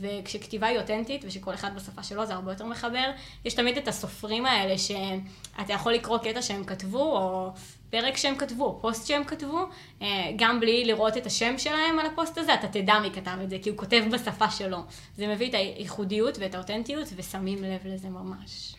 וכשכתיבה 0.00 0.66
היא 0.66 0.78
אותנטית 0.78 1.24
ושכל 1.26 1.54
אחד 1.54 1.74
בשפה 1.76 2.02
שלו 2.02 2.26
זה 2.26 2.34
הרבה 2.34 2.52
יותר 2.52 2.66
מחבר, 2.66 3.10
יש 3.44 3.54
תמיד 3.54 3.78
את 3.78 3.88
הסופרים 3.88 4.46
האלה 4.46 4.78
שאתה 4.78 5.72
יכול 5.72 5.92
לקרוא 5.92 6.18
קטע 6.18 6.42
שהם 6.42 6.64
כתבו, 6.64 7.18
או 7.18 7.52
פרק 7.90 8.16
שהם 8.16 8.34
כתבו, 8.36 8.78
פוסט 8.80 9.06
שהם 9.06 9.24
כתבו, 9.24 9.66
אה, 10.02 10.06
גם 10.36 10.60
בלי 10.60 10.84
לראות 10.84 11.16
את 11.16 11.26
השם 11.26 11.58
שלהם 11.58 11.98
על 11.98 12.06
הפוסט 12.06 12.38
הזה, 12.38 12.54
אתה 12.54 12.68
תדע 12.68 12.94
מי 13.02 13.10
כתב 13.10 13.36
את 13.44 13.50
זה, 13.50 13.56
כי 13.62 13.70
הוא 13.70 13.78
כותב 13.78 14.02
בשפה 14.12 14.50
שלו. 14.50 14.78
זה 15.16 15.26
מביא 15.26 15.48
את 15.48 15.54
הייחודיות 15.54 16.38
ואת 16.38 16.54
האותנטיות, 16.54 17.08
ושמים 17.16 17.64
לב 17.64 17.80
לזה 17.84 18.08
ממש. 18.08 18.74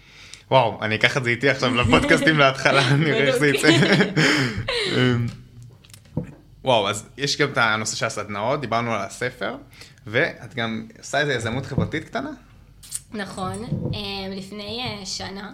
וואו, 0.51 0.77
אני 0.81 0.95
אקח 0.95 1.17
את 1.17 1.23
זה 1.23 1.29
איתי 1.29 1.49
עכשיו 1.49 1.75
לפודקאסטים 1.75 2.39
להתחלה, 2.39 2.93
נראה 2.93 3.23
איך 3.23 3.37
זה 3.37 3.47
יצא. 3.47 3.69
אמ, 6.63 6.69
וואו, 6.69 6.89
אז 6.89 7.09
יש 7.17 7.37
גם 7.37 7.51
את 7.51 7.57
הנושא 7.57 7.95
של 7.95 8.05
הסדנאות, 8.05 8.61
דיברנו 8.61 8.91
על 8.93 9.01
הספר, 9.01 9.55
ואת 10.07 10.53
גם 10.53 10.87
עושה 10.97 11.19
איזה 11.19 11.33
יזמות 11.33 11.65
חברתית 11.65 12.03
קטנה? 12.03 12.31
נכון, 13.13 13.63
אה, 13.93 14.35
לפני 14.35 14.79
אה, 14.81 15.05
שנה 15.05 15.53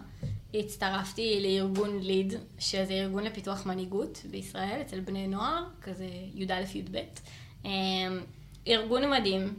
הצטרפתי 0.54 1.40
לארגון 1.44 2.00
ליד, 2.00 2.34
שזה 2.60 2.94
ארגון 2.94 3.24
לפיתוח 3.24 3.66
מנהיגות 3.66 4.22
בישראל, 4.32 4.82
אצל 4.82 5.00
בני 5.00 5.28
נוער, 5.28 5.64
כזה 5.82 6.08
י"א-י"ב. 6.34 6.98
אה, 7.66 7.72
ארגון 8.68 9.10
מדהים, 9.10 9.54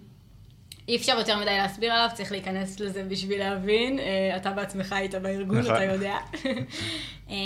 אי 0.91 0.97
אפשר 0.97 1.19
יותר 1.19 1.37
מדי 1.37 1.57
להסביר 1.57 1.93
עליו, 1.93 2.09
צריך 2.15 2.33
להיכנס 2.33 2.81
לזה 2.81 3.05
בשביל 3.09 3.39
להבין. 3.39 3.99
אה, 3.99 4.37
אתה 4.37 4.51
בעצמך 4.51 4.93
היית 4.93 5.15
בארגון, 5.15 5.59
נכון. 5.59 5.75
אתה 5.75 5.85
יודע. 5.85 6.17
אה, 7.31 7.37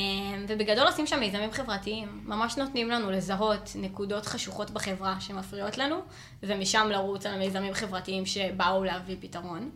ובגדול 0.49 0.87
עושים 0.87 1.07
שם 1.07 1.21
מיזמים 1.21 1.53
חברתיים. 1.53 2.23
ממש 2.25 2.57
נותנים 2.57 2.91
לנו 2.91 3.11
לזהות 3.11 3.73
נקודות 3.75 4.27
חשוכות 4.27 4.71
בחברה 4.71 5.17
שמפריעות 5.21 5.79
לנו, 5.79 5.97
ומשם 6.43 6.89
לרוץ 6.91 7.27
על 7.27 7.39
מיזמים 7.39 7.75
חברתיים 7.75 8.27
שבאו 8.27 8.85
להביא 8.85 9.17
פתרון. 9.21 9.71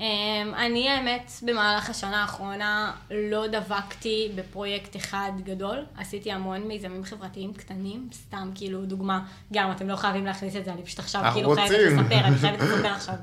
אה, 0.00 0.66
אני 0.66 0.88
האמת, 0.88 1.32
במהלך 1.42 1.90
השנה 1.90 2.22
האחרונה 2.22 2.92
לא 3.10 3.46
דבקתי 3.46 4.32
בפרויקט 4.34 4.96
אחד 4.96 5.32
גדול, 5.44 5.84
עשיתי 5.96 6.32
המון 6.32 6.62
מיזמים 6.62 7.04
חברתיים 7.04 7.52
קטנים, 7.52 8.08
סתם 8.12 8.50
כאילו 8.54 8.84
דוגמה, 8.84 9.20
גם 9.52 9.70
אתם 9.72 9.88
לא 9.88 9.96
חייבים 9.96 10.26
להכניס 10.26 10.56
את 10.56 10.64
זה, 10.64 10.72
אני 10.72 10.82
פשוט 10.82 10.98
עכשיו 10.98 11.22
כאילו 11.34 11.54
חייבת. 11.54 11.70
לספר, 11.70 12.24
אני 12.24 12.36
חייבת 12.36 12.60
לספר 12.60 12.88
עכשיו. 12.88 13.14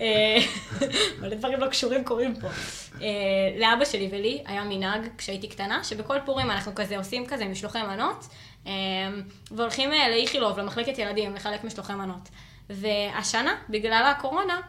אה, 0.00 0.38
מלא 1.20 1.34
דברים 1.34 1.60
לא 1.60 1.66
קשורים 1.66 2.04
קורים 2.04 2.34
פה. 2.40 2.48
אה, 3.00 3.06
לאבא 3.58 3.84
שלי 3.84 4.08
ולי 4.12 4.42
היה 4.46 4.64
מנהג 4.64 5.08
כשהייתי 5.18 5.48
קטנה, 5.48 5.84
שבכל 5.84 6.16
פורים 6.24 6.50
אנחנו 6.50 6.74
כזה 6.74 6.98
עושים 6.98 7.26
כזה 7.26 7.44
משלוחי 7.44 7.82
מנות, 7.82 8.26
אה, 8.66 8.72
והולכים 9.50 9.92
אה, 9.92 10.08
לאיכילוב, 10.08 10.58
למחלקת 10.58 10.98
ילדים, 10.98 11.34
לחלק 11.34 11.64
משלוחי 11.64 11.94
מנות. 11.94 12.28
והשנה, 12.70 13.54
בגלל 13.68 14.12
הקורונה, 14.16 14.60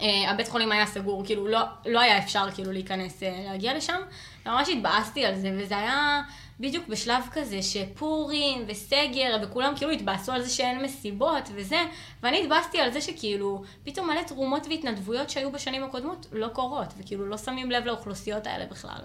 הבית 0.00 0.48
חולים 0.48 0.72
היה 0.72 0.86
סגור, 0.86 1.24
כאילו 1.24 1.46
לא, 1.46 1.60
לא 1.86 2.00
היה 2.00 2.18
אפשר 2.18 2.50
כאילו 2.54 2.72
להיכנס, 2.72 3.22
uh, 3.22 3.26
להגיע 3.48 3.74
לשם. 3.74 4.00
ממש 4.46 4.68
התבאסתי 4.68 5.24
על 5.24 5.34
זה, 5.34 5.50
וזה 5.58 5.78
היה 5.78 6.22
בדיוק 6.60 6.88
בשלב 6.88 7.24
כזה 7.32 7.62
שפורים 7.62 8.64
וסגר, 8.66 9.36
וכולם 9.42 9.72
כאילו 9.76 9.90
התבאסו 9.90 10.32
על 10.32 10.42
זה 10.42 10.50
שאין 10.50 10.82
מסיבות 10.82 11.48
וזה, 11.54 11.82
ואני 12.22 12.42
התבאסתי 12.42 12.80
על 12.80 12.90
זה 12.90 13.00
שכאילו 13.00 13.62
פתאום 13.84 14.10
מלא 14.10 14.22
תרומות 14.22 14.66
והתנדבויות 14.70 15.30
שהיו 15.30 15.52
בשנים 15.52 15.84
הקודמות 15.84 16.26
לא 16.32 16.48
קורות, 16.48 16.94
וכאילו 16.98 17.26
לא 17.26 17.38
שמים 17.38 17.70
לב 17.70 17.84
לאוכלוסיות 17.84 18.46
האלה 18.46 18.66
בכלל. 18.66 19.00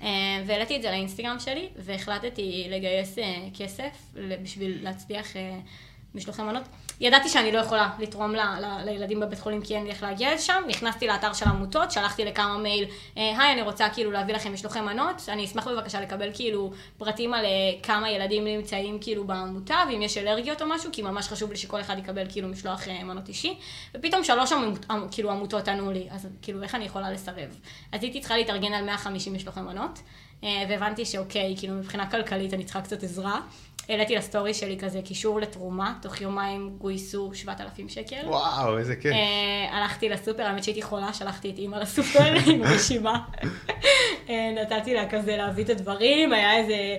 Uh, 0.00 0.04
והעליתי 0.46 0.76
את 0.76 0.82
זה 0.82 0.90
לאינסטגרם 0.90 1.38
שלי, 1.38 1.68
והחלטתי 1.76 2.66
לגייס 2.70 3.18
כסף 3.58 4.12
בשביל 4.42 4.78
להצליח 4.82 5.26
משלוחי 6.14 6.42
מנות. 6.42 6.62
ידעתי 7.00 7.28
שאני 7.28 7.52
לא 7.52 7.58
יכולה 7.58 7.90
לתרום 7.98 8.34
ל, 8.34 8.40
ל, 8.40 8.84
לילדים 8.84 9.20
בבית 9.20 9.38
חולים 9.38 9.62
כי 9.62 9.76
אין 9.76 9.84
לי 9.84 9.90
איך 9.90 10.02
להגיע 10.02 10.34
לשם, 10.34 10.62
נכנסתי 10.68 11.06
לאתר 11.06 11.32
של 11.32 11.48
עמותות, 11.48 11.90
שלחתי 11.90 12.24
לכמה 12.24 12.58
מייל, 12.58 12.84
אה, 13.16 13.38
היי, 13.38 13.52
אני 13.52 13.62
רוצה 13.62 13.88
כאילו 13.88 14.10
להביא 14.10 14.34
לכם 14.34 14.52
משלוחי 14.52 14.80
מנות, 14.80 15.22
אני 15.28 15.44
אשמח 15.44 15.68
בבקשה 15.68 16.00
לקבל 16.00 16.30
כאילו 16.34 16.72
פרטים 16.98 17.34
על 17.34 17.44
אה, 17.44 17.50
כמה 17.82 18.10
ילדים 18.10 18.44
נמצאים 18.44 18.98
כאילו 19.00 19.24
בעמותה, 19.26 19.76
ואם 19.88 20.02
יש 20.02 20.18
אלרגיות 20.18 20.62
או 20.62 20.66
משהו, 20.68 20.90
כי 20.92 21.02
ממש 21.02 21.28
חשוב 21.28 21.50
לי 21.50 21.56
שכל 21.56 21.80
אחד 21.80 21.98
יקבל 21.98 22.26
כאילו 22.28 22.48
משלוח 22.48 22.88
אה, 22.88 23.04
מנות 23.04 23.28
אישי, 23.28 23.58
ופתאום 23.94 24.24
שלוש 24.24 24.52
עמות, 24.52 24.84
עמ- 24.90 24.94
כאילו 25.10 25.30
עמותות 25.30 25.68
ענו 25.68 25.92
לי, 25.92 26.06
אז 26.10 26.28
כאילו 26.42 26.62
איך 26.62 26.74
אני 26.74 26.84
יכולה 26.84 27.10
לסרב? 27.10 27.58
אז 27.92 28.02
הייתי 28.02 28.20
צריכה 28.20 28.36
להתארגן 28.36 28.72
על 28.72 28.84
150 28.84 29.34
משלוחי 29.34 29.60
מנות, 29.60 29.98
והבנתי 30.68 31.04
שאוקיי, 31.04 31.54
כאילו 31.58 31.74
מבחינה 31.74 32.10
כלכלית 32.10 32.54
אני 32.54 32.64
צריכה 32.64 32.80
קצת 32.80 33.02
עזרה. 33.02 33.40
העליתי 33.88 34.16
לסטורי 34.16 34.54
שלי 34.54 34.78
כזה 34.78 35.02
קישור 35.04 35.40
לתרומה, 35.40 35.94
תוך 36.02 36.20
יומיים 36.20 36.76
גויסו 36.78 37.30
7,000 37.34 37.88
שקל. 37.88 38.26
וואו, 38.26 38.78
איזה 38.78 38.96
כיף. 38.96 39.12
אה, 39.12 39.76
הלכתי 39.76 40.08
לסופר, 40.08 40.42
האמת 40.42 40.64
שהייתי 40.64 40.82
חולה, 40.82 41.12
שלחתי 41.12 41.50
את 41.50 41.58
אימא 41.58 41.76
לסופר 41.76 42.34
עם 42.52 42.62
רשימה. 42.62 43.18
אה, 44.28 44.50
נתתי 44.62 44.94
לה 44.94 45.10
כזה 45.10 45.36
להביא 45.36 45.64
את 45.64 45.70
הדברים, 45.70 46.32
היה 46.32 46.56
איזה 46.56 46.96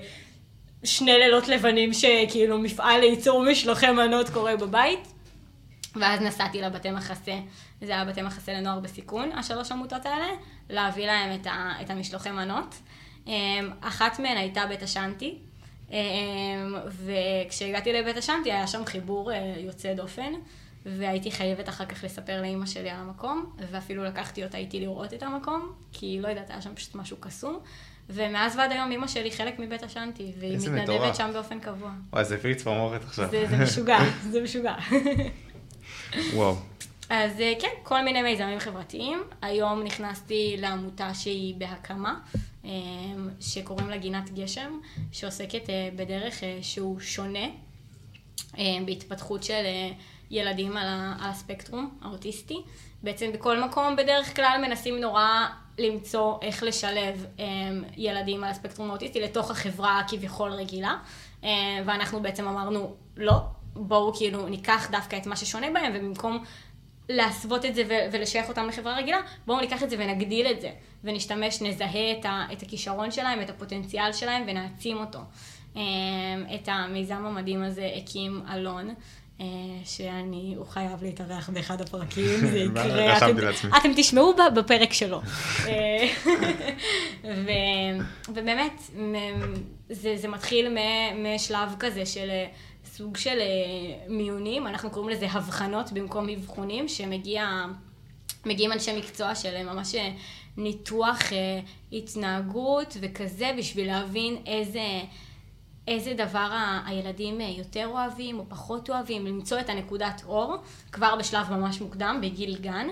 שני 0.83 1.11
לילות 1.11 1.47
לבנים 1.47 1.93
שכאילו 1.93 2.57
מפעל 2.57 2.99
לייצור 2.99 3.43
משלוחי 3.51 3.91
מנות 3.91 4.29
קורה 4.29 4.57
בבית. 4.57 5.07
ואז 5.95 6.21
נסעתי 6.21 6.61
לבתי 6.61 6.91
מחסה, 6.91 7.35
זה 7.81 7.91
היה 7.91 8.05
בתי 8.05 8.21
מחסה 8.21 8.53
לנוער 8.53 8.79
בסיכון, 8.79 9.31
השלוש 9.31 9.71
עמותות 9.71 10.05
האלה, 10.05 10.27
להביא 10.69 11.05
להם 11.05 11.39
את, 11.41 11.47
ה, 11.47 11.73
את 11.81 11.89
המשלוחי 11.89 12.31
מנות. 12.31 12.75
אה, 13.27 13.33
אחת 13.81 14.19
מהן 14.19 14.37
הייתה 14.37 14.65
בית 14.65 14.83
השנטי, 14.83 15.37
וכשהגעתי 17.05 17.93
לבית 17.93 18.17
השנטי 18.17 18.51
היה 18.51 18.67
שם 18.67 18.85
חיבור 18.85 19.31
אה, 19.31 19.55
יוצא 19.57 19.93
דופן, 19.93 20.33
והייתי 20.85 21.31
חייבת 21.31 21.69
אחר 21.69 21.85
כך 21.85 22.03
לספר 22.03 22.41
לאימא 22.41 22.65
שלי 22.65 22.89
על 22.89 22.99
המקום, 22.99 23.55
ואפילו 23.71 24.03
לקחתי 24.03 24.43
אותה 24.43 24.57
איתי 24.57 24.79
לראות 24.79 25.13
את 25.13 25.23
המקום, 25.23 25.71
כי 25.91 26.19
לא 26.21 26.27
יודעת, 26.27 26.49
היה 26.49 26.61
שם 26.61 26.75
פשוט 26.75 26.95
משהו 26.95 27.17
קסום. 27.19 27.59
ומאז 28.09 28.55
ועד 28.57 28.71
היום 28.71 28.91
אימא 28.91 29.07
שלי 29.07 29.31
חלק 29.31 29.59
מבית 29.59 29.83
השנטי, 29.83 30.31
והיא 30.39 30.57
מתנדבת 30.57 30.83
מטורף. 30.83 31.17
שם 31.17 31.29
באופן 31.33 31.59
קבוע. 31.59 31.91
וואי, 32.13 32.25
זה 32.25 32.37
לי 32.43 32.55
צמרמורת 32.55 33.03
עכשיו. 33.03 33.29
זה, 33.31 33.45
זה 33.49 33.57
משוגע, 33.57 33.97
זה 34.31 34.41
משוגע. 34.41 34.75
וואו. 36.33 36.55
אז 37.09 37.41
אה, 37.41 37.53
כן, 37.59 37.67
כל 37.83 38.03
מיני 38.03 38.21
מיזמים 38.21 38.59
חברתיים. 38.59 39.23
היום 39.41 39.83
נכנסתי 39.83 40.55
לעמותה 40.59 41.13
שהיא 41.13 41.55
בהקמה, 41.57 42.19
שקוראים 43.39 43.89
לה 43.89 43.97
גינת 43.97 44.33
גשם, 44.33 44.79
שעוסקת 45.11 45.69
אה, 45.69 45.89
בדרך 45.95 46.43
אה, 46.43 46.59
שהוא 46.61 46.99
שונה 46.99 47.45
אה, 48.57 48.63
בהתפתחות 48.85 49.43
של 49.43 49.63
ילדים 50.31 50.77
על 50.77 50.87
הספקטרום 51.19 51.97
האוטיסטי. 52.01 52.61
בעצם 53.03 53.31
בכל 53.33 53.63
מקום 53.63 53.95
בדרך 53.95 54.35
כלל 54.35 54.59
מנסים 54.67 54.97
נורא 54.97 55.45
למצוא 55.77 56.37
איך 56.41 56.63
לשלב 56.63 57.25
אה, 57.39 57.45
ילדים 57.97 58.43
על 58.43 58.49
הספקטרום 58.49 58.89
האוטיסטי 58.89 59.21
לתוך 59.21 59.51
החברה 59.51 59.99
הכביכול 59.99 60.51
רגילה. 60.51 60.95
אה, 61.43 61.49
ואנחנו 61.85 62.21
בעצם 62.21 62.47
אמרנו, 62.47 62.95
לא, 63.17 63.33
בואו 63.73 64.13
כאילו 64.13 64.49
ניקח 64.49 64.87
דווקא 64.91 65.15
את 65.15 65.27
מה 65.27 65.35
ששונה 65.35 65.67
בהם, 65.73 65.93
ובמקום 65.95 66.43
להסוות 67.09 67.65
את 67.65 67.75
זה 67.75 67.83
ו- 67.89 68.05
ולשייך 68.11 68.49
אותם 68.49 68.67
לחברה 68.67 68.97
רגילה, 68.97 69.17
בואו 69.45 69.61
ניקח 69.61 69.83
את 69.83 69.89
זה 69.89 69.95
ונגדיל 69.99 70.47
את 70.51 70.61
זה, 70.61 70.69
ונשתמש, 71.03 71.61
נזהה 71.61 72.11
את, 72.19 72.25
ה- 72.25 72.45
את 72.53 72.61
הכישרון 72.61 73.11
שלהם, 73.11 73.41
את 73.41 73.49
הפוטנציאל 73.49 74.13
שלהם 74.13 74.43
ונעצים 74.47 74.97
אותו. 74.97 75.19
אה, 75.77 75.81
את 76.55 76.69
המיזם 76.71 77.25
המדהים 77.25 77.63
הזה 77.63 77.89
הקים 77.97 78.41
אלון. 78.53 78.93
אה, 79.41 79.45
שאני, 79.85 80.53
הוא 80.57 80.65
חייב 80.65 81.03
להתארח 81.03 81.49
באחד 81.49 81.81
הפרקים, 81.81 82.25
זה 82.47 82.57
יקרה, 82.71 83.17
אתם- 83.77 83.91
תשמעו 83.95 84.33
בפרק 84.55 84.93
שלו. 84.93 85.21
אה, 85.67 86.07
ו- 87.23 88.03
ובאמת, 88.29 88.81
זה, 89.89 90.17
זה 90.17 90.27
מתחיל 90.27 90.77
משלב 91.35 91.75
כזה 91.79 92.05
של 92.05 92.29
סוג 92.97 93.17
של 93.17 93.39
אה, 93.39 94.07
מיונים, 94.09 94.67
אנחנו 94.67 94.89
קוראים 94.89 95.09
לזה 95.09 95.27
הבחנות 95.31 95.91
במקום 95.91 96.29
אבחונים, 96.29 96.87
שמגיע... 96.87 97.65
מגיעים 98.45 98.71
אנשי 98.71 98.97
מקצוע 98.97 99.35
של 99.35 99.55
אה, 99.55 99.63
ממש 99.63 99.95
אה, 99.95 100.11
ניתוח 100.57 101.19
התנהגות 101.91 102.97
וכזה, 103.01 103.51
בשביל 103.57 103.87
להבין 103.87 104.37
איזה, 104.45 105.01
איזה 105.87 106.13
דבר 106.13 106.49
הילדים 106.85 107.41
יותר 107.41 107.87
אוהבים 107.87 108.39
או 108.39 108.45
פחות 108.49 108.89
אוהבים, 108.89 109.27
למצוא 109.27 109.59
את 109.59 109.69
הנקודת 109.69 110.21
אור 110.25 110.55
כבר 110.91 111.15
בשלב 111.19 111.49
ממש 111.51 111.81
מוקדם, 111.81 112.19
בגיל 112.21 112.57
גן, 112.57 112.87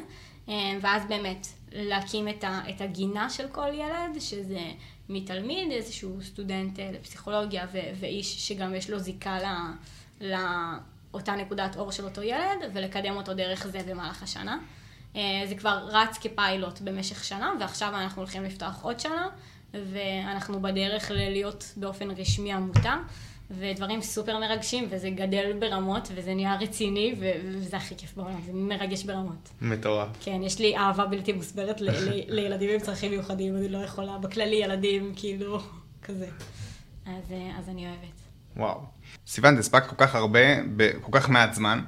ואז 0.82 1.06
באמת 1.08 1.48
להקים 1.72 2.28
את, 2.28 2.44
הגינה 2.80 3.30
של 3.30 3.48
כל 3.48 3.74
ילד, 3.74 4.20
שזה 4.20 4.72
מתלמיד, 5.10 5.72
איזשהו 5.72 6.18
סטודנט 6.22 6.80
לפסיכולוגיה 6.80 7.68
ואיש 8.00 8.48
שגם 8.48 8.76
יש 8.76 8.90
לו 8.90 9.00
זיקה 9.00 9.40
ל... 9.40 9.46
לאותה 10.22 11.32
נקודת 11.36 11.76
אור 11.78 11.92
של 11.92 12.04
אותו 12.04 12.22
ילד, 12.22 12.70
ולקדם 12.74 13.16
אותו 13.16 13.34
דרך 13.34 13.68
זה 13.68 13.80
במהלך 13.88 14.24
השנה. 14.24 14.58
אה, 15.16 15.22
זה 15.50 15.56
כבר 15.56 15.88
רץ 15.92 16.18
כפיילוט 16.18 16.82
במשך 16.82 17.24
שנה, 17.24 17.52
ועכשיו 17.60 17.90
אנחנו 17.96 18.22
הולכים 18.22 18.44
לפתוח 18.44 18.84
עוד 18.84 19.00
שנה, 19.00 19.28
ואנחנו 19.74 20.62
בדרך 20.62 21.12
ל- 21.12 21.30
להיות 21.30 21.74
באופן 21.78 22.12
רשמי 22.12 22.54
עמותה, 22.54 22.96
ודברים 23.52 24.02
סופר 24.02 24.40
מרגשים, 24.40 24.88
וזה 24.90 25.10
גדל 25.10 25.54
ברמות, 25.60 26.08
וזה 26.16 26.34
נהיה 26.34 26.56
רציני, 26.62 27.16
וזה 27.20 27.78
הכי 27.78 27.96
כיף 27.98 28.14
בעולם, 28.18 28.42
זה 28.46 28.52
מרגש 28.54 29.04
ברמות. 29.04 29.50
מטורף. 29.62 30.08
כן, 30.22 30.42
יש 30.44 30.60
לי 30.60 30.78
אהבה 30.78 31.06
בלתי 31.06 31.32
מוסברת 31.34 31.82
ל- 31.82 31.90
ל- 31.90 32.24
לילדים 32.36 32.70
עם 32.70 32.80
צרכים 32.80 33.12
מיוחדים, 33.12 33.58
אני 33.58 33.70
לא 33.70 33.78
יכולה, 33.78 34.18
בכללי 34.18 34.56
ילדים, 34.56 35.14
כאילו, 35.16 35.60
כזה. 36.04 36.28
אז, 37.06 37.32
אה, 37.32 37.52
אז 37.60 37.70
אני 37.70 37.88
אוהבת. 37.88 38.25
וואו. 38.58 38.80
סיוון, 39.28 39.56
זה 39.56 39.60
הספק 39.60 39.84
כל 39.86 39.96
כך 39.98 40.16
הרבה, 40.16 40.40
בכל 40.76 41.12
כך 41.12 41.30
מעט 41.30 41.54
זמן. 41.54 41.82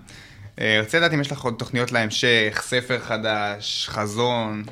אה, 0.61 0.79
רציתי 0.81 0.97
לדעת 0.97 1.13
אם 1.13 1.21
יש 1.21 1.31
לך 1.31 1.41
עוד 1.41 1.55
תוכניות 1.57 1.91
להמשך, 1.91 2.61
ספר 2.65 2.99
חדש, 2.99 3.87
חזון. 3.89 4.63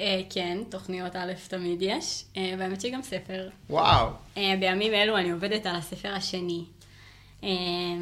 אה, 0.00 0.20
כן, 0.30 0.58
תוכניות 0.68 1.16
א' 1.16 1.32
תמיד 1.48 1.82
יש, 1.82 2.24
אה, 2.36 2.54
והאמת 2.58 2.80
שגם 2.80 3.02
ספר. 3.02 3.48
וואו. 3.70 4.08
בימים 4.36 4.94
אלו 4.94 5.16
אני 5.16 5.30
עובדת 5.30 5.66
על 5.66 5.76
הספר 5.76 6.14
השני, 6.14 6.64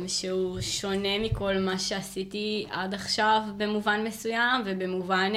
שהוא 0.07 0.61
שונה 0.61 1.19
מכל 1.19 1.59
מה 1.59 1.79
שעשיתי 1.79 2.67
עד 2.71 2.95
עכשיו 2.95 3.41
במובן 3.57 4.05
מסוים, 4.05 4.63
ובמובן 4.67 5.33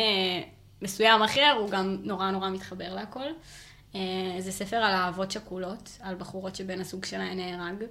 מסוים 0.82 1.22
אחר 1.22 1.56
הוא 1.60 1.70
גם 1.70 1.98
נורא 2.04 2.32
נורא 2.32 2.50
מתחבר 2.50 2.96
להכל. 2.96 3.30
אה, 3.96 4.36
זה 4.40 4.52
ספר 4.52 4.76
על 4.76 4.94
אהבות 4.94 5.32
שכולות, 5.32 5.98
על 6.02 6.16
בחורות 6.16 6.56
שבן 6.56 6.82
הזוג 6.82 7.06
שלהן 7.06 7.40
נהרג. 7.40 7.84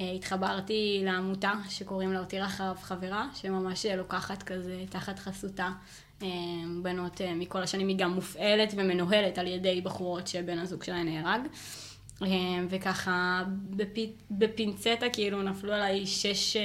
אה, 0.00 0.12
התחברתי 0.12 1.00
לעמותה 1.04 1.52
שקוראים 1.68 2.12
לה 2.12 2.18
הותיר 2.18 2.44
אחריו 2.44 2.76
חברה, 2.80 3.28
שממש 3.34 3.86
אה, 3.86 3.96
לוקחת 3.96 4.42
כזה 4.42 4.84
תחת 4.90 5.18
חסותה 5.18 5.68
בנות 6.82 7.20
מכל 7.36 7.62
השנים, 7.62 7.88
היא 7.88 7.96
גם 7.98 8.12
מופעלת 8.12 8.74
ומנוהלת 8.76 9.38
על 9.38 9.46
ידי 9.46 9.80
בחורות 9.80 10.26
שבן 10.26 10.58
הזוג 10.58 10.82
שלהן 10.82 11.08
נהרג. 11.08 11.40
וככה 12.70 13.44
בפי, 13.70 14.12
בפינצטה 14.30 15.06
כאילו 15.12 15.42
נפלו 15.42 15.72
עליי 15.72 16.06
שש 16.06 16.56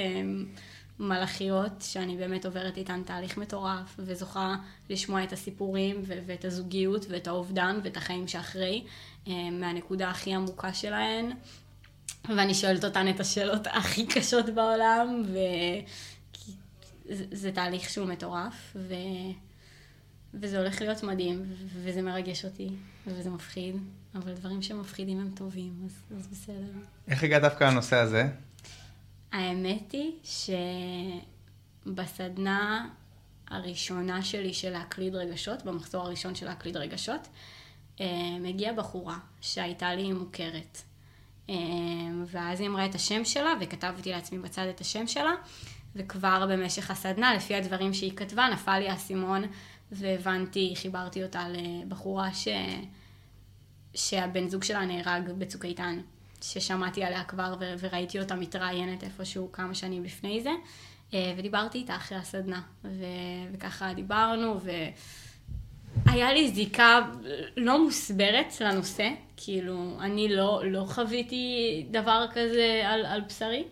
מלאכיות 0.98 1.72
שאני 1.80 2.16
באמת 2.16 2.46
עוברת 2.46 2.76
איתן 2.76 3.02
תהליך 3.02 3.36
מטורף 3.36 3.94
וזוכה 3.98 4.56
לשמוע 4.90 5.24
את 5.24 5.32
הסיפורים 5.32 6.02
ו- 6.06 6.18
ואת 6.26 6.44
הזוגיות 6.44 7.06
ואת 7.08 7.26
האובדן 7.26 7.80
ואת 7.84 7.96
החיים 7.96 8.28
שאחרי 8.28 8.84
אה, 9.28 9.50
מהנקודה 9.50 10.10
הכי 10.10 10.34
עמוקה 10.34 10.72
שלהן 10.72 11.30
ואני 12.28 12.54
שואלת 12.54 12.84
אותן 12.84 13.08
את 13.08 13.20
השאלות 13.20 13.66
הכי 13.66 14.06
קשות 14.06 14.46
בעולם 14.50 15.22
וזה 17.10 17.52
תהליך 17.52 17.90
שהוא 17.90 18.06
מטורף 18.06 18.76
ו... 18.76 18.94
וזה 20.40 20.58
הולך 20.58 20.80
להיות 20.80 21.02
מדהים, 21.02 21.42
ו- 21.42 21.66
וזה 21.82 22.02
מרגש 22.02 22.44
אותי, 22.44 22.68
וזה 23.06 23.30
מפחיד, 23.30 23.76
אבל 24.14 24.34
דברים 24.34 24.62
שמפחידים 24.62 25.20
הם 25.20 25.30
טובים, 25.34 25.72
אז, 25.84 26.18
אז 26.18 26.26
בסדר. 26.26 26.78
איך 27.08 27.24
הגעת 27.24 27.42
דווקא 27.42 27.64
לנושא 27.64 27.96
הזה? 27.96 28.28
האמת 29.34 29.92
היא 29.92 30.12
שבסדנה 31.84 32.88
הראשונה 33.48 34.22
שלי 34.22 34.54
של 34.54 34.70
להקליד 34.70 35.14
רגשות, 35.14 35.64
במחזור 35.64 36.02
הראשון 36.02 36.34
של 36.34 36.46
להקליד 36.46 36.76
רגשות, 36.76 37.28
אה, 38.00 38.06
מגיעה 38.40 38.72
בחורה 38.72 39.18
שהייתה 39.40 39.94
לי 39.94 40.12
מוכרת. 40.12 40.82
אה, 41.50 41.54
ואז 42.26 42.60
היא 42.60 42.68
אמרה 42.68 42.86
את 42.86 42.94
השם 42.94 43.24
שלה, 43.24 43.54
וכתבתי 43.60 44.10
לעצמי 44.10 44.38
בצד 44.38 44.66
את 44.66 44.80
השם 44.80 45.06
שלה, 45.06 45.32
וכבר 45.96 46.46
במשך 46.50 46.90
הסדנה, 46.90 47.34
לפי 47.34 47.54
הדברים 47.54 47.94
שהיא 47.94 48.16
כתבה, 48.16 48.48
נפל 48.52 48.78
לי 48.78 48.88
האסימון, 48.88 49.42
והבנתי, 49.92 50.74
חיברתי 50.76 51.22
אותה 51.24 51.46
לבחורה 51.48 52.34
ש... 52.34 52.48
שהבן 53.94 54.48
זוג 54.48 54.62
שלה 54.62 54.86
נהרג 54.86 55.30
בצוק 55.38 55.64
איתן, 55.64 56.00
ששמעתי 56.52 57.04
עליה 57.04 57.24
כבר 57.24 57.54
ו- 57.60 57.74
וראיתי 57.78 58.20
אותה 58.20 58.34
מתראיינת 58.34 59.04
איפשהו 59.04 59.52
כמה 59.52 59.74
שנים 59.74 60.04
לפני 60.04 60.40
זה, 60.42 60.50
אה, 61.14 61.34
ודיברתי 61.36 61.78
איתה 61.78 61.96
אחרי 61.96 62.18
הסדנה, 62.18 62.62
ו- 62.84 63.04
וככה 63.52 63.94
דיברנו, 63.94 64.60
והיה 66.06 66.32
לי 66.32 66.50
זיקה 66.50 67.00
לא 67.56 67.84
מוסברת 67.84 68.60
לנושא, 68.60 69.08
כאילו, 69.36 69.96
אני 70.00 70.28
לא, 70.28 70.62
לא 70.64 70.84
חוויתי 70.88 71.86
דבר 71.90 72.26
כזה 72.34 72.82
על, 72.84 73.06
על 73.06 73.20
בשרי. 73.20 73.64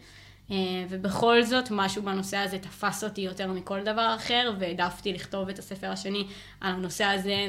אה, 0.51 0.57
ובכל 0.89 1.43
זאת, 1.43 1.69
משהו 1.71 2.03
בנושא 2.03 2.37
הזה 2.37 2.59
תפס 2.59 3.05
אותי 3.05 3.21
יותר 3.21 3.53
מכל 3.53 3.83
דבר 3.85 4.15
אחר, 4.17 4.53
והעדפתי 4.59 5.13
לכתוב 5.13 5.49
את 5.49 5.59
הספר 5.59 5.91
השני 5.91 6.27
על 6.61 6.73
הנושא 6.73 7.05
הזה 7.05 7.47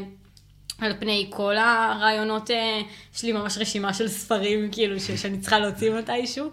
על 0.82 0.94
פני 1.00 1.28
כל 1.30 1.56
הרעיונות, 1.58 2.52
אה, 2.52 2.82
יש 3.16 3.24
לי 3.24 3.32
ממש 3.32 3.58
רשימה 3.58 3.94
של 3.94 4.08
ספרים, 4.08 4.70
כאילו, 4.72 5.00
ש- 5.00 5.12
שאני 5.12 5.40
צריכה 5.40 5.60
להוציא 5.60 5.92
מתישהו. 5.94 6.50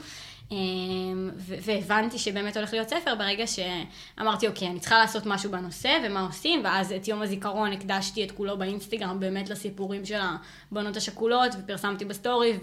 אה, 0.52 0.56
והבנתי 1.38 2.18
שבאמת 2.18 2.56
הולך 2.56 2.72
להיות 2.72 2.88
ספר 2.88 3.14
ברגע 3.14 3.44
שאמרתי, 3.46 4.48
אוקיי, 4.48 4.68
אני 4.68 4.80
צריכה 4.80 4.98
לעשות 4.98 5.26
משהו 5.26 5.50
בנושא, 5.50 5.98
ומה 6.06 6.26
עושים, 6.26 6.60
ואז 6.64 6.92
את 6.92 7.08
יום 7.08 7.22
הזיכרון 7.22 7.72
הקדשתי 7.72 8.24
את 8.24 8.30
כולו 8.32 8.58
באינסטגרם 8.58 9.20
באמת 9.20 9.50
לסיפורים 9.50 10.04
של 10.04 10.18
הבנות 10.72 10.96
השכולות, 10.96 11.52
ופרסמתי 11.58 12.04
בסטורי, 12.04 12.58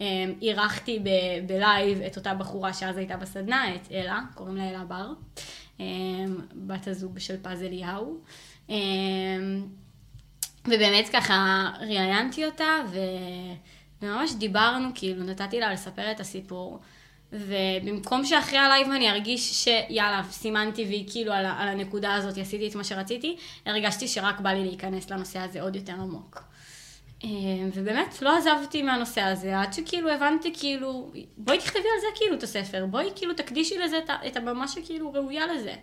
ואירחתי 0.00 0.98
ב- 0.98 1.46
בלייב 1.46 2.00
את 2.02 2.16
אותה 2.16 2.34
בחורה 2.34 2.72
שאז 2.72 2.96
הייתה 2.96 3.16
בסדנה, 3.16 3.74
את 3.74 3.88
אלה, 3.92 4.20
קוראים 4.34 4.56
לה 4.56 4.70
אלה 4.70 4.84
בר, 4.84 5.06
אה, 5.80 5.84
בת 6.54 6.88
הזוג 6.88 7.18
של 7.18 7.36
פז 7.42 7.62
אליהו. 7.62 8.18
ובאמת 10.66 11.08
ככה 11.08 11.70
ראיינתי 11.80 12.46
אותה, 12.46 12.82
ו... 12.90 12.98
וממש 14.02 14.32
דיברנו, 14.32 14.88
כאילו, 14.94 15.24
נתתי 15.24 15.60
לה 15.60 15.72
לספר 15.72 16.10
את 16.10 16.20
הסיפור. 16.20 16.80
ובמקום 17.32 18.24
שאחרי 18.24 18.58
הלייב 18.58 18.90
אני 18.90 19.10
ארגיש 19.10 19.64
שיאללה, 19.64 20.22
סימנתי 20.30 20.84
והיא 20.84 21.04
כאילו 21.10 21.32
על, 21.32 21.46
על 21.46 21.68
הנקודה 21.68 22.14
הזאת, 22.14 22.38
עשיתי 22.38 22.68
את 22.68 22.74
מה 22.74 22.84
שרציתי, 22.84 23.36
הרגשתי 23.66 24.08
שרק 24.08 24.40
בא 24.40 24.50
לי 24.50 24.64
להיכנס 24.64 25.10
לנושא 25.10 25.38
הזה 25.38 25.62
עוד 25.62 25.76
יותר 25.76 25.92
עמוק. 25.92 26.42
אה, 27.24 27.28
ובאמת, 27.74 28.22
לא 28.22 28.36
עזבתי 28.36 28.82
מהנושא 28.82 29.20
הזה, 29.20 29.60
עד 29.60 29.72
שכאילו 29.72 30.10
הבנתי 30.10 30.52
כאילו, 30.54 31.12
בואי 31.36 31.58
תכתבי 31.58 31.78
על 31.78 32.00
זה 32.00 32.06
כאילו 32.14 32.34
את 32.34 32.42
הספר, 32.42 32.86
בואי 32.86 33.10
כאילו 33.16 33.34
תקדישי 33.34 33.78
לזה 33.78 33.98
את 34.26 34.36
הבמה 34.36 34.68
שכאילו 34.68 35.12
ראויה 35.12 35.46
לזה. 35.46 35.74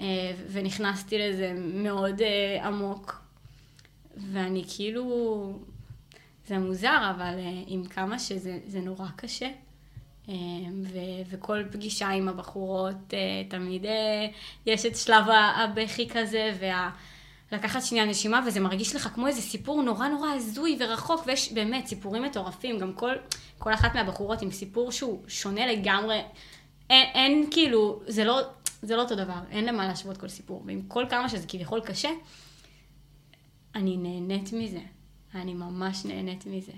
אה, 0.00 0.32
ונכנסתי 0.52 1.18
לזה 1.18 1.52
מאוד 1.56 2.22
אה, 2.22 2.66
עמוק. 2.66 3.25
ואני 4.16 4.64
כאילו, 4.76 5.52
זה 6.46 6.58
מוזר, 6.58 7.12
אבל 7.16 7.34
אה, 7.38 7.62
עם 7.66 7.84
כמה 7.84 8.18
שזה 8.18 8.58
זה 8.66 8.80
נורא 8.80 9.06
קשה. 9.16 9.50
אה, 10.28 10.34
ו- 10.82 11.22
וכל 11.30 11.62
פגישה 11.72 12.08
עם 12.08 12.28
הבחורות, 12.28 13.14
אה, 13.14 13.18
תמיד 13.48 13.84
יש 14.66 14.86
את 14.86 14.96
שלב 14.96 15.24
הבכי 15.56 16.08
כזה, 16.08 16.52
וה... 16.60 16.90
לקחת 17.52 17.82
שנייה 17.82 18.04
נשימה, 18.04 18.40
וזה 18.46 18.60
מרגיש 18.60 18.96
לך 18.96 19.08
כמו 19.14 19.26
איזה 19.26 19.40
סיפור 19.40 19.82
נורא 19.82 20.08
נורא 20.08 20.28
הזוי 20.30 20.76
ורחוק, 20.80 21.22
ויש 21.26 21.52
באמת 21.52 21.86
סיפורים 21.86 22.22
מטורפים, 22.22 22.78
גם 22.78 22.92
כל, 22.92 23.12
כל 23.58 23.74
אחת 23.74 23.94
מהבחורות 23.94 24.42
עם 24.42 24.50
סיפור 24.50 24.92
שהוא 24.92 25.22
שונה 25.28 25.66
לגמרי. 25.66 26.20
אין, 26.90 27.06
אין 27.14 27.48
כאילו, 27.50 28.00
זה 28.06 28.24
לא, 28.24 28.40
זה 28.82 28.96
לא 28.96 29.02
אותו 29.02 29.14
דבר, 29.14 29.38
אין 29.50 29.64
למה 29.64 29.86
להשוות 29.86 30.16
כל 30.16 30.28
סיפור. 30.28 30.62
ועם 30.66 30.82
כל 30.88 31.04
כמה 31.10 31.28
שזה 31.28 31.46
כביכול 31.48 31.80
קשה, 31.80 32.10
אני 33.76 33.96
נהנית 33.96 34.52
מזה. 34.52 34.80
אני 35.34 35.54
ממש 35.54 36.04
נהנית 36.04 36.46
מזה. 36.46 36.72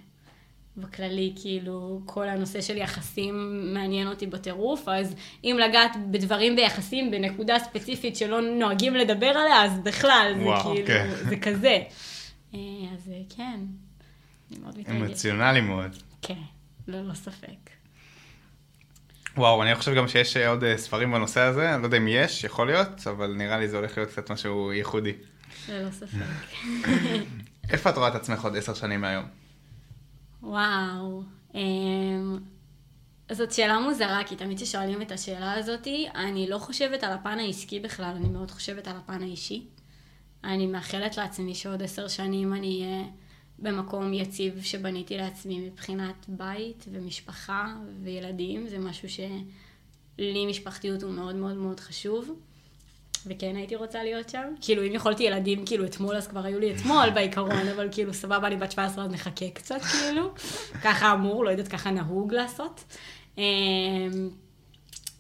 בכללי, 0.77 1.33
כאילו, 1.43 2.01
כל 2.07 2.29
הנושא 2.29 2.61
של 2.61 2.77
יחסים 2.77 3.61
מעניין 3.75 4.09
אותי 4.09 4.27
בטירוף, 4.27 4.89
אז 4.89 5.15
אם 5.45 5.57
לגעת 5.69 5.97
בדברים 6.11 6.57
ביחסים, 6.57 7.11
בנקודה 7.11 7.59
ספציפית 7.59 8.17
שלא 8.17 8.41
נוהגים 8.41 8.95
לדבר 8.95 9.27
עליה, 9.27 9.65
אז 9.65 9.81
בכלל, 9.81 10.33
זה 10.37 10.45
וואו, 10.45 10.75
כאילו, 10.75 10.87
כן. 10.87 11.11
זה 11.29 11.37
כזה. 11.37 11.79
אה, 12.55 12.61
אז 12.95 13.11
אה, 13.13 13.21
כן, 13.37 13.61
אני 14.51 14.59
מאוד 14.59 14.79
מתרגשת. 14.79 15.03
אמוציונלי 15.03 15.61
מאוד. 15.61 15.97
כן, 16.23 16.43
ללא 16.89 17.15
ספק. 17.15 17.71
וואו, 19.37 19.63
אני 19.63 19.75
חושב 19.75 19.95
גם 19.95 20.09
שיש 20.09 20.37
אה, 20.37 20.49
עוד 20.49 20.65
ספרים 20.77 21.13
בנושא 21.13 21.41
הזה, 21.41 21.75
אני 21.75 21.83
לא 21.83 21.87
יודע 21.87 21.97
אם 21.97 22.09
יש, 22.09 22.45
יכול 22.45 22.67
להיות, 22.67 23.07
אבל 23.07 23.35
נראה 23.37 23.59
לי 23.59 23.69
זה 23.69 23.77
הולך 23.77 23.97
להיות 23.99 24.11
קצת 24.11 24.31
משהו 24.31 24.73
ייחודי. 24.73 25.13
ללא 25.69 25.91
ספק. 25.91 26.19
איפה 27.71 27.91
את 27.91 27.97
רואה 27.97 28.09
את 28.09 28.15
עצמך 28.15 28.45
עוד 28.45 28.57
עשר 28.57 28.75
שנים 28.75 29.01
מהיום? 29.01 29.25
וואו. 30.43 31.23
אמ, 31.55 32.39
זאת 33.33 33.53
שאלה 33.53 33.81
מוזרה, 33.81 34.21
כי 34.27 34.37
תמיד 34.37 34.59
כששואלים 34.59 35.03
את 35.03 35.13
השאלה 35.13 35.53
הזאת, 35.53 35.87
אני 36.15 36.49
לא 36.51 36.59
חושבת 36.59 37.05
על 37.05 37.13
הפן 37.13 37.39
העסקי 37.39 37.81
בכלל, 37.81 38.15
אני 38.17 38.29
מאוד 38.29 38.51
חושבת 38.51 38.89
על 38.89 38.97
הפן 38.97 39.23
האישי. 39.23 39.67
אני 40.45 40.67
מאחלת 40.67 41.17
לעצמי 41.17 41.55
שעוד 41.55 41.83
עשר 41.83 42.09
שנים 42.09 42.55
אני 42.55 42.83
אהיה 42.83 43.05
במקום 43.59 44.15
יציב 44.15 44.63
שבניתי 44.63 45.17
לעצמי 45.17 45.69
מבחינת 45.71 46.27
בית 46.29 46.85
ומשפחה 46.93 47.75
וילדים. 48.03 48.69
זה 48.69 48.79
משהו 48.79 49.09
שלי 49.09 50.47
משפחתיות 50.47 51.03
הוא 51.03 51.13
מאוד 51.13 51.37
מאוד 51.37 51.57
מאוד 51.57 51.81
חשוב. 51.81 52.41
וכן 53.29 53.57
הייתי 53.57 53.77
רוצה 53.77 54.03
להיות 54.03 54.29
שם. 54.29 54.55
כאילו, 54.61 54.87
אם 54.87 54.95
יכולתי 54.95 55.23
ילדים, 55.23 55.67
כאילו, 55.67 55.85
אתמול, 55.85 56.17
אז 56.17 56.27
כבר 56.27 56.45
היו 56.45 56.59
לי 56.59 56.75
אתמול 56.75 57.11
בעיקרון, 57.11 57.69
אבל 57.75 57.89
כאילו, 57.91 58.15
סבבה, 58.15 58.47
אני 58.47 58.57
בת 58.57 58.73
17, 58.73 59.05
אז 59.05 59.11
נחכה 59.11 59.51
קצת, 59.51 59.81
כאילו. 59.81 60.35
ככה 60.85 61.13
אמור, 61.13 61.45
לא 61.45 61.51
יודעת, 61.51 61.69
ככה 61.69 61.91
נהוג 61.91 62.35
לעשות. 62.35 62.85
אמ, 63.39 63.43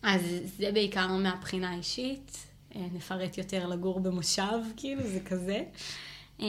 אז 0.02 0.20
זה 0.58 0.70
בעיקר 0.72 1.06
מהבחינה 1.06 1.70
האישית. 1.70 2.36
אה, 2.76 2.80
נפרט 2.92 3.38
יותר 3.38 3.66
לגור 3.66 4.00
במושב, 4.00 4.58
כאילו, 4.76 5.02
זה 5.02 5.20
כזה. 5.20 5.62
אמ, 6.40 6.46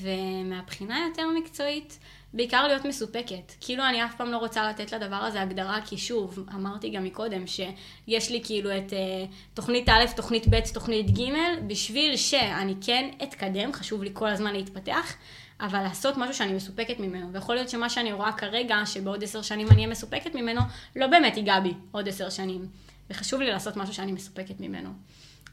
ומהבחינה 0.00 1.04
היותר 1.04 1.26
מקצועית, 1.40 1.98
בעיקר 2.34 2.66
להיות 2.66 2.84
מסופקת. 2.84 3.52
כאילו 3.60 3.84
אני 3.88 4.04
אף 4.04 4.16
פעם 4.16 4.30
לא 4.32 4.36
רוצה 4.36 4.68
לתת 4.70 4.92
לדבר 4.92 5.16
הזה 5.16 5.42
הגדרה, 5.42 5.80
כי 5.86 5.98
שוב, 5.98 6.38
אמרתי 6.54 6.90
גם 6.90 7.04
מקודם, 7.04 7.46
שיש 7.46 8.30
לי 8.30 8.40
כאילו 8.44 8.76
את 8.76 8.90
uh, 8.90 9.34
תוכנית 9.54 9.88
א', 9.88 10.04
תוכנית 10.16 10.48
ב', 10.48 10.60
תוכנית 10.74 11.10
ג', 11.18 11.32
בשביל 11.66 12.16
שאני 12.16 12.74
כן 12.80 13.10
אתקדם, 13.22 13.72
חשוב 13.72 14.02
לי 14.02 14.10
כל 14.12 14.28
הזמן 14.28 14.52
להתפתח, 14.52 15.14
אבל 15.60 15.82
לעשות 15.82 16.16
משהו 16.16 16.34
שאני 16.34 16.52
מסופקת 16.52 17.00
ממנו. 17.00 17.32
ויכול 17.32 17.54
להיות 17.54 17.68
שמה 17.68 17.90
שאני 17.90 18.12
רואה 18.12 18.32
כרגע, 18.32 18.76
שבעוד 18.84 19.24
עשר 19.24 19.42
שנים 19.42 19.66
אני 19.68 19.76
אהיה 19.76 19.86
מסופקת 19.86 20.34
ממנו, 20.34 20.60
לא 20.96 21.06
באמת 21.06 21.36
ייגע 21.36 21.60
בי 21.60 21.74
עוד 21.90 22.08
עשר 22.08 22.30
שנים. 22.30 22.68
וחשוב 23.10 23.40
לי 23.40 23.50
לעשות 23.50 23.76
משהו 23.76 23.94
שאני 23.94 24.12
מסופקת 24.12 24.60
ממנו. 24.60 24.90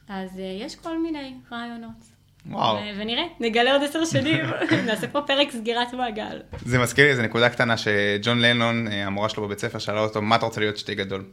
אז 0.08 0.30
uh, 0.36 0.40
יש 0.40 0.76
כל 0.76 1.00
מיני 1.00 1.34
רעיונות. 1.52 2.17
וואו. 2.50 2.76
ו- 2.76 3.00
ונראה, 3.02 3.24
נגלה 3.40 3.74
עוד 3.74 3.84
עשר 3.84 4.06
שנים, 4.06 4.46
נעשה 4.88 5.08
פה 5.08 5.22
פרק 5.22 5.52
סגירת 5.52 5.94
מעגל. 5.94 6.42
זה 6.66 6.80
מזכיר 6.80 7.06
לי 7.06 7.12
איזה 7.12 7.24
נקודה 7.24 7.50
קטנה 7.50 7.76
שג'ון 7.78 8.40
לנון, 8.42 8.88
אה, 8.88 9.06
המורה 9.06 9.30
שלו 9.30 9.44
בבית 9.46 9.60
ספר, 9.60 9.80
שאלה 9.80 10.00
אותו, 10.00 10.22
מה 10.22 10.36
אתה 10.36 10.46
רוצה 10.46 10.60
להיות 10.62 10.76
כשתהיה 10.76 10.96
גדול? 10.98 11.24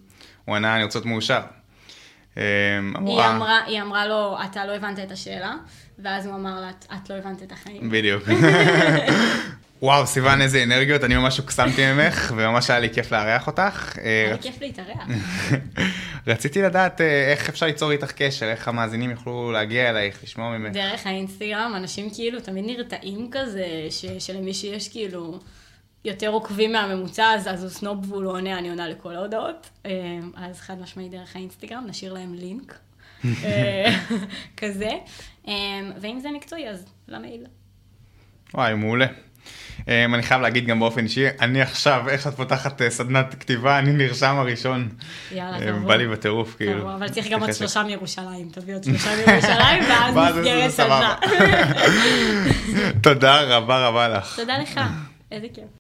הוא 0.45 0.57
ענה, 0.57 0.75
אני 0.77 0.85
רוצה 0.85 0.99
להיות 0.99 1.07
מאושר. 1.07 1.41
אה, 2.39 2.43
היא 2.43 2.97
המורה... 2.97 3.37
אמרה, 3.37 3.61
היא 3.67 3.83
אמרה 3.83 4.07
לו, 4.07 4.37
אתה 4.51 4.67
לא 4.67 4.73
הבנת 4.77 4.99
את 4.99 5.11
השאלה, 5.13 5.55
ואז 5.99 6.27
הוא 6.27 6.35
אמר 6.35 6.61
לה, 6.61 6.71
"את- 6.71 6.87
את 6.95 7.11
לא 7.11 7.15
הבנת 7.15 7.43
את 7.43 7.53
החיים. 7.53 7.91
בדיוק. 7.91 8.23
וואו, 9.85 10.07
סיוון, 10.07 10.41
איזה 10.41 10.63
אנרגיות, 10.63 11.05
אני 11.05 11.17
ממש 11.17 11.39
הוקסמתי 11.39 11.93
ממך, 11.93 12.33
וממש 12.37 12.71
היה 12.71 12.81
לי 12.81 12.91
כיף 12.95 13.13
לארח 13.13 13.47
אותך. 13.47 13.99
אה, 13.99 14.25
היה 14.25 14.33
לי 14.33 14.43
כיף 14.43 14.61
להתארח. 14.61 15.09
רציתי 16.27 16.63
לדעת 16.63 17.01
אה, 17.01 17.31
איך 17.33 17.49
אפשר 17.49 17.67
ליצור 17.67 17.91
איתך 17.91 18.13
קשר, 18.13 18.47
איך 18.47 18.69
המאזינים 18.69 19.11
יוכלו 19.11 19.53
להגיע 19.53 19.91
אלייך, 19.91 20.23
לשמוע 20.23 20.59
ממך. 20.59 20.73
דרך 20.73 21.07
האינסטגרם, 21.07 21.73
אנשים 21.77 22.11
כאילו 22.15 22.41
תמיד 22.41 22.65
נרתעים 22.67 23.29
כזה, 23.31 23.67
שלמי 24.19 24.55
שיש 24.55 24.89
כאילו 24.89 25.39
יותר 26.05 26.29
עוקבים 26.29 26.73
מהממוצע, 26.73 27.35
אז 27.35 27.49
אז 27.49 27.63
הוא 27.63 27.71
סנוב 27.71 28.13
והוא 28.13 28.23
לא 28.23 28.31
עונה, 28.31 28.59
אני 28.59 28.71
עונה 28.71 28.89
לכל 28.89 29.17
ההודעות. 29.17 29.71
אה, 29.87 29.91
אז 30.37 30.61
חד 30.61 30.81
משמעית 30.81 31.11
דרך 31.11 31.37
האינסטגרם, 31.37 31.85
נשאיר 31.89 32.13
להם 32.13 32.35
לינק. 32.35 32.79
כזה. 34.61 34.91
ואם 36.01 36.19
זה 36.23 36.29
מקצועי, 36.37 36.69
אז 36.69 36.87
למייל. 37.09 37.47
וואי, 38.55 38.75
מעולה. 38.75 39.07
Um, 39.81 39.87
אני 40.15 40.23
חייב 40.23 40.41
להגיד 40.41 40.67
גם 40.67 40.81
באופן 40.81 41.05
אישי, 41.05 41.25
אני 41.41 41.63
עכשיו, 41.63 42.05
איך 42.09 42.23
שאת 42.23 42.35
פותחת 42.35 42.81
uh, 42.81 42.85
סדנת 42.89 43.35
כתיבה, 43.41 43.79
אני 43.79 43.93
נרשם 43.93 44.37
הראשון. 44.39 44.89
יאללה, 45.33 45.59
Um, 45.59 45.63
תבוא. 45.63 45.89
בא 45.89 45.97
לי 45.97 46.09
בטירוף, 46.09 46.55
כאילו. 46.57 46.95
אבל 46.95 47.09
צריך 47.09 47.29
גם 47.31 47.41
עוד. 47.41 47.53
שלושה 47.53 47.83
מירושלים, 47.83 48.49
תביא 48.53 48.75
עוד 48.75 48.85
שלושה 48.85 49.11
מירושלים, 49.17 49.83
ואז 49.89 50.15
נסגרת. 50.37 50.71
סדנה. 50.71 51.15
תודה 53.03 53.41
רבה 53.43 53.89
רבה 53.89 54.09
לך. 54.09 54.37
תודה 54.37 54.59
לך, 54.59 54.81
איזה 55.33 55.47
כיף. 55.55 55.65